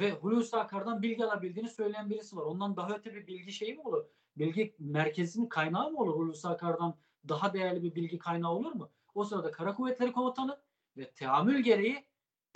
Ve 0.01 0.13
Hulusi 0.13 0.57
Akar'dan 0.57 1.03
bilgi 1.03 1.25
alabildiğini 1.25 1.69
söyleyen 1.69 2.11
birisi 2.11 2.37
var. 2.37 2.43
Ondan 2.43 2.77
daha 2.77 2.95
öte 2.97 3.15
bir 3.15 3.27
bilgi 3.27 3.53
şeyi 3.53 3.75
mi 3.75 3.81
olur? 3.81 4.05
Bilgi 4.37 4.77
merkezinin 4.79 5.47
kaynağı 5.47 5.91
mı 5.91 5.99
olur? 5.99 6.15
Hulusi 6.15 6.49
Akar'dan 6.49 6.99
daha 7.29 7.53
değerli 7.53 7.83
bir 7.83 7.95
bilgi 7.95 8.19
kaynağı 8.19 8.51
olur 8.51 8.73
mu? 8.73 8.91
O 9.15 9.25
sırada 9.25 9.51
Kara 9.51 9.75
Kuvvetleri 9.75 10.13
Komutanı 10.13 10.63
ve 10.97 11.11
teamül 11.13 11.63
gereği 11.63 12.07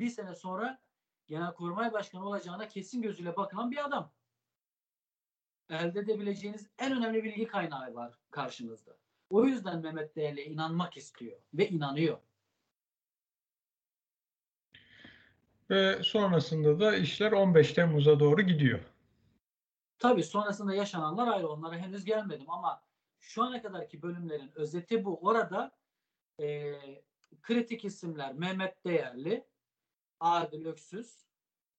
bir 0.01 0.09
sene 0.09 0.35
sonra 0.35 0.85
Genelkurmay 1.27 1.93
Başkanı 1.93 2.27
olacağına 2.27 2.69
kesin 2.69 3.03
gözüyle 3.03 3.37
bakılan 3.37 3.71
bir 3.71 3.85
adam. 3.85 4.13
Elde 5.71 6.01
edebileceğiniz 6.01 6.71
en 6.79 6.97
önemli 6.97 7.25
bilgi 7.25 7.47
kaynağı 7.47 7.95
var 7.95 8.19
karşınızda. 8.31 9.04
O 9.35 9.45
yüzden 9.45 9.81
Mehmet 9.81 10.17
Değerli'ye 10.17 10.47
inanmak 10.47 10.97
istiyor 10.97 11.39
ve 11.55 11.69
inanıyor. 11.69 12.19
Ve 15.71 16.03
sonrasında 16.03 16.81
da 16.81 16.97
işler 16.97 17.33
15 17.33 17.73
Temmuz'a 17.73 18.21
doğru 18.21 18.43
gidiyor. 18.43 18.81
Tabii 19.99 20.23
sonrasında 20.23 20.75
yaşananlar 20.75 21.29
ayrı. 21.29 21.49
Onlara 21.49 21.77
henüz 21.77 22.05
gelmedim 22.05 22.51
ama 22.51 22.83
şu 23.21 23.43
ana 23.43 23.63
kadarki 23.63 24.03
bölümlerin 24.03 24.53
özeti 24.55 25.05
bu. 25.05 25.19
Orada 25.21 25.77
e, 26.41 26.75
kritik 27.43 27.85
isimler 27.85 28.35
Mehmet 28.35 28.85
Değerli, 28.85 29.45
Adil 30.21 30.67
Öksüz, 30.67 31.27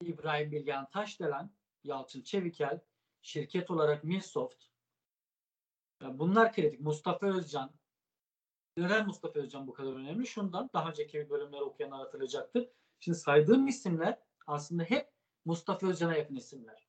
İbrahim 0.02 0.52
Bilgehan 0.52 0.90
Taşdelen, 0.90 1.50
Yalçın 1.84 2.22
Çevikel, 2.22 2.80
şirket 3.22 3.70
olarak 3.70 4.04
Milsoft. 4.04 4.75
Yani 6.02 6.18
bunlar 6.18 6.52
kritik. 6.52 6.80
Mustafa 6.80 7.26
Özcan. 7.26 7.70
Neden 8.76 9.06
Mustafa 9.06 9.40
Özcan 9.40 9.66
bu 9.66 9.72
kadar 9.72 9.92
önemli? 9.92 10.26
Şundan 10.26 10.70
daha 10.74 10.90
önceki 10.90 11.30
bölümleri 11.30 11.62
okuyanlar 11.62 11.98
hatırlayacaktır. 11.98 12.68
Şimdi 13.00 13.18
saydığım 13.18 13.66
isimler 13.66 14.18
aslında 14.46 14.82
hep 14.82 15.10
Mustafa 15.44 15.86
Özcan'a 15.86 16.16
yakın 16.16 16.36
isimler. 16.36 16.86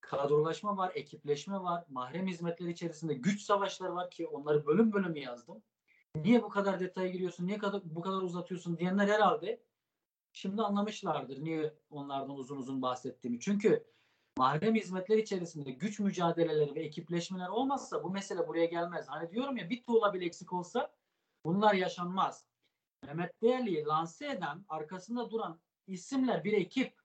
Kadrolaşma 0.00 0.76
var, 0.76 0.92
ekipleşme 0.94 1.60
var, 1.60 1.84
mahrem 1.88 2.26
hizmetleri 2.26 2.70
içerisinde 2.70 3.14
güç 3.14 3.42
savaşları 3.42 3.94
var 3.94 4.10
ki 4.10 4.26
onları 4.26 4.66
bölüm 4.66 4.92
bölüm 4.92 5.16
yazdım. 5.16 5.62
Niye 6.16 6.42
bu 6.42 6.48
kadar 6.48 6.80
detaya 6.80 7.08
giriyorsun, 7.08 7.46
niye 7.46 7.60
bu 7.84 8.00
kadar 8.00 8.22
uzatıyorsun 8.22 8.78
diyenler 8.78 9.08
herhalde 9.08 9.62
şimdi 10.32 10.62
anlamışlardır 10.62 11.44
niye 11.44 11.74
onlardan 11.90 12.36
uzun 12.36 12.56
uzun 12.56 12.82
bahsettiğimi. 12.82 13.40
Çünkü 13.40 13.86
mahrem 14.36 14.74
hizmetler 14.74 15.18
içerisinde 15.18 15.70
güç 15.70 16.00
mücadeleleri 16.00 16.74
ve 16.74 16.80
ekipleşmeler 16.80 17.48
olmazsa 17.48 18.04
bu 18.04 18.10
mesele 18.10 18.48
buraya 18.48 18.66
gelmez. 18.66 19.08
Hani 19.08 19.30
diyorum 19.30 19.56
ya 19.56 19.70
bir 19.70 19.82
tuğla 19.82 20.14
bile 20.14 20.24
eksik 20.24 20.52
olsa 20.52 20.94
bunlar 21.44 21.74
yaşanmaz. 21.74 22.46
Mehmet 23.02 23.42
Değerli'yi 23.42 23.84
lanse 23.84 24.26
eden, 24.26 24.64
arkasında 24.68 25.30
duran 25.30 25.60
isimler 25.86 26.44
bir 26.44 26.52
ekip. 26.52 27.02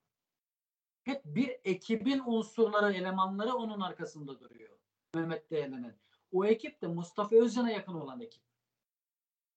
Hep 1.04 1.26
bir 1.26 1.60
ekibin 1.64 2.24
unsurları, 2.26 2.94
elemanları 2.94 3.56
onun 3.56 3.82
arkasında 3.82 4.40
duruyor. 4.40 4.78
Mehmet 5.14 5.52
Değerli'nin. 5.52 5.94
O 6.32 6.46
ekip 6.46 6.82
de 6.82 6.88
Mustafa 6.88 7.36
Özcan'a 7.36 7.72
yakın 7.72 7.94
olan 7.94 8.22
ekip. 8.22 8.44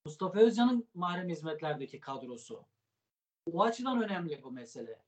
Mustafa 0.04 0.38
Özcan'ın 0.38 0.88
mahrem 0.94 1.28
hizmetlerdeki 1.28 2.00
kadrosu. 2.00 2.64
O 3.52 3.62
açıdan 3.62 4.02
önemli 4.02 4.42
bu 4.42 4.50
mesele. 4.50 5.02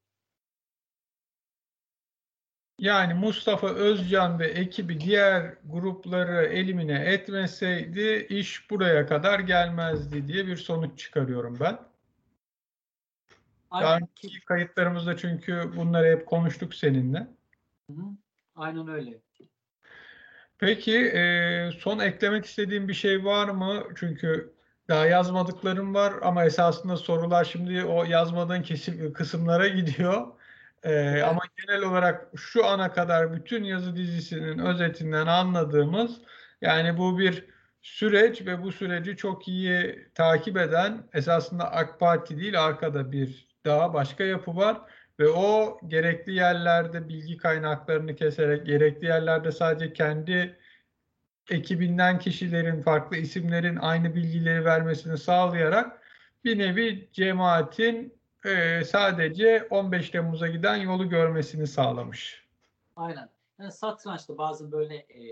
Yani 2.83 3.15
Mustafa 3.15 3.69
Özcan 3.69 4.39
ve 4.39 4.47
ekibi 4.47 5.01
diğer 5.01 5.55
grupları 5.65 6.47
elimine 6.47 7.05
etmeseydi 7.05 8.27
iş 8.29 8.71
buraya 8.71 9.07
kadar 9.07 9.41
gelmezdi 9.41 10.29
diye 10.29 10.47
bir 10.47 10.57
sonuç 10.57 10.99
çıkarıyorum 10.99 11.57
ben. 11.61 11.79
Daha 13.73 13.95
Aynen, 13.95 14.09
önceki 14.17 14.45
kayıtlarımızda 14.45 15.17
çünkü 15.17 15.73
bunları 15.77 16.07
hep 16.07 16.27
konuştuk 16.27 16.75
seninle. 16.75 17.27
Aynen 18.55 18.89
öyle. 18.89 19.21
Peki 20.59 20.99
e, 20.99 21.71
son 21.79 21.99
eklemek 21.99 22.45
istediğim 22.45 22.89
bir 22.89 22.95
şey 22.95 23.25
var 23.25 23.49
mı? 23.49 23.83
Çünkü 23.97 24.55
daha 24.89 25.07
yazmadıklarım 25.07 25.95
var 25.95 26.15
ama 26.23 26.45
esasında 26.45 26.97
sorular 26.97 27.45
şimdi 27.45 27.85
o 27.85 28.05
yazmadığın 28.05 28.63
kesim, 28.63 29.13
kısımlara 29.13 29.69
gidiyor. 29.69 30.42
E, 30.83 31.23
Ama 31.23 31.41
genel 31.57 31.83
olarak 31.83 32.29
şu 32.37 32.67
ana 32.67 32.93
kadar 32.93 33.33
bütün 33.33 33.65
yazı 33.65 33.97
dizisinin 33.97 34.59
özetinden 34.59 35.27
anladığımız 35.27 36.21
yani 36.61 36.99
bu 36.99 37.19
bir 37.19 37.45
süreç 37.83 38.47
ve 38.47 38.63
bu 38.63 38.73
süreci 38.73 39.17
çok 39.17 39.49
iyi 39.49 40.09
takip 40.15 40.57
eden 40.57 41.09
esasında 41.15 41.73
AK 41.73 42.01
Parti 42.01 42.39
değil 42.39 42.65
arkada 42.65 43.13
bir 43.13 43.49
daha 43.65 43.95
başka 43.95 44.25
yapı 44.25 44.57
var. 44.57 44.81
Ve 45.21 45.29
o 45.29 45.81
gerekli 45.87 46.35
yerlerde 46.35 47.09
bilgi 47.09 47.37
kaynaklarını 47.37 48.15
keserek, 48.17 48.67
gerekli 48.67 49.07
yerlerde 49.07 49.53
sadece 49.53 49.93
kendi 49.93 50.59
ekibinden 51.51 52.19
kişilerin, 52.19 52.83
farklı 52.83 53.17
isimlerin 53.17 53.77
aynı 53.77 54.15
bilgileri 54.15 54.65
vermesini 54.65 55.19
sağlayarak 55.19 56.03
bir 56.45 56.59
nevi 56.59 57.09
cemaatin 57.13 58.22
e, 58.45 58.85
sadece 58.85 59.67
15 59.71 60.11
Temmuz'a 60.11 60.49
giden 60.49 60.77
yolu 60.77 61.09
görmesini 61.09 61.67
sağlamış. 61.67 62.47
Aynen. 62.97 63.29
Yani 63.59 63.73
satrançta 63.73 64.39
bazen 64.39 64.73
böyle 64.73 64.97
e, 64.97 65.23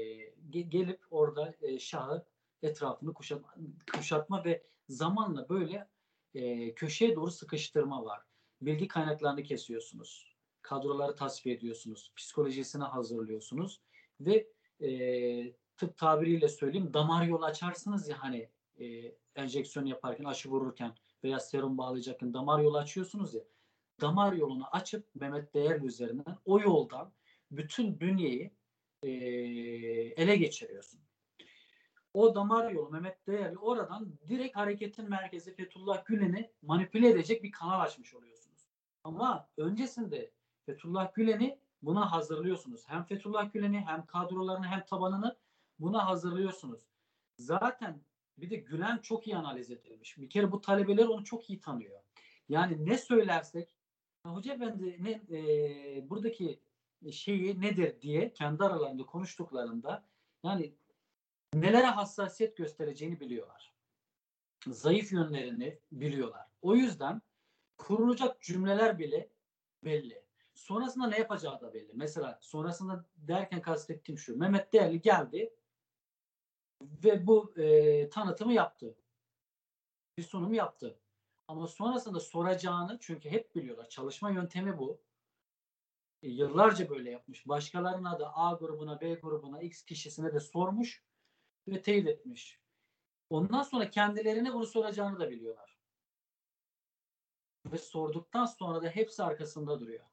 ge- 0.51 0.69
gelip 0.69 1.01
orada 1.11 1.55
e, 1.63 1.79
şahı 1.79 2.25
etrafını 2.63 3.15
kuşatma, 3.15 3.55
kuşatma 3.93 4.45
ve 4.45 4.63
zamanla 4.89 5.49
böyle 5.49 5.89
e, 6.35 6.75
köşeye 6.75 7.17
doğru 7.17 7.31
sıkıştırma 7.31 8.05
var. 8.05 8.21
Bilgi 8.63 8.89
kaynaklarını 8.89 9.43
kesiyorsunuz. 9.43 10.37
Kadroları 10.63 11.15
tasfiye 11.15 11.55
ediyorsunuz. 11.55 12.13
Psikolojisini 12.17 12.85
hazırlıyorsunuz. 12.85 13.81
Ve 14.21 14.47
e, 14.81 14.91
tıp 15.77 15.97
tabiriyle 15.97 16.49
söyleyeyim 16.49 16.95
damar 16.95 17.25
yolu 17.27 17.45
açarsınız 17.45 18.09
ya 18.09 18.17
hani 18.23 18.49
e, 18.81 19.13
enjeksiyon 19.37 19.87
yaparken, 19.87 20.25
aşı 20.25 20.49
vururken 20.49 20.93
veya 21.25 21.41
serum 21.41 21.79
bağlayacakken 21.79 22.35
damar 22.35 22.61
yolu 22.61 22.79
açıyorsunuz 22.79 23.35
ya. 23.35 23.43
Damar 24.01 24.33
yolunu 24.33 24.65
açıp 24.73 25.15
Mehmet 25.15 25.55
Değerli 25.55 25.87
üzerinden 25.87 26.39
o 26.45 26.61
yoldan 26.61 27.13
bütün 27.51 28.01
bünyeyi 28.01 28.55
e, 29.03 29.11
ele 30.23 30.37
geçiriyorsun. 30.37 31.01
O 32.15 32.35
damar 32.35 32.71
yolu 32.71 32.91
Mehmet 32.91 33.27
Değerli 33.27 33.59
oradan 33.59 34.19
direkt 34.29 34.57
hareketin 34.57 35.11
merkezi 35.11 35.55
Fethullah 35.55 36.05
Gülen'i 36.05 36.51
manipüle 36.63 37.09
edecek 37.11 37.43
bir 37.43 37.53
kanal 37.53 37.81
açmış 37.81 38.15
oluyorsunuz. 38.15 38.69
Ama 39.05 39.49
öncesinde 39.57 40.31
Fethullah 40.67 41.15
Gülen'i 41.15 41.59
buna 41.83 42.13
hazırlıyorsunuz. 42.13 42.89
Hem 42.89 43.05
Fethullah 43.05 43.53
Gülen'i 43.53 43.81
hem 43.81 44.07
kadrolarını 44.07 44.67
hem 44.67 44.85
tabanını 44.85 45.37
buna 45.79 46.07
hazırlıyorsunuz. 46.07 46.81
Zaten 47.37 48.01
bir 48.39 48.51
de 48.51 48.57
Gülen 48.57 48.99
çok 48.99 49.27
iyi 49.27 49.37
analiz 49.37 49.71
edilmiş. 49.71 50.19
Bir 50.19 50.31
kere 50.31 50.53
bu 50.53 50.61
talebeler 50.61 51.07
onu 51.07 51.25
çok 51.25 51.51
iyi 51.51 51.61
tanıyor. 51.61 52.01
Yani 52.49 52.87
ne 52.87 52.99
söylersek 52.99 53.75
Hoca 54.27 54.55
Efendi 54.55 55.05
ne, 55.05 55.11
e, 55.39 56.11
buradaki 56.11 56.61
şeyi 57.13 57.61
nedir 57.61 58.01
diye 58.01 58.33
kendi 58.33 58.65
aralarında 58.65 59.07
konuştuklarında 59.07 60.05
yani 60.45 60.75
nelere 61.55 61.87
hassasiyet 61.87 62.57
göstereceğini 62.57 63.21
biliyorlar. 63.21 63.73
Zayıf 64.67 65.13
yönlerini 65.13 65.79
biliyorlar. 65.93 66.47
O 66.63 66.77
yüzden 66.77 67.23
kurulacak 67.79 68.43
cümleler 68.43 68.99
bile 68.99 69.31
belli. 69.85 70.23
Sonrasında 70.55 71.07
ne 71.07 71.19
yapacağı 71.19 71.61
da 71.61 71.75
belli. 71.75 71.93
Mesela 71.95 72.39
sonrasında 72.43 73.05
derken 73.17 73.63
kastettiğim 73.63 74.19
şu. 74.19 74.39
Mehmet 74.39 74.73
Değerli 74.73 75.01
geldi 75.01 75.55
ve 76.81 77.27
bu 77.27 77.55
e, 77.57 78.09
tanıtımı 78.09 78.53
yaptı. 78.53 78.97
Bir 80.17 80.23
sunum 80.23 80.55
yaptı. 80.55 81.01
Ama 81.49 81.67
sonrasında 81.67 82.21
soracağını 82.21 82.99
çünkü 83.01 83.31
hep 83.31 83.55
biliyorlar. 83.55 83.89
Çalışma 83.89 84.31
yöntemi 84.31 84.79
bu. 84.79 85.01
E, 86.23 86.29
yıllarca 86.29 86.91
böyle 86.91 87.11
yapmış. 87.11 87.49
Başkalarına 87.49 88.21
da 88.21 88.37
A 88.37 88.53
grubuna, 88.53 89.01
B 89.01 89.15
grubuna, 89.15 89.61
X 89.61 89.85
kişisine 89.85 90.35
de 90.35 90.41
sormuş 90.41 91.05
ve 91.69 91.83
teyit 91.83 92.09
etmiş. 92.09 92.61
Ondan 93.31 93.63
sonra 93.63 93.91
kendilerine 93.91 94.55
bunu 94.55 94.67
soracağını 94.67 95.21
da 95.21 95.31
biliyorlar. 95.31 95.79
Ve 97.67 97.79
sorduktan 97.79 98.47
sonra 98.47 98.83
da 98.83 98.89
hepsi 98.89 99.23
arkasında 99.23 99.81
duruyor. 99.81 100.05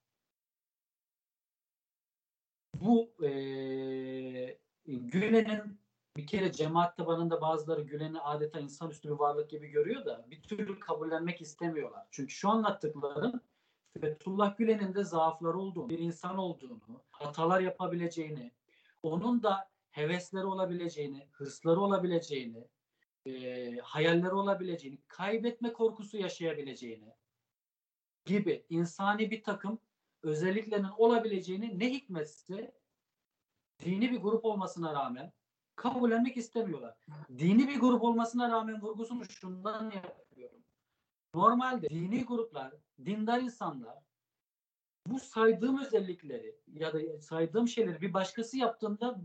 Bu 2.74 3.26
e, 3.26 3.28
Gülen'in 4.86 5.77
bir 6.18 6.28
kere 6.28 6.52
cemaat 6.52 6.98
tabanında 6.98 7.42
bazıları 7.42 7.82
Gülen'i 7.82 8.20
adeta 8.20 8.60
insanüstü 8.60 9.10
bir 9.10 9.14
varlık 9.14 9.50
gibi 9.50 9.68
görüyor 9.68 10.06
da 10.06 10.26
bir 10.32 10.42
türlü 10.42 10.80
kabullenmek 10.80 11.42
istemiyorlar. 11.42 12.08
Çünkü 12.12 12.34
şu 12.34 12.50
anlattıklarım 12.50 13.42
Fethullah 14.02 14.58
Gülen'in 14.58 14.96
de 14.96 15.04
zaafları 15.04 15.60
olduğunu, 15.60 15.90
bir 15.90 16.00
insan 16.00 16.38
olduğunu, 16.38 17.04
hatalar 17.12 17.62
yapabileceğini, 17.62 18.52
onun 19.04 19.44
da 19.44 19.70
hevesleri 19.92 20.46
olabileceğini, 20.46 21.28
hırsları 21.32 21.82
olabileceğini, 21.82 22.68
e, 23.26 23.78
hayalleri 23.78 24.34
olabileceğini, 24.34 25.00
kaybetme 25.08 25.74
korkusu 25.74 26.18
yaşayabileceğini 26.18 27.14
gibi 28.26 28.66
insani 28.70 29.32
bir 29.32 29.44
takım 29.44 29.80
özelliklerinin 30.24 30.92
olabileceğini 30.98 31.80
ne 31.80 31.90
hikmetse 31.90 32.74
dini 33.80 34.12
bir 34.12 34.18
grup 34.18 34.46
olmasına 34.46 34.94
rağmen 34.94 35.34
kabullenmek 35.78 36.38
istemiyorlar. 36.38 36.96
Dini 37.38 37.68
bir 37.68 37.80
grup 37.80 38.04
olmasına 38.04 38.50
rağmen 38.50 38.82
vurgusunu 38.82 39.26
şundan 39.26 39.92
yapıyorum. 39.92 40.64
Normalde 41.34 41.90
dini 41.90 42.26
gruplar, 42.26 42.74
dindar 43.06 43.42
insanlar 43.42 43.98
bu 45.08 45.20
saydığım 45.20 45.80
özellikleri 45.80 46.56
ya 46.68 46.94
da 46.94 47.22
saydığım 47.22 47.68
şeyleri 47.68 48.02
bir 48.02 48.14
başkası 48.14 48.58
yaptığında 48.58 49.22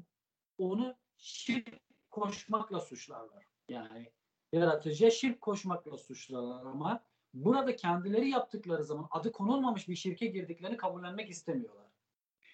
onu 0.59 0.95
şirk 1.17 1.81
koşmakla 2.11 2.81
suçlarlar. 2.81 3.45
Yani 3.69 4.11
yaratıcıya 4.53 5.11
şirk 5.11 5.41
koşmakla 5.41 5.99
suçlarlar 5.99 6.67
ama 6.67 7.05
burada 7.35 7.77
kendileri 7.77 8.29
yaptıkları 8.29 8.85
zaman 8.85 9.09
adı 9.11 9.33
konulmamış 9.33 9.89
bir 9.89 9.97
şirke 9.97 10.27
girdiklerini 10.27 10.77
kabullenmek 10.77 11.31
istemiyorlar. 11.31 11.87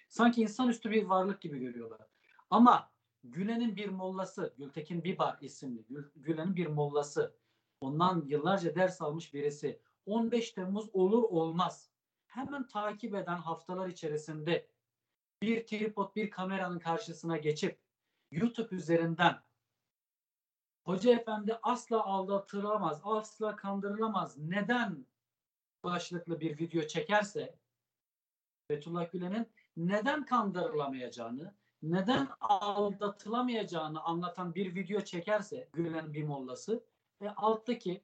Sanki 0.09 0.41
insanüstü 0.41 0.91
bir 0.91 1.03
varlık 1.03 1.41
gibi 1.41 1.59
görüyorlar. 1.59 2.07
Ama 2.49 2.89
Gülen'in 3.23 3.75
bir 3.75 3.89
mollası, 3.89 4.53
Gültekin 4.57 5.03
Bibar 5.03 5.37
isimli 5.41 5.85
Gülen'in 6.15 6.55
bir 6.55 6.67
mollası. 6.67 7.35
Ondan 7.81 8.25
yıllarca 8.27 8.75
ders 8.75 9.01
almış 9.01 9.33
birisi. 9.33 9.81
15 10.05 10.51
Temmuz 10.51 10.89
olur 10.93 11.23
olmaz. 11.23 11.91
Hemen 12.27 12.67
takip 12.67 13.15
eden 13.15 13.37
haftalar 13.37 13.87
içerisinde 13.87 14.67
bir 15.41 15.67
tripod, 15.67 16.15
bir 16.15 16.29
kameranın 16.29 16.79
karşısına 16.79 17.37
geçip 17.37 17.79
YouTube 18.31 18.75
üzerinden 18.75 19.39
Hoca 20.85 21.11
Efendi 21.11 21.59
asla 21.63 22.05
aldatılamaz, 22.05 23.01
asla 23.03 23.55
kandırılamaz. 23.55 24.37
Neden 24.37 25.05
başlıklı 25.83 26.39
bir 26.39 26.59
video 26.59 26.87
çekerse 26.87 27.59
Fethullah 28.67 29.11
Gülen'in 29.11 29.47
neden 29.77 30.25
kandırılamayacağını, 30.25 31.55
neden 31.83 32.27
aldatılamayacağını 32.41 34.01
anlatan 34.01 34.55
bir 34.55 34.75
video 34.75 35.01
çekerse 35.01 35.69
Gülen 35.73 36.13
bir 36.13 36.23
mollası 36.23 36.83
ve 37.21 37.31
alttaki 37.31 38.01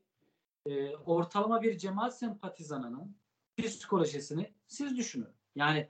e, 0.66 0.96
ortalama 0.96 1.62
bir 1.62 1.78
cemaat 1.78 2.18
sempatizanının 2.18 3.16
psikolojisini 3.58 4.54
siz 4.68 4.98
düşünün. 4.98 5.30
Yani 5.56 5.90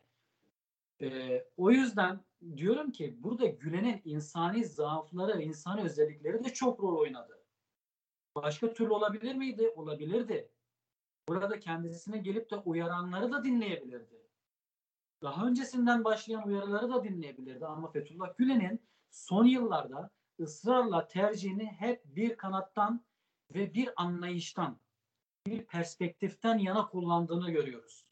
e, 1.02 1.42
o 1.58 1.72
yüzden 1.72 2.20
diyorum 2.58 2.92
ki 2.92 3.16
burada 3.24 3.46
Gülen'in 3.46 4.02
insani 4.06 4.66
zaafları, 4.66 5.42
insani 5.42 5.82
özellikleri 5.82 6.44
de 6.44 6.54
çok 6.54 6.84
rol 6.84 6.98
oynadı. 6.98 7.44
Başka 8.36 8.74
türlü 8.74 8.90
olabilir 8.90 9.36
miydi? 9.36 9.74
Olabilirdi. 9.76 10.50
burada 11.30 11.60
kendisine 11.60 12.18
gelip 12.18 12.52
de 12.52 12.56
uyaranları 12.56 13.32
da 13.32 13.44
dinleyebilirdi. 13.44 14.25
Daha 15.26 15.48
öncesinden 15.48 16.04
başlayan 16.04 16.48
uyarıları 16.48 16.90
da 16.90 17.04
dinleyebilirdi 17.04 17.66
ama 17.66 17.92
Fethullah 17.92 18.38
Gülen'in 18.38 18.82
son 19.10 19.46
yıllarda 19.46 20.10
ısrarla 20.40 21.08
tercihini 21.08 21.66
hep 21.66 22.06
bir 22.06 22.38
kanattan 22.38 23.06
ve 23.54 23.74
bir 23.74 23.90
anlayıştan, 23.96 24.80
bir 25.48 25.66
perspektiften 25.66 26.58
yana 26.58 26.88
kullandığını 26.88 27.52
görüyoruz. 27.52 28.06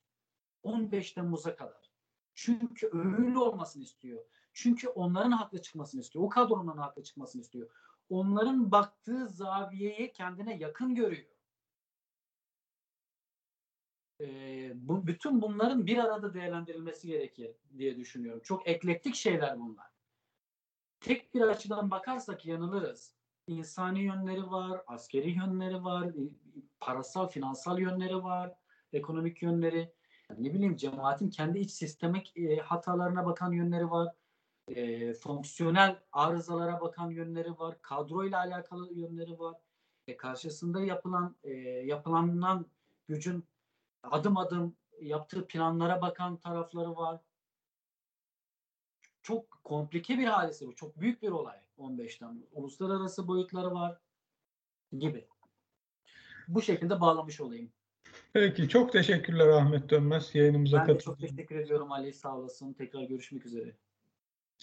15 0.64 1.12
Temmuz'a 1.12 1.56
kadar. 1.56 1.92
Çünkü 2.34 2.90
öyle 2.94 3.38
olmasını 3.38 3.84
istiyor. 3.84 4.26
Çünkü 4.54 4.88
onların 4.88 5.32
haklı 5.32 5.62
çıkmasını 5.62 6.02
istiyor. 6.02 6.26
O 6.26 6.30
kadronun 6.30 6.78
haklı 6.78 7.04
çıkmasını 7.04 7.42
istiyor. 7.42 7.70
Onların 8.10 8.72
baktığı 8.72 9.28
zaviyeyi 9.28 10.12
kendine 10.12 10.58
yakın 10.58 10.96
görüyor. 10.96 11.33
Ee, 14.24 14.72
bu, 14.76 15.08
bütün 15.08 15.42
bunların 15.42 15.86
bir 15.86 15.98
arada 15.98 16.34
değerlendirilmesi 16.34 17.08
gerekir 17.08 17.52
diye 17.78 17.98
düşünüyorum. 17.98 18.42
Çok 18.44 18.68
eklektik 18.68 19.16
şeyler 19.16 19.60
bunlar. 19.60 19.86
Tek 21.00 21.36
bir 21.36 21.42
açıdan 21.42 21.92
bakarsak 21.92 22.46
yanılırız. 22.46 23.16
İnsani 23.48 24.04
yönleri 24.04 24.52
var, 24.52 24.82
askeri 24.88 25.32
yönleri 25.32 25.84
var, 25.84 26.12
parasal, 26.80 27.28
finansal 27.28 27.80
yönleri 27.80 28.24
var, 28.24 28.56
ekonomik 28.94 29.42
yönleri. 29.42 29.94
Ne 30.38 30.54
bileyim 30.54 30.76
cemaatin 30.76 31.30
kendi 31.30 31.60
iç 31.60 31.72
sistemik 31.72 32.38
e, 32.38 32.56
hatalarına 32.58 33.26
bakan 33.26 33.52
yönleri 33.52 33.92
var 33.92 34.14
e, 34.68 35.14
fonksiyonel 35.14 36.00
arızalara 36.12 36.82
bakan 36.82 37.10
yönleri 37.10 37.60
var, 37.60 37.82
kadroyla 37.82 38.40
alakalı 38.40 38.94
yönleri 38.94 39.40
var. 39.40 39.56
E, 40.08 40.18
karşısında 40.18 40.82
yapılan 40.82 41.36
e, 41.44 41.52
yapılanan 41.86 42.66
gücün 43.08 43.46
adım 44.04 44.38
adım 44.38 44.76
yaptığı 45.02 45.48
planlara 45.48 46.02
bakan 46.02 46.38
tarafları 46.38 46.96
var. 46.96 47.22
Çok 49.22 49.64
komplike 49.64 50.18
bir 50.18 50.26
hadise 50.26 50.68
bu. 50.68 50.76
Çok 50.76 51.00
büyük 51.00 51.22
bir 51.22 51.30
olay 51.30 51.58
15 51.78 52.18
Temmuz. 52.18 52.44
Uluslararası 52.52 53.28
boyutları 53.28 53.74
var 53.74 54.00
gibi. 54.98 55.28
Bu 56.48 56.62
şekilde 56.62 57.02
bağlamış 57.02 57.42
olayım. 57.42 57.72
Peki 58.34 58.70
çok 58.70 58.92
teşekkürler 58.92 59.48
Ahmet 59.48 59.90
Dönmez 59.90 60.36
yayınımıza 60.36 60.78
Ben 60.78 60.88
de 60.88 61.00
çok 61.00 61.20
teşekkür 61.20 61.56
ediyorum 61.56 61.92
Ali 61.92 62.14
sağ 62.14 62.38
olasın. 62.38 62.74
Tekrar 62.74 63.04
görüşmek 63.04 63.46
üzere. 63.46 63.76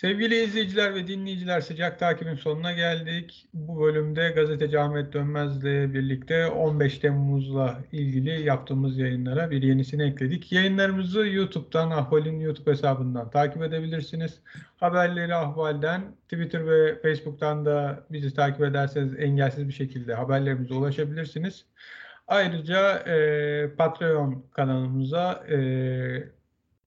Sevgili 0.00 0.42
izleyiciler 0.42 0.94
ve 0.94 1.06
dinleyiciler 1.06 1.60
sıcak 1.60 1.98
takibin 1.98 2.34
sonuna 2.34 2.72
geldik. 2.72 3.48
Bu 3.54 3.82
bölümde 3.82 4.28
gazeteci 4.28 4.78
Ahmet 4.78 5.12
Dönmez'le 5.12 5.94
birlikte 5.94 6.46
15 6.46 6.98
Temmuz'la 6.98 7.80
ilgili 7.92 8.42
yaptığımız 8.42 8.98
yayınlara 8.98 9.50
bir 9.50 9.62
yenisini 9.62 10.02
ekledik. 10.02 10.52
Yayınlarımızı 10.52 11.26
YouTube'dan, 11.26 11.90
Ahval'in 11.90 12.40
YouTube 12.40 12.70
hesabından 12.70 13.30
takip 13.30 13.62
edebilirsiniz. 13.62 14.40
Haberleri 14.76 15.34
Ahval'den, 15.34 16.02
Twitter 16.24 16.66
ve 16.66 17.00
Facebook'tan 17.02 17.66
da 17.66 18.04
bizi 18.10 18.34
takip 18.34 18.60
ederseniz 18.62 19.14
engelsiz 19.18 19.68
bir 19.68 19.72
şekilde 19.72 20.14
haberlerimize 20.14 20.74
ulaşabilirsiniz. 20.74 21.64
Ayrıca 22.28 22.98
e, 22.98 23.70
Patreon 23.78 24.46
kanalımıza 24.52 25.44
e, 25.50 25.58